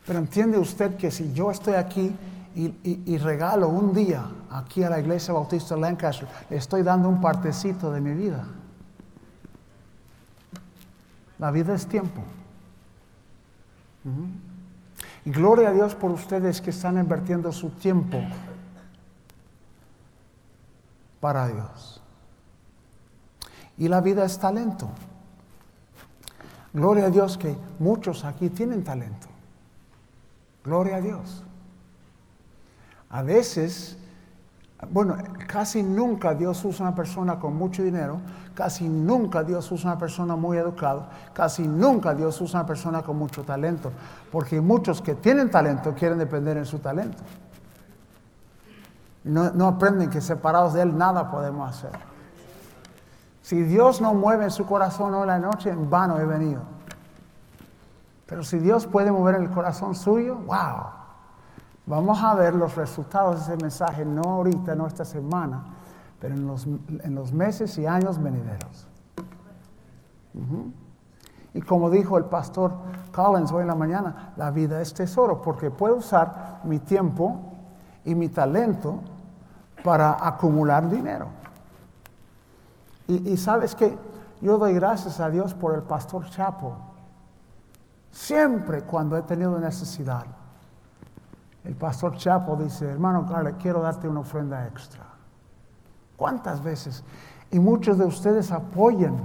Pero 0.07 0.21
entiende 0.21 0.59
usted 0.59 0.97
que 0.97 1.11
si 1.11 1.33
yo 1.33 1.51
estoy 1.51 1.75
aquí 1.75 2.15
y, 2.57 3.19
regalo 3.19 3.69
un 3.69 3.93
día 3.93 4.25
aquí 4.51 4.83
a 4.83 4.89
la 4.89 4.99
iglesia 4.99 5.35
bautista 5.35 5.75
de 5.75 5.83
Lancaster, 5.83 6.27
le 6.49 6.57
estoy 6.57 6.83
dando 6.83 7.07
un 7.09 7.21
partecito 7.21 7.93
de 7.93 8.01
mi 8.01 8.15
vida. 8.15 8.47
La 11.39 11.51
vida 11.51 11.75
es 11.75 11.87
tiempo. 11.87 12.23
Y 15.27 15.31
gloria 15.31 15.69
a 15.69 15.73
Dios 15.73 15.95
por 15.95 16.11
ustedes 16.11 16.63
que 16.63 16.71
están 16.71 16.97
invirtiendo 16.97 17.53
su 17.53 17.71
tiempo 17.71 18.23
para 21.21 21.49
Dios. 21.49 22.01
Y 23.77 23.89
la 23.89 24.01
vida 24.01 24.25
es 24.25 24.39
talento. 24.39 24.89
Gloria 26.73 27.07
a 27.07 27.11
Dios 27.11 27.37
que 27.37 27.55
muchos 27.79 28.25
aquí 28.25 28.49
tienen 28.49 28.83
talento. 28.83 29.27
Gloria 30.65 30.97
a 30.97 31.01
Dios. 31.03 31.46
A 33.11 33.23
veces, 33.23 33.97
bueno, 34.91 35.17
casi 35.47 35.83
nunca 35.83 36.35
Dios 36.35 36.65
usa 36.65 36.87
una 36.87 36.95
persona 36.95 37.39
con 37.39 37.57
mucho 37.57 37.83
dinero, 37.83 38.21
casi 38.55 38.89
nunca 38.89 39.43
Dios 39.45 39.71
usa 39.71 39.93
una 39.93 39.99
persona 39.99 40.35
muy 40.37 40.59
educada, 40.59 41.09
casi 41.33 41.67
nunca 41.67 42.15
Dios 42.15 42.41
usa 42.41 42.61
una 42.61 42.67
persona 42.67 43.03
con 43.03 43.17
mucho 43.17 43.45
talento, 43.45 43.93
porque 44.33 44.61
muchos 44.61 45.01
que 45.01 45.15
tienen 45.15 45.51
talento 45.51 45.95
quieren 45.95 46.19
depender 46.19 46.57
en 46.57 46.67
su 46.67 46.79
talento. 46.79 47.23
No, 49.25 49.67
aprenden 49.67 50.09
que 50.09 50.21
separados 50.21 50.75
de 50.75 50.83
Él 50.83 50.97
nada 50.97 51.31
podemos 51.31 51.69
hacer. 51.69 51.91
Si 53.43 53.63
Dios 53.63 54.01
no 54.01 54.15
mueve 54.15 54.45
en 54.45 54.51
su 54.51 54.67
corazón 54.67 55.15
hoy 55.15 55.27
la 55.27 55.39
noche, 55.39 55.71
en 55.71 55.91
vano 55.91 56.19
he 56.19 56.25
venido. 56.25 56.63
Pero 58.27 58.45
si 58.45 58.59
Dios 58.59 58.87
puede 58.87 59.11
mover 59.11 59.37
el 59.37 59.51
corazón 59.51 59.95
suyo, 59.95 60.37
wow. 60.47 61.06
Vamos 61.87 62.23
a 62.23 62.35
ver 62.35 62.55
los 62.55 62.75
resultados 62.75 63.37
de 63.37 63.55
ese 63.55 63.63
mensaje, 63.63 64.05
no 64.05 64.23
ahorita, 64.23 64.75
no 64.75 64.87
esta 64.87 65.05
semana, 65.05 65.65
pero 66.21 66.35
en 66.35 66.47
los, 66.47 66.67
en 66.67 67.15
los 67.15 67.33
meses 67.33 67.79
y 67.79 67.87
años 67.87 68.21
venideros. 68.21 68.89
Y 71.55 71.63
como 71.63 71.89
dijo 71.89 72.19
el 72.19 72.25
pastor 72.25 72.73
Collins 73.15 73.51
hoy 73.53 73.63
en 73.63 73.69
la 73.69 73.75
mañana, 73.75 74.35
la 74.37 74.51
vida 74.51 74.83
es 74.83 74.93
tesoro 74.93 75.41
porque 75.41 75.71
puedo 75.71 75.97
usar 75.97 76.61
mi 76.65 76.81
tiempo 76.81 77.41
y 78.05 78.15
mi 78.15 78.29
talento 78.29 79.01
para 79.83 80.17
acumular 80.21 80.91
dinero. 80.91 81.29
Y, 83.09 83.37
sabes 83.37 83.75
que 83.75 83.97
yo 84.41 84.59
doy 84.59 84.75
gracias 84.75 85.21
a 85.21 85.31
Dios 85.31 85.55
por 85.55 85.75
el 85.75 85.83
pastor 85.83 86.29
Chapo. 86.29 86.77
Siempre 88.11 88.83
cuando 88.83 89.17
he 89.17 89.23
tenido 89.23 89.59
necesidad, 89.59 90.27
el 91.67 91.75
pastor 91.75 92.17
Chapo 92.17 92.57
dice, 92.57 92.89
hermano 92.89 93.27
Carlos, 93.27 93.55
quiero 93.61 93.81
darte 93.81 94.09
una 94.09 94.21
ofrenda 94.21 94.67
extra. 94.67 95.05
¿Cuántas 96.17 96.63
veces? 96.63 97.05
Y 97.51 97.59
muchos 97.59 97.99
de 97.99 98.05
ustedes 98.05 98.53
apoyan 98.53 99.17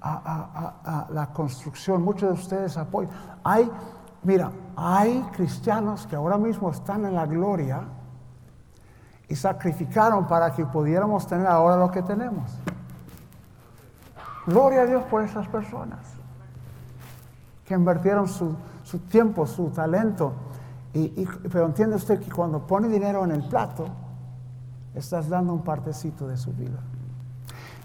a, 0.00 1.06
la 1.10 1.32
construcción, 1.32 2.02
muchos 2.02 2.28
de 2.28 2.34
ustedes 2.34 2.76
apoyan. 2.76 3.12
Hay, 3.44 3.70
mira, 4.22 4.50
hay 4.76 5.22
cristianos 5.32 6.06
que 6.06 6.16
ahora 6.16 6.36
mismo 6.36 6.70
están 6.70 7.04
en 7.04 7.14
la 7.14 7.26
gloria 7.26 7.82
y 9.28 9.36
sacrificaron 9.36 10.26
para 10.26 10.52
que 10.52 10.66
pudiéramos 10.66 11.26
tener 11.26 11.46
ahora 11.46 11.76
lo 11.76 11.90
que 11.90 12.02
tenemos. 12.02 12.50
Gloria 14.46 14.82
a 14.82 14.86
Dios 14.86 15.04
por 15.04 15.22
esas 15.22 15.46
personas 15.46 16.00
que 17.64 17.74
invirtieron 17.74 18.26
su, 18.28 18.56
tiempo, 19.08 19.46
su 19.46 19.68
talento. 19.70 20.32
Pero 20.92 21.66
entiende 21.66 21.96
usted 21.96 22.20
que 22.20 22.30
cuando 22.30 22.66
pone 22.66 22.88
dinero 22.88 23.24
en 23.24 23.30
el 23.32 23.42
plato, 23.48 23.86
estás 24.94 25.28
dando 25.28 25.54
un 25.54 25.62
partecito 25.62 26.28
de 26.28 26.36
su 26.36 26.52
vida. 26.52 26.78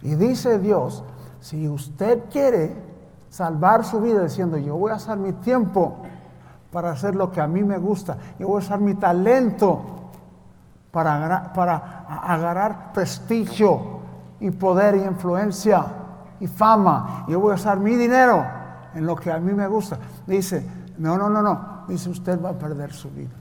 Y 0.02 0.16
dice 0.16 0.60
Dios, 0.60 1.04
si 1.40 1.68
usted 1.68 2.26
quiere 2.30 2.76
salvar 3.30 3.86
su 3.86 4.02
vida 4.02 4.24
diciendo, 4.24 4.58
yo 4.58 4.76
voy 4.76 4.92
a 4.92 4.96
usar 4.96 5.18
mi 5.18 5.34
tiempo 5.34 5.98
para 6.72 6.92
hacer 6.92 7.16
lo 7.16 7.32
que 7.32 7.40
a 7.40 7.48
mí 7.48 7.64
me 7.64 7.78
gusta, 7.78 8.18
yo 8.38 8.48
voy 8.48 8.62
a 8.62 8.66
usar 8.66 8.80
mi 8.80 8.96
talento 8.96 9.82
para 10.92 11.54
para 11.54 12.06
agarrar 12.24 12.92
prestigio 12.92 14.00
y 14.40 14.52
poder 14.52 14.96
y 14.96 15.04
influencia 15.04 15.86
y 16.40 16.48
fama, 16.48 17.26
yo 17.28 17.40
voy 17.40 17.54
a 17.54 17.56
usar 17.56 17.80
mi 17.80 17.96
dinero 17.96 18.46
en 18.94 19.06
lo 19.06 19.16
que 19.16 19.32
a 19.32 19.40
mí 19.40 19.54
me 19.54 19.68
gusta. 19.68 19.98
Dice, 20.26 20.66
no, 20.98 21.18
no, 21.18 21.30
no, 21.30 21.42
no, 21.42 21.77
dice 21.88 22.10
usted 22.10 22.42
va 22.42 22.50
a 22.50 22.54
perder 22.54 22.94
su 22.94 23.10
vida. 23.10 23.36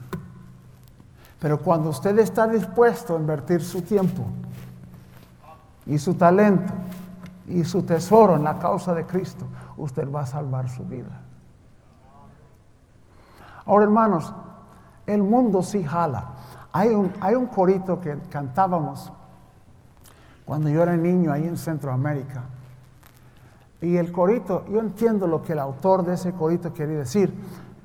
Pero 1.39 1.59
cuando 1.59 1.89
usted 1.89 2.17
está 2.19 2.47
dispuesto 2.47 3.15
a 3.15 3.19
invertir 3.19 3.63
su 3.63 3.81
tiempo 3.81 4.23
y 5.85 5.97
su 5.97 6.15
talento 6.15 6.73
y 7.47 7.63
su 7.63 7.83
tesoro 7.83 8.35
en 8.35 8.43
la 8.43 8.57
causa 8.57 8.93
de 8.93 9.05
Cristo, 9.05 9.45
usted 9.77 10.11
va 10.11 10.21
a 10.21 10.25
salvar 10.25 10.69
su 10.69 10.83
vida. 10.83 11.21
Ahora, 13.65 13.83
hermanos, 13.83 14.33
el 15.05 15.21
mundo 15.21 15.61
sí 15.61 15.83
jala. 15.83 16.25
Hay 16.71 16.89
un, 16.89 17.11
hay 17.21 17.35
un 17.35 17.47
corito 17.47 17.99
que 17.99 18.17
cantábamos 18.29 19.11
cuando 20.45 20.69
yo 20.69 20.81
era 20.81 20.95
niño 20.95 21.31
ahí 21.31 21.45
en 21.45 21.57
Centroamérica. 21.57 22.43
Y 23.81 23.97
el 23.97 24.11
corito, 24.11 24.65
yo 24.69 24.79
entiendo 24.79 25.27
lo 25.27 25.43
que 25.43 25.53
el 25.53 25.59
autor 25.59 26.03
de 26.03 26.15
ese 26.15 26.33
corito 26.33 26.73
quería 26.73 26.99
decir, 26.99 27.33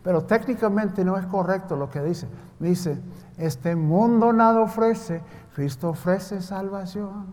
pero 0.03 0.25
técnicamente 0.25 1.05
no 1.05 1.17
es 1.17 1.27
correcto 1.27 1.77
lo 1.77 1.91
que 1.91 2.01
dice. 2.01 2.29
Dice, 2.59 3.01
este 3.39 3.77
mundo 3.77 4.33
nada 4.33 4.61
ofrece, 4.61 5.23
Cristo 5.55 5.91
ofrece 5.91 6.43
salvación. 6.43 7.27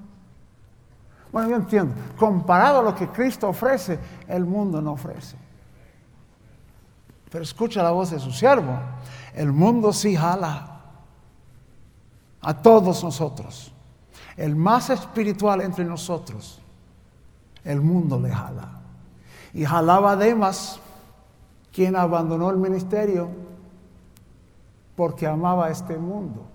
Bueno, 1.31 1.49
yo 1.49 1.55
entiendo. 1.55 1.93
Comparado 2.17 2.79
a 2.79 2.83
lo 2.83 2.95
que 2.95 3.07
Cristo 3.09 3.49
ofrece, 3.49 3.99
el 4.27 4.45
mundo 4.45 4.81
no 4.81 4.93
ofrece. 4.93 5.37
Pero 7.31 7.43
escucha 7.43 7.83
la 7.83 7.91
voz 7.91 8.09
de 8.11 8.19
su 8.19 8.31
siervo. 8.31 8.79
El 9.33 9.51
mundo 9.51 9.93
sí 9.93 10.15
jala 10.15 10.81
a 12.41 12.53
todos 12.61 13.03
nosotros. 13.03 13.71
El 14.35 14.55
más 14.55 14.89
espiritual 14.89 15.61
entre 15.61 15.85
nosotros, 15.85 16.61
el 17.63 17.81
mundo 17.81 18.19
le 18.19 18.31
jala. 18.31 18.79
Y 19.53 19.65
jalaba 19.65 20.13
a 20.13 20.15
Demas, 20.15 20.79
quien 21.73 21.95
abandonó 21.95 22.49
el 22.49 22.57
ministerio 22.57 23.29
porque 24.95 25.27
amaba 25.27 25.69
este 25.69 25.97
mundo. 25.97 26.45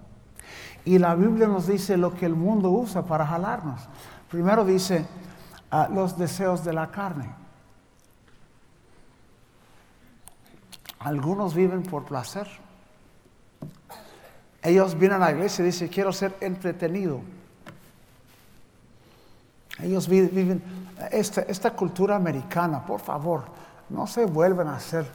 Y 0.85 0.99
la 0.99 1.15
Biblia 1.15 1.47
nos 1.47 1.67
dice 1.67 1.97
lo 1.97 2.15
que 2.15 2.27
el 2.27 2.35
mundo 2.35 2.71
usa 2.71 3.05
para 3.07 3.27
jalarnos. 3.27 3.81
Primero 4.31 4.65
dice 4.65 5.07
ah, 5.71 5.89
los 5.91 6.19
deseos 6.19 6.65
de 6.65 6.73
la 6.73 6.91
carne. 6.91 7.35
Algunos 10.99 11.55
viven 11.55 11.83
por 11.83 12.05
placer. 12.05 12.49
Ellos 14.63 14.99
vienen 14.99 15.23
a 15.23 15.27
la 15.27 15.33
iglesia 15.33 15.63
y 15.63 15.67
dicen, 15.67 15.89
quiero 15.89 16.13
ser 16.13 16.37
entretenido. 16.41 17.21
Ellos 19.79 20.09
viven 20.09 20.63
esta, 21.11 21.71
cultura 21.73 22.17
americana, 22.17 22.85
por 22.85 23.01
favor, 23.01 23.45
no 23.91 24.07
se 24.07 24.27
vuelven 24.27 24.69
a 24.69 24.79
ser 24.81 25.11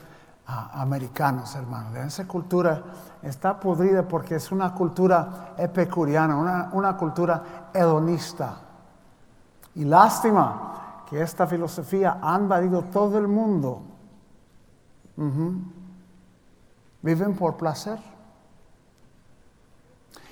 americanos, 0.46 1.56
hermanos. 1.56 1.96
Esa 1.96 2.28
cultura 2.28 2.84
está 3.22 3.60
podrida 3.60 4.08
porque 4.08 4.36
es 4.36 4.52
una 4.52 4.74
cultura 4.74 5.54
epicuriana, 5.58 6.36
una, 6.36 6.70
una 6.74 6.98
cultura 6.98 7.70
hedonista. 7.74 8.58
Y 9.76 9.86
lástima 9.86 11.04
que 11.10 11.22
esta 11.22 11.48
filosofía 11.48 12.20
ha 12.22 12.38
invadido 12.38 12.84
todo 12.84 13.18
el 13.18 13.28
mundo. 13.28 13.82
Viven 17.02 17.36
por 17.36 17.58
placer. 17.58 18.00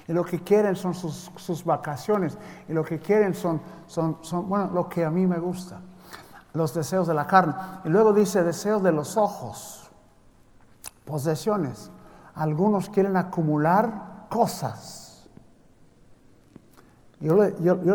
Y 0.07 0.13
lo 0.13 0.23
que 0.23 0.41
quieren 0.41 0.75
son 0.75 0.93
sus, 0.93 1.63
vacaciones. 1.65 2.37
Y 2.69 2.73
lo 2.73 2.83
que 2.83 2.99
quieren 2.99 3.33
son, 3.33 3.61
son, 3.87 4.19
son, 4.21 4.47
bueno, 4.47 4.69
lo 4.73 4.87
que 4.87 5.03
a 5.03 5.09
mí 5.09 5.27
me 5.27 5.37
gusta. 5.37 5.81
Los 6.53 6.73
deseos 6.73 7.07
de 7.07 7.13
la 7.13 7.27
carne. 7.27 7.53
Y 7.85 7.89
luego 7.89 8.13
dice 8.13 8.43
deseos 8.43 8.81
de 8.83 8.91
los 8.91 9.17
ojos. 9.17 9.89
Posesiones. 11.05 11.91
Algunos 12.35 12.89
quieren 12.89 13.17
acumular 13.17 14.27
cosas. 14.29 15.27
Yo, 17.19 17.35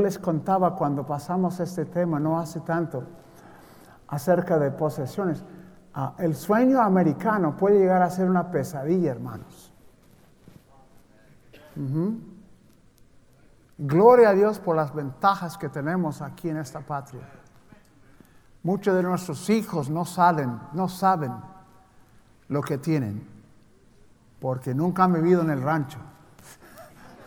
les 0.01 0.19
contaba 0.19 0.75
cuando 0.75 1.07
pasamos 1.07 1.61
este 1.61 1.85
tema, 1.85 2.19
no 2.19 2.41
hace 2.41 2.61
tanto, 2.61 3.05
acerca 4.09 4.59
de 4.59 4.73
posesiones. 4.73 5.45
Ah, 5.95 6.15
el 6.19 6.35
sueño 6.35 6.81
americano 6.81 7.57
puede 7.57 7.79
llegar 7.79 8.03
a 8.03 8.11
ser 8.11 8.29
una 8.29 8.51
pesadilla, 8.51 9.13
hermanos. 9.13 9.73
Gloria 13.79 14.31
a 14.31 14.33
Dios 14.33 14.59
por 14.59 14.75
las 14.75 14.93
ventajas 14.93 15.57
que 15.57 15.69
tenemos 15.69 16.21
aquí 16.21 16.49
en 16.49 16.57
esta 16.57 16.81
patria. 16.81 17.23
Muchos 18.63 18.95
de 18.95 19.03
nuestros 19.03 19.51
hijos 19.51 19.91
no 19.91 20.05
salen, 20.05 20.59
no 20.73 20.89
saben 20.89 21.33
lo 22.49 22.63
que 22.63 22.79
tienen, 22.79 23.27
porque 24.41 24.75
nunca 24.75 25.05
han 25.05 25.15
vivido 25.15 25.43
en 25.43 25.51
el 25.51 25.63
rancho. 25.63 25.99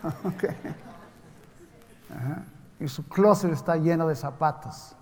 Y 2.78 2.88
su 2.88 3.08
closet 3.08 3.52
está 3.52 3.76
lleno 3.76 4.06
de 4.06 4.14
zapatos 4.14 4.94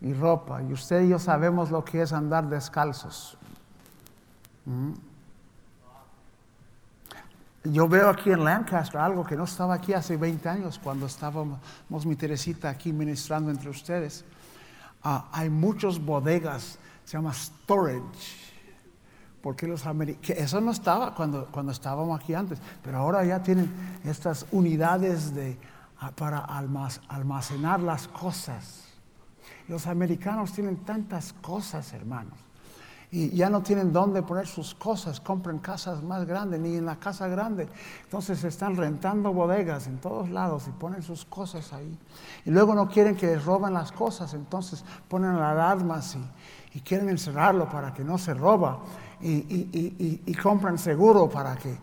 y 0.00 0.12
ropa. 0.12 0.62
Y 0.62 0.72
usted 0.72 1.02
y 1.02 1.08
yo 1.08 1.18
sabemos 1.18 1.70
lo 1.70 1.84
que 1.84 2.02
es 2.02 2.12
andar 2.12 2.48
descalzos. 2.48 3.36
¿Mm? 4.66 4.92
Yo 7.64 7.88
veo 7.88 8.08
aquí 8.08 8.30
en 8.30 8.44
Lancaster 8.44 9.00
algo 9.00 9.24
que 9.24 9.36
no 9.36 9.44
estaba 9.44 9.74
aquí 9.74 9.92
hace 9.92 10.16
20 10.16 10.48
años 10.48 10.80
cuando 10.82 11.06
estábamos 11.06 11.58
mi 12.06 12.16
Teresita 12.16 12.70
aquí 12.70 12.92
ministrando 12.92 13.50
entre 13.50 13.68
ustedes. 13.68 14.24
Ah, 15.02 15.28
hay 15.32 15.50
muchas 15.50 15.98
bodegas, 15.98 16.78
se 17.04 17.16
llama 17.16 17.32
storage. 17.32 18.48
Porque 19.42 19.66
los 19.66 19.86
americanos, 19.86 20.38
eso 20.38 20.60
no 20.60 20.72
estaba 20.72 21.14
cuando, 21.14 21.46
cuando 21.46 21.72
estábamos 21.72 22.20
aquí 22.20 22.34
antes, 22.34 22.58
pero 22.82 22.98
ahora 22.98 23.24
ya 23.24 23.42
tienen 23.42 23.70
estas 24.04 24.46
unidades 24.50 25.34
de 25.34 25.56
para 26.14 26.38
almacenar 27.08 27.80
las 27.80 28.06
cosas. 28.08 28.84
Los 29.66 29.86
americanos 29.86 30.52
tienen 30.52 30.76
tantas 30.84 31.32
cosas, 31.32 31.92
hermanos. 31.92 32.38
Y 33.10 33.30
ya 33.30 33.48
no 33.48 33.62
tienen 33.62 33.92
dónde 33.92 34.22
poner 34.22 34.46
sus 34.46 34.74
cosas, 34.74 35.18
compran 35.20 35.58
casas 35.60 36.02
más 36.02 36.26
grandes, 36.26 36.60
ni 36.60 36.76
en 36.76 36.84
la 36.84 36.96
casa 36.96 37.26
grande. 37.26 37.66
Entonces 38.04 38.44
están 38.44 38.76
rentando 38.76 39.32
bodegas 39.32 39.86
en 39.86 39.98
todos 39.98 40.28
lados 40.28 40.64
y 40.68 40.70
ponen 40.72 41.02
sus 41.02 41.24
cosas 41.24 41.72
ahí. 41.72 41.98
Y 42.44 42.50
luego 42.50 42.74
no 42.74 42.88
quieren 42.88 43.16
que 43.16 43.26
les 43.26 43.44
roben 43.44 43.72
las 43.72 43.92
cosas, 43.92 44.34
entonces 44.34 44.84
ponen 45.08 45.30
alarmas 45.30 46.16
y, 46.16 46.78
y 46.78 46.80
quieren 46.80 47.08
encerrarlo 47.08 47.68
para 47.68 47.94
que 47.94 48.04
no 48.04 48.18
se 48.18 48.34
roba. 48.34 48.80
Y, 49.20 50.34
compran 50.40 50.78
seguro 50.78 51.28
para 51.28 51.56
que... 51.56 51.76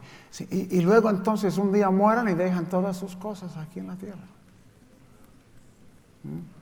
y, 0.50 0.82
luego 0.82 1.10
entonces 1.10 1.58
un 1.58 1.74
día 1.74 1.90
mueran 1.90 2.30
y 2.30 2.34
dejan 2.34 2.68
todas 2.68 2.96
sus 2.96 3.16
cosas 3.16 3.58
aquí 3.58 3.80
en 3.80 3.88
la 3.88 3.96
tierra. 3.96 4.28
¿Mm? 6.24 6.55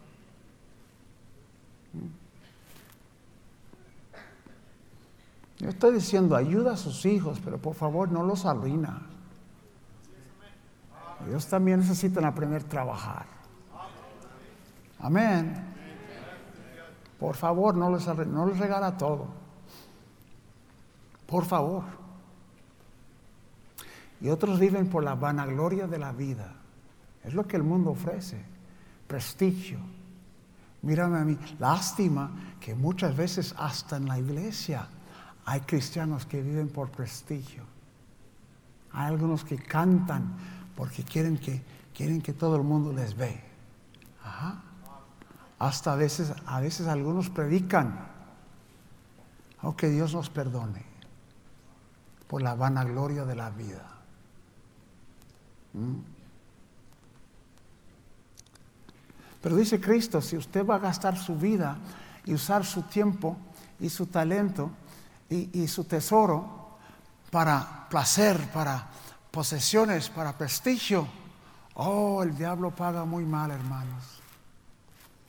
Yo 5.64 5.70
estoy 5.70 5.94
diciendo, 5.94 6.36
ayuda 6.36 6.74
a 6.74 6.78
sus 6.78 7.06
hijos, 7.06 7.40
pero 7.42 7.58
por 7.58 7.74
favor 7.74 8.12
no 8.12 8.22
los 8.22 8.46
arruina. 8.46 9.02
Ellos 11.26 11.48
también 11.48 11.80
necesitan 11.80 12.26
aprender 12.26 12.64
a 12.64 12.68
trabajar. 12.68 13.26
Amén. 15.00 15.56
Por 17.18 17.38
favor, 17.38 17.76
no 17.76 17.90
les, 17.90 18.06
no 18.28 18.46
les 18.46 18.58
regala 18.58 18.98
todo. 18.98 19.28
Por 21.26 21.46
favor. 21.46 21.86
Y 24.20 24.28
otros 24.28 24.60
viven 24.60 24.90
por 24.90 25.02
la 25.02 25.16
vanagloria 25.16 25.88
de 25.88 25.98
la 25.98 26.12
vida. 26.12 26.56
Es 27.24 27.34
lo 27.34 27.48
que 27.48 27.56
el 27.56 27.64
mundo 27.64 27.92
ofrece. 27.92 28.44
Prestigio. 29.08 29.80
Mírame 30.82 31.20
a 31.20 31.24
mí. 31.24 31.38
Lástima 31.58 32.32
que 32.60 32.76
muchas 32.76 33.16
veces 33.16 33.56
hasta 33.58 33.96
en 33.96 34.10
la 34.10 34.20
iglesia 34.20 34.90
hay 35.46 35.62
cristianos 35.62 36.26
que 36.26 36.42
viven 36.42 36.70
por 36.70 36.90
prestigio. 36.90 37.64
Hay 38.92 39.08
algunos 39.08 39.44
que 39.44 39.58
cantan 39.58 40.36
porque 40.76 41.04
quieren 41.04 41.38
que, 41.38 41.62
quieren 41.94 42.22
que 42.22 42.34
todo 42.34 42.56
el 42.56 42.64
mundo 42.64 42.94
les 42.94 43.16
ve. 43.16 43.44
Hasta 45.60 45.94
a 45.94 45.96
veces, 45.96 46.34
a 46.46 46.60
veces 46.60 46.88
algunos 46.88 47.30
predican. 47.30 48.12
Oh, 49.62 49.78
que 49.78 49.90
Dios 49.90 50.14
nos 50.14 50.30
perdone 50.30 50.84
por 52.28 52.42
la 52.42 52.54
vanagloria 52.54 53.24
de 53.24 53.36
la 53.36 53.50
vida. 53.50 53.88
¿Mm? 55.74 56.14
Pero 59.42 59.56
dice 59.56 59.80
Cristo, 59.80 60.22
si 60.22 60.36
usted 60.36 60.66
va 60.66 60.76
a 60.76 60.80
gastar 60.80 61.18
su 61.18 61.36
vida 61.36 61.78
y 62.26 62.34
usar 62.34 62.66
su 62.66 62.84
tiempo 62.84 63.38
y 63.80 63.90
su 63.90 64.08
talento, 64.08 64.72
y, 65.34 65.68
su 65.68 65.84
tesoro 65.86 66.78
para 67.32 67.88
placer, 67.90 68.52
para 68.52 68.88
posesiones, 69.32 70.10
para 70.10 70.38
prestigio. 70.38 71.08
Oh, 71.76 72.22
el 72.24 72.36
diablo 72.36 72.72
paga 72.72 73.06
muy 73.06 73.26
mal, 73.26 73.52
hermanos. 73.52 74.22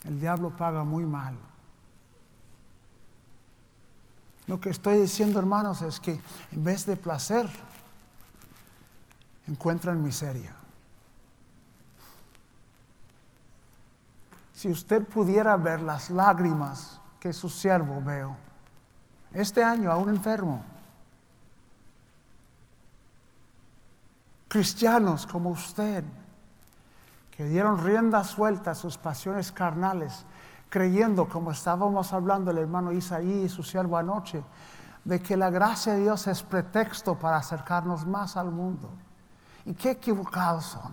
El 0.04 0.20
diablo 0.20 0.50
paga 0.50 0.84
muy 0.84 1.04
mal. 1.04 1.34
Lo 4.46 4.60
que 4.60 4.68
estoy 4.68 4.98
diciendo, 4.98 5.38
hermanos, 5.38 5.80
es 5.80 5.98
que 6.00 6.20
en 6.52 6.64
vez 6.64 6.84
de 6.84 6.96
placer, 6.96 7.48
encuentran 9.46 10.02
miseria. 10.02 10.54
Si 14.52 14.70
usted 14.70 15.04
pudiera 15.04 15.56
ver 15.56 15.80
las 15.80 16.10
lágrimas 16.10 17.00
que 17.20 17.32
su 17.32 17.48
siervo 17.48 18.02
veo, 18.02 18.36
este 19.34 19.62
año 19.62 19.90
a 19.90 19.96
un 19.96 20.08
enfermo. 20.08 20.64
Cristianos 24.48 25.26
como 25.26 25.50
usted, 25.50 26.04
que 27.36 27.44
dieron 27.44 27.82
rienda 27.82 28.22
suelta 28.22 28.70
a 28.70 28.74
sus 28.76 28.96
pasiones 28.96 29.50
carnales, 29.50 30.24
creyendo, 30.70 31.28
como 31.28 31.50
estábamos 31.50 32.12
hablando 32.12 32.52
el 32.52 32.58
hermano 32.58 32.92
Isaí 32.92 33.42
y 33.44 33.48
su 33.48 33.64
siervo 33.64 33.96
anoche, 33.96 34.44
de 35.04 35.20
que 35.20 35.36
la 35.36 35.50
gracia 35.50 35.94
de 35.94 36.00
Dios 36.00 36.26
es 36.28 36.42
pretexto 36.42 37.18
para 37.18 37.38
acercarnos 37.38 38.06
más 38.06 38.36
al 38.36 38.50
mundo. 38.50 38.90
Y 39.64 39.74
qué 39.74 39.90
equivocados 39.92 40.64
son. 40.64 40.92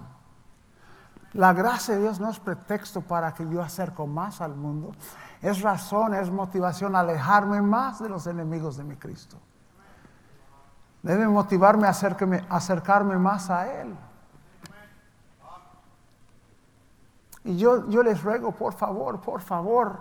La 1.34 1.54
gracia 1.54 1.96
de 1.96 2.02
Dios 2.02 2.20
no 2.20 2.30
es 2.30 2.40
pretexto 2.40 3.02
para 3.02 3.34
que 3.34 3.50
yo 3.50 3.62
acerco 3.62 4.06
más 4.06 4.42
al 4.42 4.56
mundo 4.56 4.92
es 5.42 5.62
razón, 5.62 6.14
es 6.14 6.30
motivación 6.30 6.96
alejarme 6.96 7.62
más 7.62 8.00
de 8.00 8.10
los 8.10 8.28
enemigos 8.28 8.78
de 8.78 8.84
mi 8.84 8.96
Cristo. 8.96 9.38
Debe 11.02 11.28
motivarme 11.28 11.88
a 11.88 11.90
acercarme, 12.50 13.18
más 13.18 13.50
a 13.50 13.82
Él. 13.82 13.96
Y 17.44 17.58
yo, 17.58 17.90
yo 17.90 18.04
les 18.04 18.22
ruego, 18.22 18.52
por 18.52 18.74
favor, 18.74 19.20
por 19.20 19.42
favor, 19.42 20.00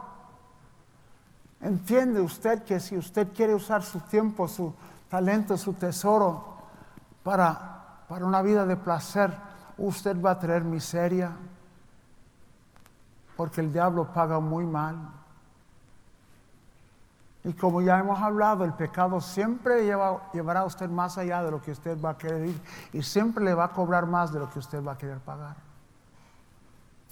entiende 1.63 2.21
usted 2.21 2.63
que 2.65 2.79
si 2.81 2.99
usted 2.99 3.33
quiere 3.33 3.55
usar 3.55 3.83
su 3.83 4.01
tiempo, 4.01 4.47
su 4.47 4.75
talento, 5.09 5.57
su 5.57 5.73
tesoro 5.73 6.59
para, 7.23 8.03
para 8.07 8.27
una 8.27 8.43
vida 8.43 8.67
de 8.67 8.77
placer, 8.77 9.35
usted 9.81 10.21
va 10.21 10.33
a 10.33 10.39
traer 10.39 10.63
miseria, 10.63 11.33
porque 13.37 13.61
el 13.61 13.73
diablo 13.73 14.13
paga 14.13 14.39
muy 14.39 14.65
mal. 14.67 14.97
Y 17.43 17.55
como 17.55 17.81
ya 17.81 17.99
hemos 17.99 18.21
hablado, 18.21 18.65
el 18.65 18.75
pecado 18.75 19.19
siempre 19.21 19.85
llevará 19.85 20.61
a 20.61 20.65
usted 20.65 20.91
más 20.91 21.17
allá 21.17 21.43
de 21.43 21.51
lo 21.51 21.63
que 21.63 21.71
usted 21.71 21.99
va 21.99 22.11
a 22.11 22.19
querer 22.19 22.49
ir 22.49 22.61
y 22.93 23.03
siempre 23.03 23.43
le 23.43 23.55
va 23.55 23.65
a 23.65 23.69
cobrar 23.73 24.05
más 24.05 24.31
de 24.31 24.41
lo 24.41 24.51
que 24.51 24.59
usted 24.59 24.85
va 24.85 24.93
a 24.93 24.99
querer 24.99 25.19
pagar. 25.21 25.57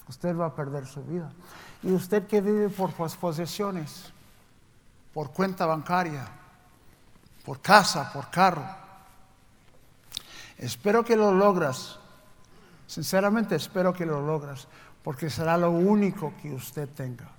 Usted 0.07 0.37
va 0.37 0.47
a 0.47 0.55
perder 0.55 0.87
su 0.87 1.03
vida. 1.03 1.31
Y 1.83 1.93
usted 1.93 2.27
que 2.27 2.43
vive 2.43 2.69
por 2.69 2.93
posesiones, 2.93 4.13
por 5.15 5.31
cuenta 5.31 5.65
bancaria, 5.65 6.29
por 7.47 7.63
casa, 7.63 8.13
por 8.13 8.29
carro, 8.29 8.65
espero 10.59 11.03
que 11.03 11.17
lo 11.17 11.33
logras. 11.33 11.99
Sinceramente 12.89 13.55
espero 13.55 13.93
que 13.93 14.07
lo 14.07 14.23
logras, 14.23 14.67
porque 15.05 15.29
será 15.29 15.59
lo 15.59 15.71
único 15.71 16.33
que 16.41 16.55
usted 16.55 16.89
tenga. 16.89 17.31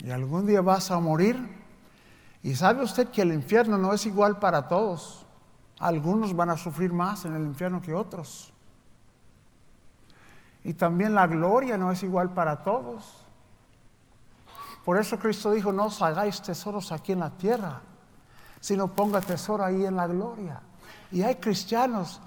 Y 0.00 0.10
algún 0.10 0.46
día 0.46 0.60
vas 0.60 0.90
a 0.90 1.00
morir. 1.00 1.56
Y 2.42 2.54
sabe 2.54 2.84
usted 2.84 3.08
que 3.08 3.22
el 3.22 3.32
infierno 3.32 3.78
no 3.78 3.94
es 3.94 4.04
igual 4.04 4.38
para 4.38 4.68
todos. 4.68 5.24
Algunos 5.80 6.36
van 6.36 6.50
a 6.50 6.58
sufrir 6.58 6.92
más 6.92 7.24
en 7.24 7.34
el 7.34 7.42
infierno 7.42 7.80
que 7.80 7.94
otros. 7.94 8.52
Y 10.62 10.74
también 10.74 11.14
la 11.14 11.26
gloria 11.26 11.78
no 11.78 11.90
es 11.90 12.02
igual 12.02 12.34
para 12.34 12.62
todos. 12.62 13.24
Por 14.84 14.98
eso 14.98 15.18
Cristo 15.18 15.52
dijo, 15.52 15.72
no 15.72 15.86
os 15.86 16.02
hagáis 16.02 16.42
tesoros 16.42 16.92
aquí 16.92 17.12
en 17.12 17.20
la 17.20 17.30
tierra, 17.30 17.80
sino 18.60 18.88
ponga 18.88 19.22
tesoro 19.22 19.64
ahí 19.64 19.86
en 19.86 19.96
la 19.96 20.06
gloria. 20.06 20.60
Y 21.10 21.22
hay 21.22 21.36
cristianos 21.36 22.20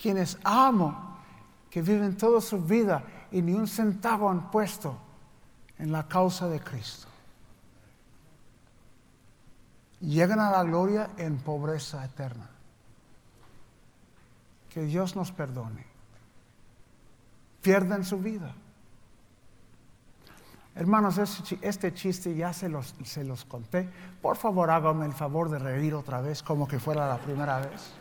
quienes 0.00 0.38
amo, 0.44 1.18
que 1.70 1.82
viven 1.82 2.16
toda 2.16 2.40
su 2.40 2.62
vida 2.62 3.02
y 3.30 3.42
ni 3.42 3.52
un 3.52 3.66
centavo 3.66 4.30
han 4.30 4.50
puesto 4.50 4.96
en 5.78 5.92
la 5.92 6.08
causa 6.08 6.48
de 6.48 6.60
Cristo 6.60 7.08
llegan 10.00 10.40
a 10.40 10.50
la 10.50 10.62
gloria 10.62 11.10
en 11.16 11.38
pobreza 11.38 12.04
eterna. 12.04 12.48
Que 14.70 14.82
Dios 14.82 15.16
nos 15.16 15.32
perdone. 15.32 15.84
Pierden 17.62 18.04
su 18.04 18.18
vida. 18.18 18.54
Hermanos, 20.74 21.18
este 21.60 21.92
chiste 21.92 22.36
ya 22.36 22.52
se 22.52 22.68
los, 22.68 22.94
se 23.02 23.24
los 23.24 23.44
conté. 23.44 23.88
Por 24.22 24.36
favor, 24.36 24.70
háganme 24.70 25.06
el 25.06 25.12
favor 25.12 25.50
de 25.50 25.58
reír 25.58 25.94
otra 25.94 26.20
vez 26.20 26.42
como 26.42 26.68
que 26.68 26.78
fuera 26.78 27.08
la 27.08 27.18
primera 27.18 27.58
vez. 27.58 27.92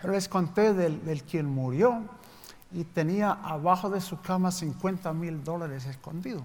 Pero 0.00 0.12
les 0.14 0.28
conté 0.28 0.72
del, 0.72 1.04
del 1.04 1.22
quien 1.24 1.46
murió 1.46 2.02
y 2.72 2.84
tenía 2.84 3.32
abajo 3.32 3.90
de 3.90 4.00
su 4.00 4.20
cama 4.20 4.50
50 4.50 5.12
mil 5.12 5.42
dólares 5.42 5.86
escondidos. 5.86 6.44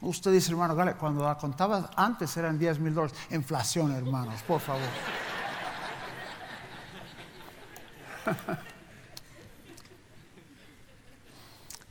Usted 0.00 0.32
dice, 0.32 0.52
hermano, 0.52 0.76
cuando 0.96 1.24
la 1.24 1.36
contaba 1.36 1.90
antes 1.96 2.36
eran 2.36 2.56
10 2.58 2.78
mil 2.78 2.94
dólares. 2.94 3.16
Inflación, 3.30 3.92
hermanos, 3.92 4.42
por 4.42 4.60
favor. 4.60 4.82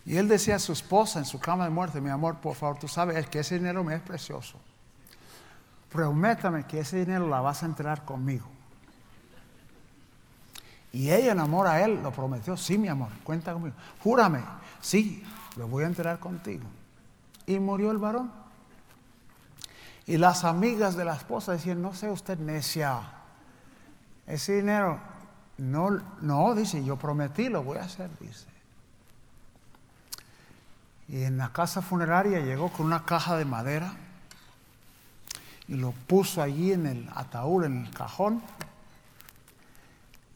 y 0.05 0.15
él 0.15 0.29
decía 0.29 0.55
a 0.55 0.59
su 0.59 0.71
esposa 0.71 1.19
en 1.19 1.25
su 1.25 1.37
cama 1.39 1.65
de 1.65 1.69
muerte, 1.69 1.99
mi 1.99 2.09
amor, 2.09 2.37
por 2.37 2.55
favor, 2.55 2.79
tú 2.79 2.87
sabes 2.87 3.27
que 3.27 3.39
ese 3.39 3.55
dinero 3.55 3.83
me 3.83 3.95
es 3.95 4.01
precioso. 4.01 4.57
Prométame 5.89 6.65
que 6.65 6.79
ese 6.79 6.99
dinero 6.99 7.27
la 7.27 7.41
vas 7.41 7.63
a 7.63 7.65
enterar 7.65 8.05
conmigo. 8.05 8.56
Y 10.93 11.11
ella 11.11 11.33
en 11.33 11.39
amor 11.39 11.67
a 11.67 11.83
él 11.83 12.01
lo 12.01 12.11
prometió, 12.11 12.57
sí, 12.57 12.77
mi 12.77 12.87
amor, 12.87 13.09
cuenta 13.23 13.53
conmigo. 13.53 13.75
Júrame, 14.03 14.41
sí, 14.81 15.23
lo 15.55 15.67
voy 15.67 15.83
a 15.83 15.87
enterar 15.87 16.19
contigo. 16.19 16.63
y 17.45 17.59
murió 17.59 17.91
el 17.91 17.97
varón. 17.97 18.29
Y 20.05 20.17
las 20.17 20.43
amigas 20.43 20.95
de 20.95 21.05
la 21.05 21.15
esposa 21.15 21.53
decían, 21.53 21.81
no 21.81 21.93
sé 21.93 22.09
usted 22.09 22.37
necia, 22.39 23.01
ese 24.25 24.55
dinero, 24.57 24.99
no, 25.57 26.01
no, 26.21 26.55
dice, 26.55 26.83
yo 26.83 26.97
prometí, 26.97 27.49
lo 27.49 27.63
voy 27.63 27.77
a 27.77 27.83
hacer, 27.83 28.09
dice. 28.19 28.45
Y 31.07 31.23
en 31.23 31.37
la 31.37 31.53
casa 31.53 31.81
funeraria 31.81 32.39
llegó 32.39 32.69
con 32.69 32.85
una 32.85 33.05
caja 33.05 33.37
de 33.37 33.45
madera 33.45 33.93
y 35.67 35.75
lo 35.75 35.91
puso 35.91 36.41
allí 36.41 36.73
en 36.73 36.85
el 36.85 37.09
ataúd, 37.15 37.63
en 37.63 37.85
el 37.85 37.91
cajón. 37.91 38.41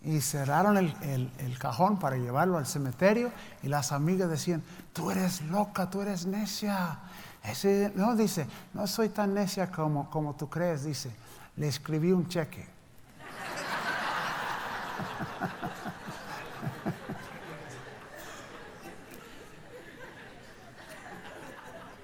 Y 0.03 0.21
cerraron 0.21 0.77
el, 0.77 1.57
cajón 1.59 1.99
para 1.99 2.17
llevarlo 2.17 2.57
al 2.57 2.65
cementerio. 2.65 3.31
Y 3.61 3.67
las 3.67 3.91
amigas 3.91 4.29
decían, 4.29 4.63
tú 4.93 5.11
eres 5.11 5.41
loca, 5.43 5.89
tú 5.89 6.01
eres 6.01 6.25
necia. 6.25 6.99
Ese, 7.43 7.91
no, 7.95 8.15
dice, 8.15 8.47
no 8.73 8.87
soy 8.87 9.09
tan 9.09 9.33
necia 9.33 9.69
como, 9.69 10.09
como 10.09 10.35
tú 10.35 10.49
crees, 10.49 10.83
dice. 10.83 11.11
Le 11.57 11.67
escribí 11.67 12.11
un 12.11 12.27
cheque. 12.27 12.67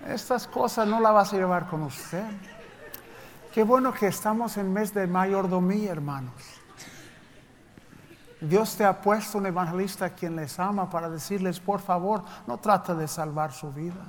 Estas 0.08 0.48
cosas 0.48 0.88
no 0.88 1.00
las 1.00 1.14
vas 1.14 1.34
a 1.34 1.38
llevar 1.38 1.68
con 1.68 1.84
usted. 1.84 2.24
Qué 3.54 3.64
bueno 3.64 3.93
que 3.93 4.08
estamos 4.08 4.58
en 4.58 4.72
mes 4.72 4.93
de 4.93 5.08
mayordomía, 5.08 5.91
hermanos. 5.91 6.57
Dios 8.40 8.76
te 8.76 8.86
ha 8.86 9.02
puesto 9.02 9.40
un 9.40 9.48
evangelista 9.48 10.06
a 10.06 10.10
quien 10.12 10.36
les 10.36 10.60
ama 10.60 10.90
para 10.90 11.10
decirles, 11.10 11.60
por 11.60 11.80
favor, 11.80 12.24
no 12.46 12.58
trate 12.58 12.94
de 12.94 13.08
salvar 13.08 13.52
su 13.52 13.72
vida. 13.72 14.06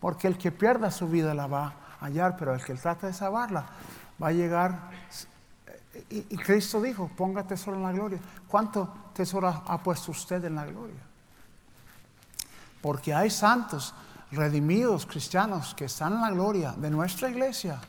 Porque 0.00 0.26
el 0.26 0.36
que 0.36 0.50
pierda 0.50 0.90
su 0.90 1.08
vida 1.08 1.32
la 1.34 1.46
va 1.46 1.74
a 2.00 2.06
hallar, 2.06 2.36
pero 2.36 2.54
el 2.54 2.64
que 2.64 2.74
trata 2.74 3.06
de 3.06 3.12
salvarla 3.12 3.66
va 4.20 4.28
a 4.28 4.32
llegar. 4.32 4.90
Y, 6.10 6.26
y 6.28 6.36
Cristo 6.36 6.80
dijo, 6.82 7.10
ponga 7.16 7.44
tesoro 7.44 7.76
en 7.76 7.84
la 7.84 7.92
gloria. 7.92 8.18
¿Cuánto 8.48 8.92
tesoro 9.14 9.48
ha 9.48 9.78
puesto 9.78 10.10
usted 10.10 10.44
en 10.44 10.56
la 10.56 10.66
gloria? 10.66 11.00
Porque 12.82 13.14
hay 13.14 13.30
santos 13.30 13.94
redimidos 14.32 15.06
cristianos 15.06 15.74
que 15.74 15.86
están 15.86 16.14
en 16.14 16.20
la 16.20 16.30
gloria 16.30 16.72
de 16.72 16.90
nuestra 16.90 17.30
iglesia, 17.30 17.80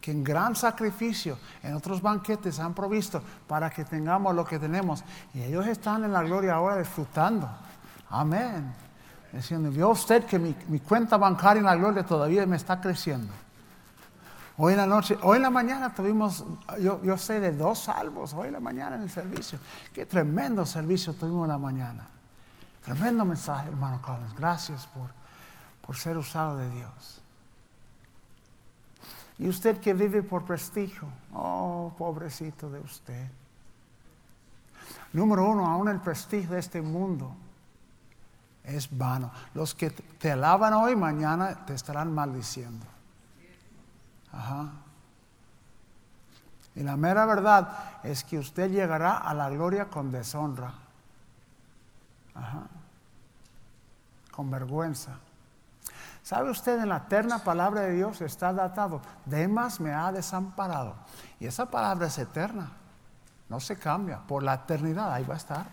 que 0.00 0.10
en 0.10 0.22
gran 0.22 0.54
sacrificio 0.54 1.38
en 1.62 1.74
otros 1.74 2.00
banquetes 2.00 2.58
han 2.58 2.74
provisto 2.74 3.22
para 3.46 3.70
que 3.70 3.84
tengamos 3.84 4.34
lo 4.34 4.44
que 4.44 4.58
tenemos. 4.58 5.04
Y 5.34 5.42
ellos 5.42 5.66
están 5.66 6.04
en 6.04 6.12
la 6.12 6.22
gloria 6.22 6.54
ahora 6.54 6.76
disfrutando. 6.76 7.48
Amén. 8.10 8.72
Diciendo, 9.32 9.70
vio 9.70 9.90
usted 9.90 10.24
que 10.24 10.38
mi, 10.38 10.54
cuenta 10.80 11.16
bancaria 11.16 11.60
en 11.60 11.66
la 11.66 11.76
gloria 11.76 12.04
todavía 12.04 12.46
me 12.46 12.56
está 12.56 12.80
creciendo. 12.80 13.32
Hoy 14.56 14.72
en 14.72 14.78
la 14.78 14.86
noche, 14.86 15.16
hoy 15.22 15.36
en 15.36 15.42
la 15.42 15.50
mañana 15.50 15.94
tuvimos, 15.94 16.44
yo, 16.80 17.18
sé 17.18 17.38
de 17.38 17.52
dos 17.52 17.80
salvos, 17.80 18.34
hoy 18.34 18.48
en 18.48 18.54
la 18.54 18.60
mañana 18.60 18.96
en 18.96 19.02
el 19.02 19.10
servicio. 19.10 19.58
Qué 19.92 20.06
tremendo 20.06 20.66
servicio 20.66 21.12
tuvimos 21.14 21.44
en 21.44 21.50
la 21.50 21.58
mañana. 21.58 22.08
Tremendo 22.84 23.24
mensaje, 23.24 23.68
hermano 23.68 24.00
Carlos. 24.02 24.34
Gracias 24.36 24.86
por 24.86 25.18
por 25.88 25.96
ser 25.96 26.18
usado 26.18 26.58
de 26.58 26.68
Dios. 26.68 27.17
Y 29.38 29.48
usted 29.48 29.78
que 29.78 29.94
vive 29.94 30.22
por 30.22 30.44
prestigio, 30.44 31.08
oh, 31.32 31.92
pobrecito 31.96 32.68
de 32.68 32.80
usted. 32.80 33.28
Número 35.12 35.48
uno, 35.48 35.66
aún 35.66 35.88
el 35.88 36.00
prestigio 36.00 36.50
de 36.50 36.58
este 36.58 36.82
mundo 36.82 37.34
es 38.64 38.96
vano. 38.96 39.30
Los 39.54 39.74
que 39.74 39.90
te 39.90 40.32
alaban 40.32 40.74
hoy, 40.74 40.96
mañana 40.96 41.64
te 41.64 41.74
estarán 41.74 42.12
maldiciendo. 42.12 42.84
Ajá. 44.32 44.72
Y 46.74 46.82
la 46.82 46.96
mera 46.96 47.24
verdad 47.24 48.00
es 48.02 48.24
que 48.24 48.38
usted 48.38 48.70
llegará 48.70 49.18
a 49.18 49.34
la 49.34 49.48
gloria 49.50 49.86
con 49.86 50.10
deshonra. 50.12 50.74
Ajá. 52.34 52.66
Con 54.30 54.50
vergüenza. 54.50 55.18
¿Sabe 56.28 56.50
usted 56.50 56.78
en 56.78 56.90
la 56.90 56.98
eterna 56.98 57.38
palabra 57.38 57.80
de 57.80 57.94
Dios 57.94 58.20
está 58.20 58.52
datado? 58.52 59.00
Demas 59.24 59.80
me 59.80 59.94
ha 59.94 60.12
desamparado. 60.12 60.94
Y 61.40 61.46
esa 61.46 61.70
palabra 61.70 62.08
es 62.08 62.18
eterna. 62.18 62.70
No 63.48 63.58
se 63.60 63.78
cambia. 63.78 64.18
Por 64.18 64.42
la 64.42 64.52
eternidad 64.52 65.10
ahí 65.10 65.24
va 65.24 65.32
a 65.32 65.36
estar. 65.38 65.66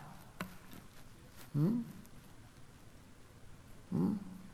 ¿Mm? 1.53 1.81
¿Mm? 3.91 4.13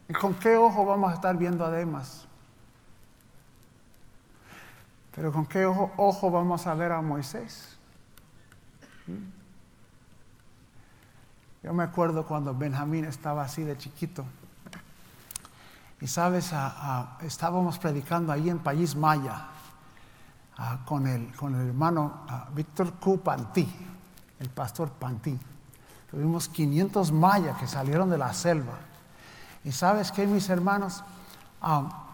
¿Y 0.10 0.14
con 0.14 0.34
qué 0.34 0.58
ojo 0.58 0.88
vamos 0.88 1.12
a 1.12 1.14
estar 1.14 1.38
viendo 1.38 1.64
a 1.64 1.70
Demas? 1.70 2.26
Pero 5.16 5.32
con 5.32 5.46
qué 5.46 5.68
ojo, 5.68 6.32
vamos 6.32 6.66
a 6.66 6.74
ver 6.74 6.94
a 6.94 7.02
Moisés? 7.04 7.78
¿Mm? 9.06 9.30
Yo 11.62 11.74
me 11.76 11.84
acuerdo 11.84 12.26
cuando 12.26 12.56
Benjamín 12.56 13.06
estaba 13.06 13.44
así 13.44 13.62
de 13.62 13.78
chiquito. 13.78 14.26
Y 16.02 16.08
sabes, 16.08 16.52
estábamos 17.22 17.78
predicando 17.78 18.34
ahí 18.34 18.50
en 18.50 18.58
País 18.58 18.96
Maya 18.96 19.46
con, 20.86 21.06
el, 21.06 21.34
con 21.36 21.54
el 21.54 21.68
hermano 21.68 22.26
Víctor 22.56 22.94
Q. 22.94 23.22
Pantí, 23.22 23.72
el 24.40 24.50
pastor 24.50 24.90
Pantí. 24.90 25.40
Tuvimos 26.10 26.50
500 26.50 27.12
mayas 27.12 27.56
que 27.60 27.68
salieron 27.68 28.10
de 28.10 28.18
la 28.18 28.34
selva. 28.34 28.80
Y 29.64 29.72
sabes 29.72 30.12
qué, 30.12 30.26
mis 30.26 30.50
hermanos, 30.50 31.04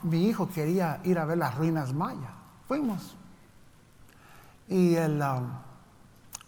mi 0.04 0.28
hijo 0.28 0.50
quería 0.50 1.00
ir 1.06 1.18
a 1.18 1.24
ver 1.24 1.38
las 1.38 1.56
ruinas 1.56 1.94
mayas. 1.94 2.32
Fuimos. 2.68 3.16
Y 4.68 4.96
el, 4.96 5.24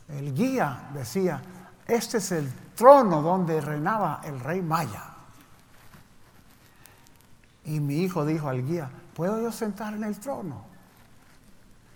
el 0.10 0.36
guía 0.36 0.90
decía, 0.94 1.42
este 1.88 2.18
es 2.18 2.34
el 2.34 2.54
trono 2.76 3.22
donde 3.22 3.62
reinaba 3.62 4.20
el 4.26 4.42
rey 4.42 4.62
maya. 4.62 5.06
Y 7.70 7.80
mi 7.80 7.98
hijo 7.98 8.26
dijo 8.26 8.50
al 8.50 8.66
guía, 8.66 8.90
¿puedo 9.14 9.40
yo 9.40 9.52
sentar 9.52 9.94
en 9.94 10.04
el 10.04 10.20
trono? 10.20 10.64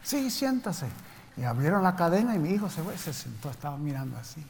Sí, 0.03 0.29
siéntase. 0.29 0.85
Y 1.35 1.41
abrieron 1.41 1.81
la 1.81 1.95
cadena 1.95 2.35
y 2.35 2.39
mi 2.39 2.51
hijo 2.51 2.69
se, 2.69 2.83
fue, 2.83 2.95
se 2.95 3.11
sentó, 3.11 3.49
estaba 3.49 3.75
mirando 3.77 4.15
así. 4.17 4.45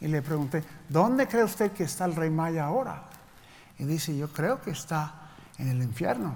Y 0.00 0.08
le 0.08 0.20
pregunté, 0.20 0.64
¿dónde 0.88 1.28
cree 1.28 1.44
usted 1.44 1.70
que 1.70 1.84
está 1.84 2.06
el 2.06 2.16
rey 2.16 2.28
Maya 2.28 2.64
ahora? 2.64 3.04
Y 3.78 3.84
dice, 3.84 4.16
yo 4.16 4.32
creo 4.32 4.60
que 4.60 4.72
está 4.72 5.14
en 5.58 5.68
el 5.68 5.80
infierno. 5.80 6.34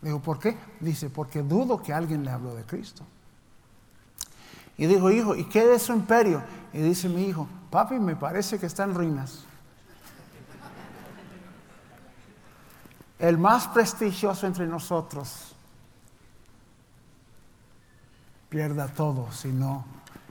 Le 0.00 0.08
digo, 0.08 0.22
¿por 0.22 0.38
qué? 0.38 0.56
Dice, 0.80 1.10
porque 1.10 1.42
dudo 1.42 1.82
que 1.82 1.92
alguien 1.92 2.24
le 2.24 2.30
habló 2.30 2.54
de 2.54 2.64
Cristo. 2.64 3.04
Y 4.78 4.86
dijo, 4.86 5.10
hijo, 5.10 5.36
¿y 5.36 5.44
qué 5.44 5.66
de 5.66 5.78
su 5.78 5.92
imperio? 5.92 6.42
Y 6.72 6.78
dice 6.78 7.06
mi 7.10 7.26
hijo, 7.26 7.46
papi, 7.70 7.98
me 7.98 8.16
parece 8.16 8.58
que 8.58 8.64
está 8.64 8.84
en 8.84 8.94
ruinas. 8.94 9.44
El 13.20 13.36
más 13.36 13.68
prestigioso 13.68 14.46
entre 14.46 14.66
nosotros 14.66 15.54
pierda 18.48 18.88
todo 18.88 19.30
si 19.30 19.48
no 19.48 19.84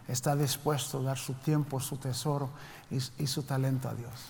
está 0.08 0.36
dispuesto 0.36 0.98
a 1.00 1.04
dar 1.04 1.18
su 1.18 1.36
tiempo, 1.36 1.80
su 1.80 1.98
tesoro 1.98 2.50
y, 2.90 3.00
su 3.00 3.44
talento 3.44 3.88
a 3.88 3.94
Dios. 3.94 4.30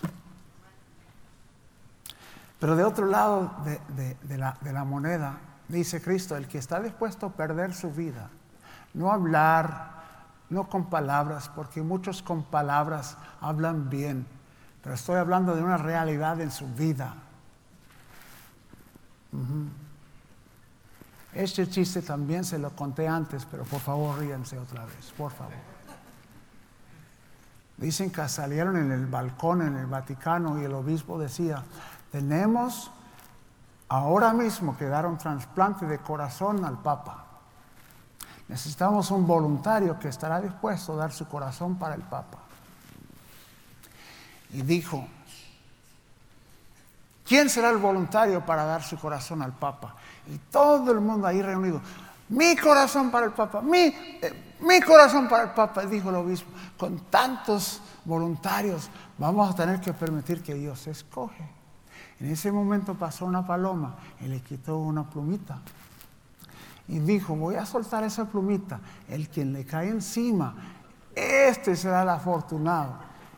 Pero 2.58 2.76
de 2.76 2.84
otro 2.84 3.06
lado 3.06 3.50
de, 3.64 4.36
la, 4.36 4.84
moneda, 4.84 5.38
dice 5.66 6.02
Cristo, 6.02 6.36
el 6.36 6.46
que 6.46 6.58
está 6.58 6.80
dispuesto 6.80 7.26
a 7.26 7.32
perder 7.32 7.72
su 7.72 7.90
vida, 7.90 8.28
no 8.92 9.10
hablar, 9.10 10.02
no 10.50 10.68
con 10.68 10.90
palabras, 10.90 11.50
porque 11.56 11.80
muchos 11.80 12.22
con 12.22 12.42
palabras 12.42 13.16
hablan 13.40 13.88
bien, 13.88 14.26
pero 14.82 14.94
estoy 14.94 15.16
hablando 15.16 15.56
de 15.56 15.62
una 15.62 15.78
realidad 15.78 16.42
en 16.42 16.50
su 16.50 16.68
vida 16.74 17.14
este 21.32 21.68
chiste 21.68 22.02
también 22.02 22.44
se 22.44 22.58
lo 22.58 22.70
conté 22.70 23.06
antes, 23.06 23.46
pero 23.50 23.64
por 23.64 23.80
favor 23.80 24.18
ríense 24.18 24.58
otra 24.58 24.84
vez, 24.84 25.12
por 25.16 25.30
favor. 25.30 25.54
Dicen 27.76 28.10
que 28.10 28.28
salieron 28.28 28.76
en 28.76 28.92
el 28.92 29.06
balcón 29.06 29.62
en 29.62 29.76
el 29.76 29.86
Vaticano 29.86 30.60
y 30.60 30.64
el 30.64 30.74
obispo 30.74 31.18
decía, 31.18 31.62
tenemos 32.12 32.90
ahora 33.88 34.32
mismo 34.32 34.76
que 34.76 34.86
dar 34.86 35.06
un 35.06 35.16
trasplante 35.16 35.86
de 35.86 35.98
corazón 35.98 36.64
al 36.64 36.78
Papa. 36.78 37.26
Necesitamos 38.48 39.10
un 39.10 39.26
voluntario 39.26 39.98
que 39.98 40.08
estará 40.08 40.40
dispuesto 40.40 40.92
a 40.92 40.96
dar 40.96 41.12
su 41.12 41.26
corazón 41.28 41.76
para 41.76 41.94
el 41.94 42.02
Papa. 42.02 42.38
Y 44.52 44.62
dijo, 44.62 45.06
¿Quién 47.30 47.48
será 47.48 47.70
el 47.70 47.76
voluntario 47.76 48.44
para 48.44 48.64
dar 48.64 48.82
su 48.82 48.98
corazón 48.98 49.40
al 49.40 49.52
Papa? 49.52 49.94
Y 50.26 50.36
todo 50.50 50.90
el 50.90 51.00
mundo 51.00 51.28
ahí 51.28 51.40
reunido. 51.40 51.80
Mi 52.28 52.56
corazón 52.56 53.08
para 53.08 53.26
el 53.26 53.30
Papa, 53.30 53.60
mi, 53.60 53.78
eh, 53.78 54.56
mi 54.58 54.80
corazón 54.80 55.28
para 55.28 55.44
el 55.44 55.50
Papa, 55.50 55.86
dijo 55.86 56.10
el 56.10 56.16
obispo. 56.16 56.50
Con 56.76 56.98
tantos 57.08 57.82
voluntarios 58.04 58.90
vamos 59.16 59.48
a 59.48 59.54
tener 59.54 59.80
que 59.80 59.92
permitir 59.92 60.42
que 60.42 60.54
Dios 60.54 60.88
escoge. 60.88 61.48
En 62.18 62.32
ese 62.32 62.50
momento 62.50 62.96
pasó 62.96 63.26
una 63.26 63.46
paloma 63.46 63.94
y 64.20 64.24
le 64.24 64.40
quitó 64.40 64.78
una 64.78 65.08
plumita. 65.08 65.60
Y 66.88 66.98
dijo, 66.98 67.36
voy 67.36 67.54
a 67.54 67.64
soltar 67.64 68.02
esa 68.02 68.24
plumita. 68.24 68.80
El 69.08 69.28
quien 69.28 69.52
le 69.52 69.64
cae 69.64 69.88
encima, 69.88 70.56
este 71.14 71.76
será 71.76 72.02
el 72.02 72.08
afortunado 72.08 72.96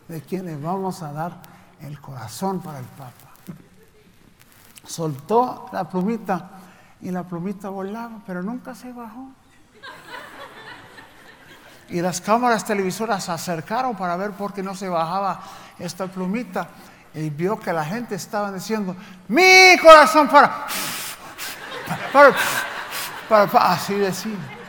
de 0.08 0.22
quien 0.22 0.46
le 0.46 0.56
vamos 0.56 1.02
a 1.02 1.12
dar 1.12 1.42
el 1.82 2.00
corazón 2.00 2.60
para 2.60 2.78
el 2.78 2.86
Papa. 2.86 3.31
Soltó 4.86 5.68
la 5.72 5.88
plumita 5.88 6.50
y 7.00 7.10
la 7.10 7.22
plumita 7.22 7.68
volaba, 7.68 8.20
pero 8.26 8.42
nunca 8.42 8.74
se 8.74 8.92
bajó. 8.92 9.28
Y 11.88 12.00
las 12.00 12.20
cámaras 12.20 12.64
televisoras 12.64 13.24
se 13.24 13.32
acercaron 13.32 13.94
para 13.94 14.16
ver 14.16 14.30
por 14.30 14.54
qué 14.54 14.62
no 14.62 14.74
se 14.74 14.88
bajaba 14.88 15.40
esta 15.78 16.06
plumita. 16.06 16.68
Y 17.14 17.28
vio 17.28 17.60
que 17.60 17.72
la 17.72 17.84
gente 17.84 18.14
estaba 18.14 18.50
diciendo, 18.50 18.96
mi 19.28 19.76
corazón 19.82 20.28
para, 20.28 20.66
para, 22.12 23.46
para, 23.46 23.72
así 23.72 23.94
decir. 23.94 24.61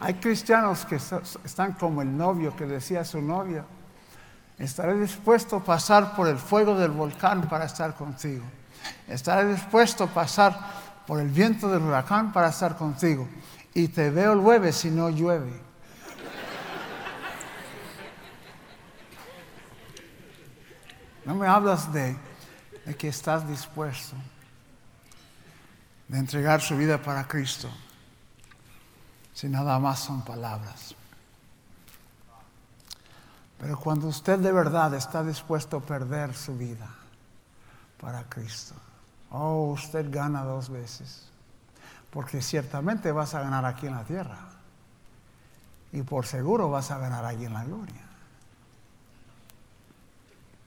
Hay 0.00 0.14
cristianos 0.14 0.86
que 0.86 0.96
están 0.96 1.74
como 1.74 2.00
el 2.00 2.16
novio 2.16 2.56
que 2.56 2.64
decía 2.64 3.02
a 3.02 3.04
su 3.04 3.20
novia, 3.20 3.66
estaré 4.58 4.98
dispuesto 4.98 5.56
a 5.56 5.64
pasar 5.64 6.16
por 6.16 6.26
el 6.26 6.38
fuego 6.38 6.74
del 6.74 6.90
volcán 6.90 7.46
para 7.50 7.66
estar 7.66 7.94
contigo. 7.94 8.44
Estaré 9.06 9.52
dispuesto 9.52 10.04
a 10.04 10.06
pasar 10.06 10.58
por 11.06 11.20
el 11.20 11.28
viento 11.28 11.68
del 11.68 11.82
huracán 11.82 12.32
para 12.32 12.48
estar 12.48 12.78
contigo. 12.78 13.28
Y 13.74 13.88
te 13.88 14.08
veo 14.10 14.32
el 14.32 14.40
jueves 14.40 14.76
si 14.76 14.90
no 14.90 15.10
llueve. 15.10 15.52
No 21.26 21.34
me 21.34 21.46
hablas 21.46 21.92
de, 21.92 22.16
de 22.86 22.96
que 22.96 23.08
estás 23.08 23.46
dispuesto 23.46 24.16
de 26.08 26.18
entregar 26.18 26.62
su 26.62 26.74
vida 26.74 26.96
para 27.02 27.28
Cristo 27.28 27.68
si 29.32 29.48
nada 29.48 29.78
más 29.78 30.00
son 30.00 30.22
palabras. 30.22 30.94
Pero 33.58 33.78
cuando 33.78 34.08
usted 34.08 34.38
de 34.38 34.52
verdad 34.52 34.94
está 34.94 35.22
dispuesto 35.22 35.78
a 35.78 35.80
perder 35.80 36.34
su 36.34 36.56
vida 36.56 36.88
para 38.00 38.24
Cristo, 38.24 38.74
oh, 39.30 39.72
usted 39.72 40.10
gana 40.10 40.44
dos 40.44 40.70
veces. 40.70 41.26
Porque 42.10 42.42
ciertamente 42.42 43.12
vas 43.12 43.34
a 43.34 43.42
ganar 43.42 43.64
aquí 43.64 43.86
en 43.86 43.94
la 43.94 44.04
tierra. 44.04 44.38
Y 45.92 46.02
por 46.02 46.26
seguro 46.26 46.70
vas 46.70 46.90
a 46.90 46.98
ganar 46.98 47.24
allí 47.24 47.44
en 47.44 47.52
la 47.52 47.64
gloria. 47.64 48.02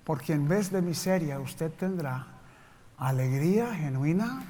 Porque 0.03 0.33
en 0.33 0.47
vez 0.47 0.71
de 0.71 0.81
miseria 0.81 1.39
usted 1.39 1.71
tendrá 1.71 2.27
alegría 2.97 3.73
genuina, 3.73 4.43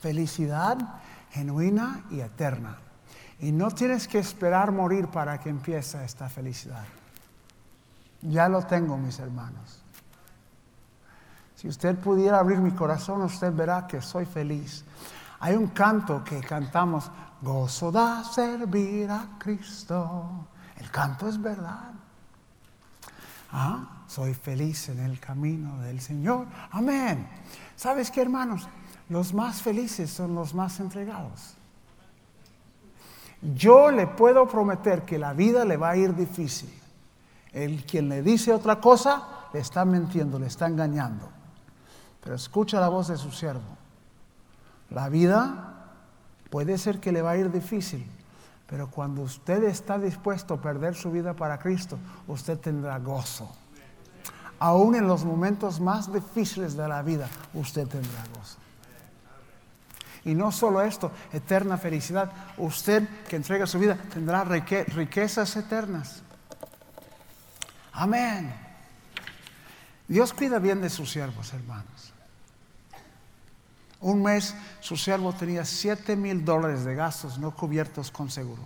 felicidad 0.00 0.76
genuina 1.30 2.04
y 2.10 2.20
eterna. 2.20 2.78
Y 3.40 3.52
no 3.52 3.70
tienes 3.70 4.08
que 4.08 4.18
esperar 4.18 4.72
morir 4.72 5.08
para 5.08 5.38
que 5.38 5.50
empiece 5.50 6.02
esta 6.04 6.28
felicidad. 6.28 6.84
Ya 8.22 8.48
lo 8.48 8.62
tengo, 8.62 8.96
mis 8.96 9.18
hermanos. 9.18 9.82
Si 11.54 11.68
usted 11.68 11.96
pudiera 11.96 12.38
abrir 12.38 12.58
mi 12.58 12.70
corazón, 12.70 13.22
usted 13.22 13.52
verá 13.52 13.86
que 13.86 14.00
soy 14.00 14.26
feliz. 14.26 14.84
Hay 15.40 15.54
un 15.54 15.68
canto 15.68 16.24
que 16.24 16.40
cantamos, 16.40 17.10
gozo 17.42 17.90
da 17.90 18.24
servir 18.24 19.10
a 19.10 19.36
Cristo. 19.38 20.48
El 20.76 20.90
canto 20.90 21.28
es 21.28 21.40
verdad. 21.40 21.92
Ah, 23.52 24.02
soy 24.06 24.34
feliz 24.34 24.88
en 24.88 25.00
el 25.00 25.18
camino 25.18 25.78
del 25.78 26.00
Señor. 26.00 26.46
Amén. 26.70 27.26
¿Sabes 27.74 28.10
qué, 28.10 28.22
hermanos? 28.22 28.68
Los 29.08 29.32
más 29.32 29.62
felices 29.62 30.10
son 30.10 30.34
los 30.34 30.54
más 30.54 30.80
entregados. 30.80 31.55
Yo 33.54 33.92
le 33.92 34.06
puedo 34.08 34.48
prometer 34.48 35.04
que 35.04 35.18
la 35.18 35.32
vida 35.32 35.64
le 35.64 35.76
va 35.76 35.90
a 35.90 35.96
ir 35.96 36.16
difícil. 36.16 36.72
El 37.52 37.84
quien 37.84 38.08
le 38.08 38.22
dice 38.22 38.52
otra 38.52 38.80
cosa 38.80 39.48
le 39.52 39.60
está 39.60 39.84
mintiendo, 39.84 40.38
le 40.38 40.46
está 40.46 40.66
engañando. 40.66 41.28
Pero 42.22 42.34
escucha 42.34 42.80
la 42.80 42.88
voz 42.88 43.08
de 43.08 43.16
su 43.16 43.30
siervo. 43.30 43.76
La 44.90 45.08
vida 45.08 45.92
puede 46.50 46.76
ser 46.76 46.98
que 46.98 47.12
le 47.12 47.22
va 47.22 47.32
a 47.32 47.36
ir 47.36 47.52
difícil, 47.52 48.04
pero 48.66 48.90
cuando 48.90 49.22
usted 49.22 49.62
está 49.64 49.98
dispuesto 49.98 50.54
a 50.54 50.60
perder 50.60 50.96
su 50.96 51.12
vida 51.12 51.34
para 51.34 51.58
Cristo, 51.58 51.98
usted 52.26 52.58
tendrá 52.58 52.98
gozo. 52.98 53.48
Aún 54.58 54.96
en 54.96 55.06
los 55.06 55.24
momentos 55.24 55.80
más 55.80 56.12
difíciles 56.12 56.76
de 56.76 56.88
la 56.88 57.02
vida, 57.02 57.28
usted 57.54 57.86
tendrá 57.86 58.24
gozo. 58.36 58.58
Y 60.26 60.34
no 60.34 60.50
solo 60.50 60.82
esto, 60.82 61.12
eterna 61.32 61.78
felicidad. 61.78 62.32
Usted 62.58 63.08
que 63.28 63.36
entrega 63.36 63.64
su 63.64 63.78
vida 63.78 63.96
tendrá 64.12 64.42
riquezas 64.42 65.54
eternas. 65.54 66.20
Amén. 67.92 68.52
Dios 70.08 70.32
cuida 70.32 70.58
bien 70.58 70.80
de 70.80 70.90
sus 70.90 71.12
siervos, 71.12 71.52
hermanos. 71.52 72.12
Un 74.00 74.20
mes 74.20 74.52
su 74.80 74.96
siervo 74.96 75.32
tenía 75.32 75.64
7 75.64 76.16
mil 76.16 76.44
dólares 76.44 76.84
de 76.84 76.96
gastos 76.96 77.38
no 77.38 77.52
cubiertos 77.52 78.10
con 78.10 78.28
seguro. 78.28 78.62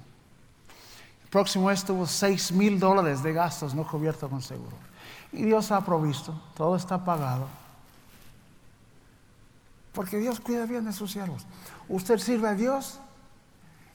El 1.25 1.29
próximo 1.29 1.67
mes 1.67 1.85
tuvo 1.85 2.07
6 2.07 2.53
mil 2.53 2.81
dólares 2.81 3.23
de 3.23 3.35
gastos 3.35 3.75
no 3.75 3.87
cubiertos 3.87 4.31
con 4.31 4.41
seguro. 4.41 4.77
Y 5.31 5.43
Dios 5.43 5.71
ha 5.73 5.85
provisto, 5.85 6.41
todo 6.57 6.75
está 6.75 7.05
pagado. 7.05 7.60
Porque 10.01 10.17
Dios 10.17 10.41
cuida 10.41 10.65
bien 10.65 10.87
de 10.87 10.95
sus 10.95 11.13
siervos. 11.13 11.45
Usted 11.87 12.17
sirve 12.17 12.49
a 12.49 12.55
Dios 12.55 12.99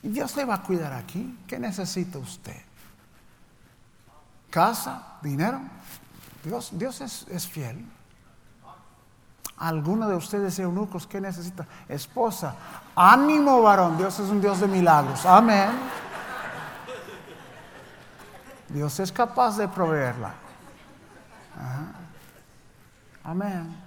y 0.04 0.10
Dios 0.10 0.36
le 0.36 0.46
va 0.46 0.54
a 0.54 0.62
cuidar 0.62 0.94
aquí. 0.94 1.36
¿Qué 1.48 1.58
necesita 1.58 2.20
usted? 2.20 2.62
¿Casa? 4.52 5.18
¿Dinero? 5.24 5.60
Dios, 6.44 6.70
Dios 6.74 7.02
es, 7.02 7.26
es 7.28 7.48
fiel. 7.48 7.84
¿Alguno 9.58 10.08
de 10.08 10.16
ustedes 10.16 10.60
eunucos 10.60 11.08
qué 11.08 11.20
necesita? 11.20 11.66
Esposa. 11.90 12.54
Ánimo, 12.96 13.64
varón. 13.64 13.98
Dios 13.98 14.20
es 14.20 14.30
un 14.30 14.40
Dios 14.40 14.60
de 14.60 14.68
milagros. 14.68 15.26
Amén. 15.26 15.72
Dios 18.70 19.00
es 19.00 19.12
capaz 19.12 19.58
de 19.58 19.68
proveerla. 19.68 20.36
Amén. 23.24 23.85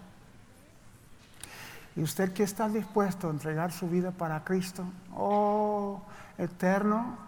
Y 1.98 2.02
usted 2.04 2.32
que 2.32 2.44
está 2.44 2.68
dispuesto 2.68 3.26
a 3.26 3.32
entregar 3.32 3.72
su 3.72 3.88
vida 3.88 4.12
para 4.12 4.44
Cristo, 4.44 4.84
oh, 5.16 6.00
eterno 6.38 7.18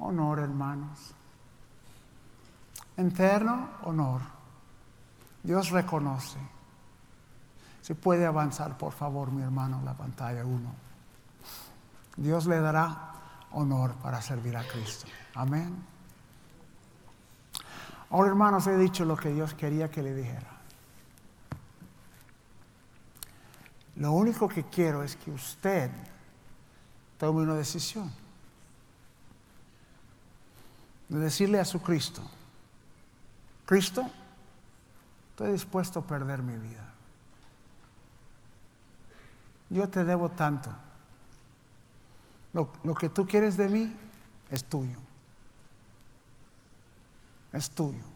honor, 0.00 0.40
hermanos. 0.40 1.14
Eterno 2.96 3.68
honor. 3.84 4.22
Dios 5.44 5.70
reconoce. 5.70 6.40
Si 7.80 7.94
puede 7.94 8.26
avanzar, 8.26 8.76
por 8.76 8.92
favor, 8.92 9.30
mi 9.30 9.40
hermano, 9.40 9.80
la 9.84 9.94
pantalla 9.94 10.44
1. 10.44 10.60
Dios 12.16 12.46
le 12.46 12.58
dará 12.58 13.12
honor 13.52 13.94
para 14.02 14.20
servir 14.20 14.56
a 14.56 14.66
Cristo. 14.66 15.06
Amén. 15.36 15.76
Ahora, 18.10 18.30
hermanos, 18.30 18.66
he 18.66 18.76
dicho 18.76 19.04
lo 19.04 19.16
que 19.16 19.28
Dios 19.28 19.54
quería 19.54 19.92
que 19.92 20.02
le 20.02 20.12
dijera. 20.12 20.51
Lo 23.96 24.12
único 24.12 24.48
que 24.48 24.64
quiero 24.64 25.02
es 25.02 25.16
que 25.16 25.30
usted 25.30 25.90
tome 27.18 27.42
una 27.42 27.54
decisión. 27.54 28.10
De 31.08 31.18
decirle 31.18 31.60
a 31.60 31.64
su 31.64 31.80
Cristo, 31.82 32.22
Cristo, 33.66 34.10
estoy 35.30 35.52
dispuesto 35.52 36.00
a 36.00 36.06
perder 36.06 36.42
mi 36.42 36.56
vida. 36.56 36.92
Yo 39.68 39.88
te 39.88 40.04
debo 40.04 40.30
tanto. 40.30 40.70
Lo, 42.54 42.72
lo 42.82 42.94
que 42.94 43.08
tú 43.08 43.26
quieres 43.26 43.56
de 43.56 43.68
mí 43.68 43.94
es 44.50 44.64
tuyo. 44.64 44.98
Es 47.52 47.70
tuyo. 47.70 48.11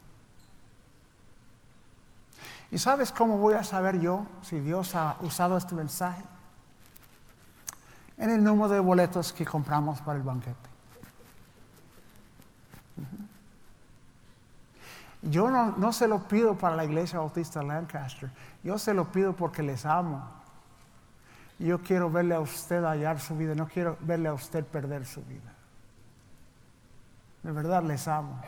¿Y 2.70 2.78
sabes 2.78 3.12
cómo 3.12 3.38
voy 3.38 3.54
a 3.54 3.62
saber 3.62 4.00
yo 4.00 4.26
si 4.42 4.60
Dios 4.60 4.94
ha 4.94 5.16
usado 5.20 5.56
este 5.56 5.74
mensaje? 5.74 6.22
En 8.18 8.30
el 8.30 8.42
número 8.42 8.68
de 8.68 8.80
boletos 8.80 9.32
que 9.32 9.44
compramos 9.44 10.00
para 10.00 10.18
el 10.18 10.24
banquete. 10.24 10.56
Yo 15.22 15.50
no, 15.50 15.76
no, 15.76 15.92
se 15.92 16.06
lo 16.06 16.26
pido 16.28 16.56
para 16.56 16.76
la 16.76 16.84
iglesia 16.84 17.18
bautista 17.18 17.62
Lancaster, 17.62 18.30
yo 18.62 18.78
se 18.78 18.94
lo 18.94 19.10
pido 19.10 19.34
porque 19.34 19.62
les 19.62 19.84
amo. 19.84 20.24
Yo 21.58 21.80
quiero 21.80 22.10
verle 22.10 22.34
a 22.34 22.40
usted 22.40 22.84
hallar 22.84 23.18
su 23.18 23.36
vida, 23.36 23.54
no 23.54 23.66
quiero 23.66 23.96
verle 24.00 24.28
a 24.28 24.34
usted 24.34 24.64
perder 24.64 25.06
su 25.06 25.22
vida. 25.22 25.52
De 27.42 27.52
verdad 27.52 27.82
les 27.82 28.06
amo. 28.08 28.40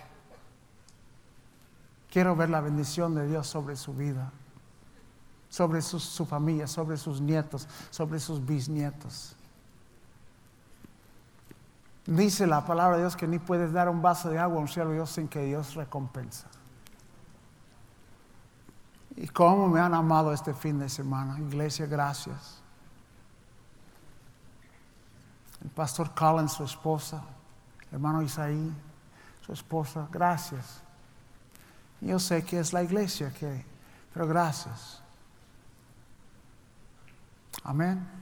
Quiero 2.10 2.34
ver 2.34 2.50
la 2.50 2.60
bendición 2.60 3.14
de 3.14 3.26
Dios 3.26 3.46
sobre 3.46 3.76
su 3.76 3.92
vida, 3.92 4.32
sobre 5.48 5.82
su, 5.82 6.24
familia, 6.24 6.66
sobre 6.66 6.96
sus 6.96 7.20
nietos, 7.20 7.68
sobre 7.90 8.18
sus 8.18 8.44
bisnietos. 8.44 9.36
Dice 12.06 12.46
la 12.46 12.64
palabra 12.64 12.96
de 12.96 13.02
Dios 13.02 13.16
que 13.16 13.28
ni 13.28 13.38
puedes 13.38 13.72
dar 13.72 13.90
un 13.90 14.00
vaso 14.00 14.30
de 14.30 14.38
agua 14.38 14.56
a 14.56 14.60
un 14.60 14.68
siervo 14.68 14.92
Dios 14.92 15.10
sin 15.10 15.28
que 15.28 15.44
Dios 15.44 15.74
recompensa. 15.74 16.46
Y 19.14 19.28
cómo 19.28 19.68
me 19.68 19.80
han 19.80 19.92
amado 19.92 20.32
este 20.32 20.54
fin 20.54 20.78
de 20.78 20.88
semana. 20.88 21.38
Iglesia, 21.38 21.84
gracias. 21.84 22.62
El 25.62 25.70
pastor 25.70 26.14
Collins, 26.14 26.52
su 26.52 26.64
esposa, 26.64 27.22
hermano 27.92 28.22
Isaí, 28.22 28.72
su 29.44 29.52
esposa, 29.52 30.08
gracias. 30.10 30.87
Yo 32.00 32.18
sé 32.18 32.44
que 32.44 32.60
es 32.60 32.72
la 32.72 32.82
iglesia 32.82 33.32
que, 33.32 33.64
pero 34.12 34.26
gracias. 34.26 35.02
Amén. 37.64 38.17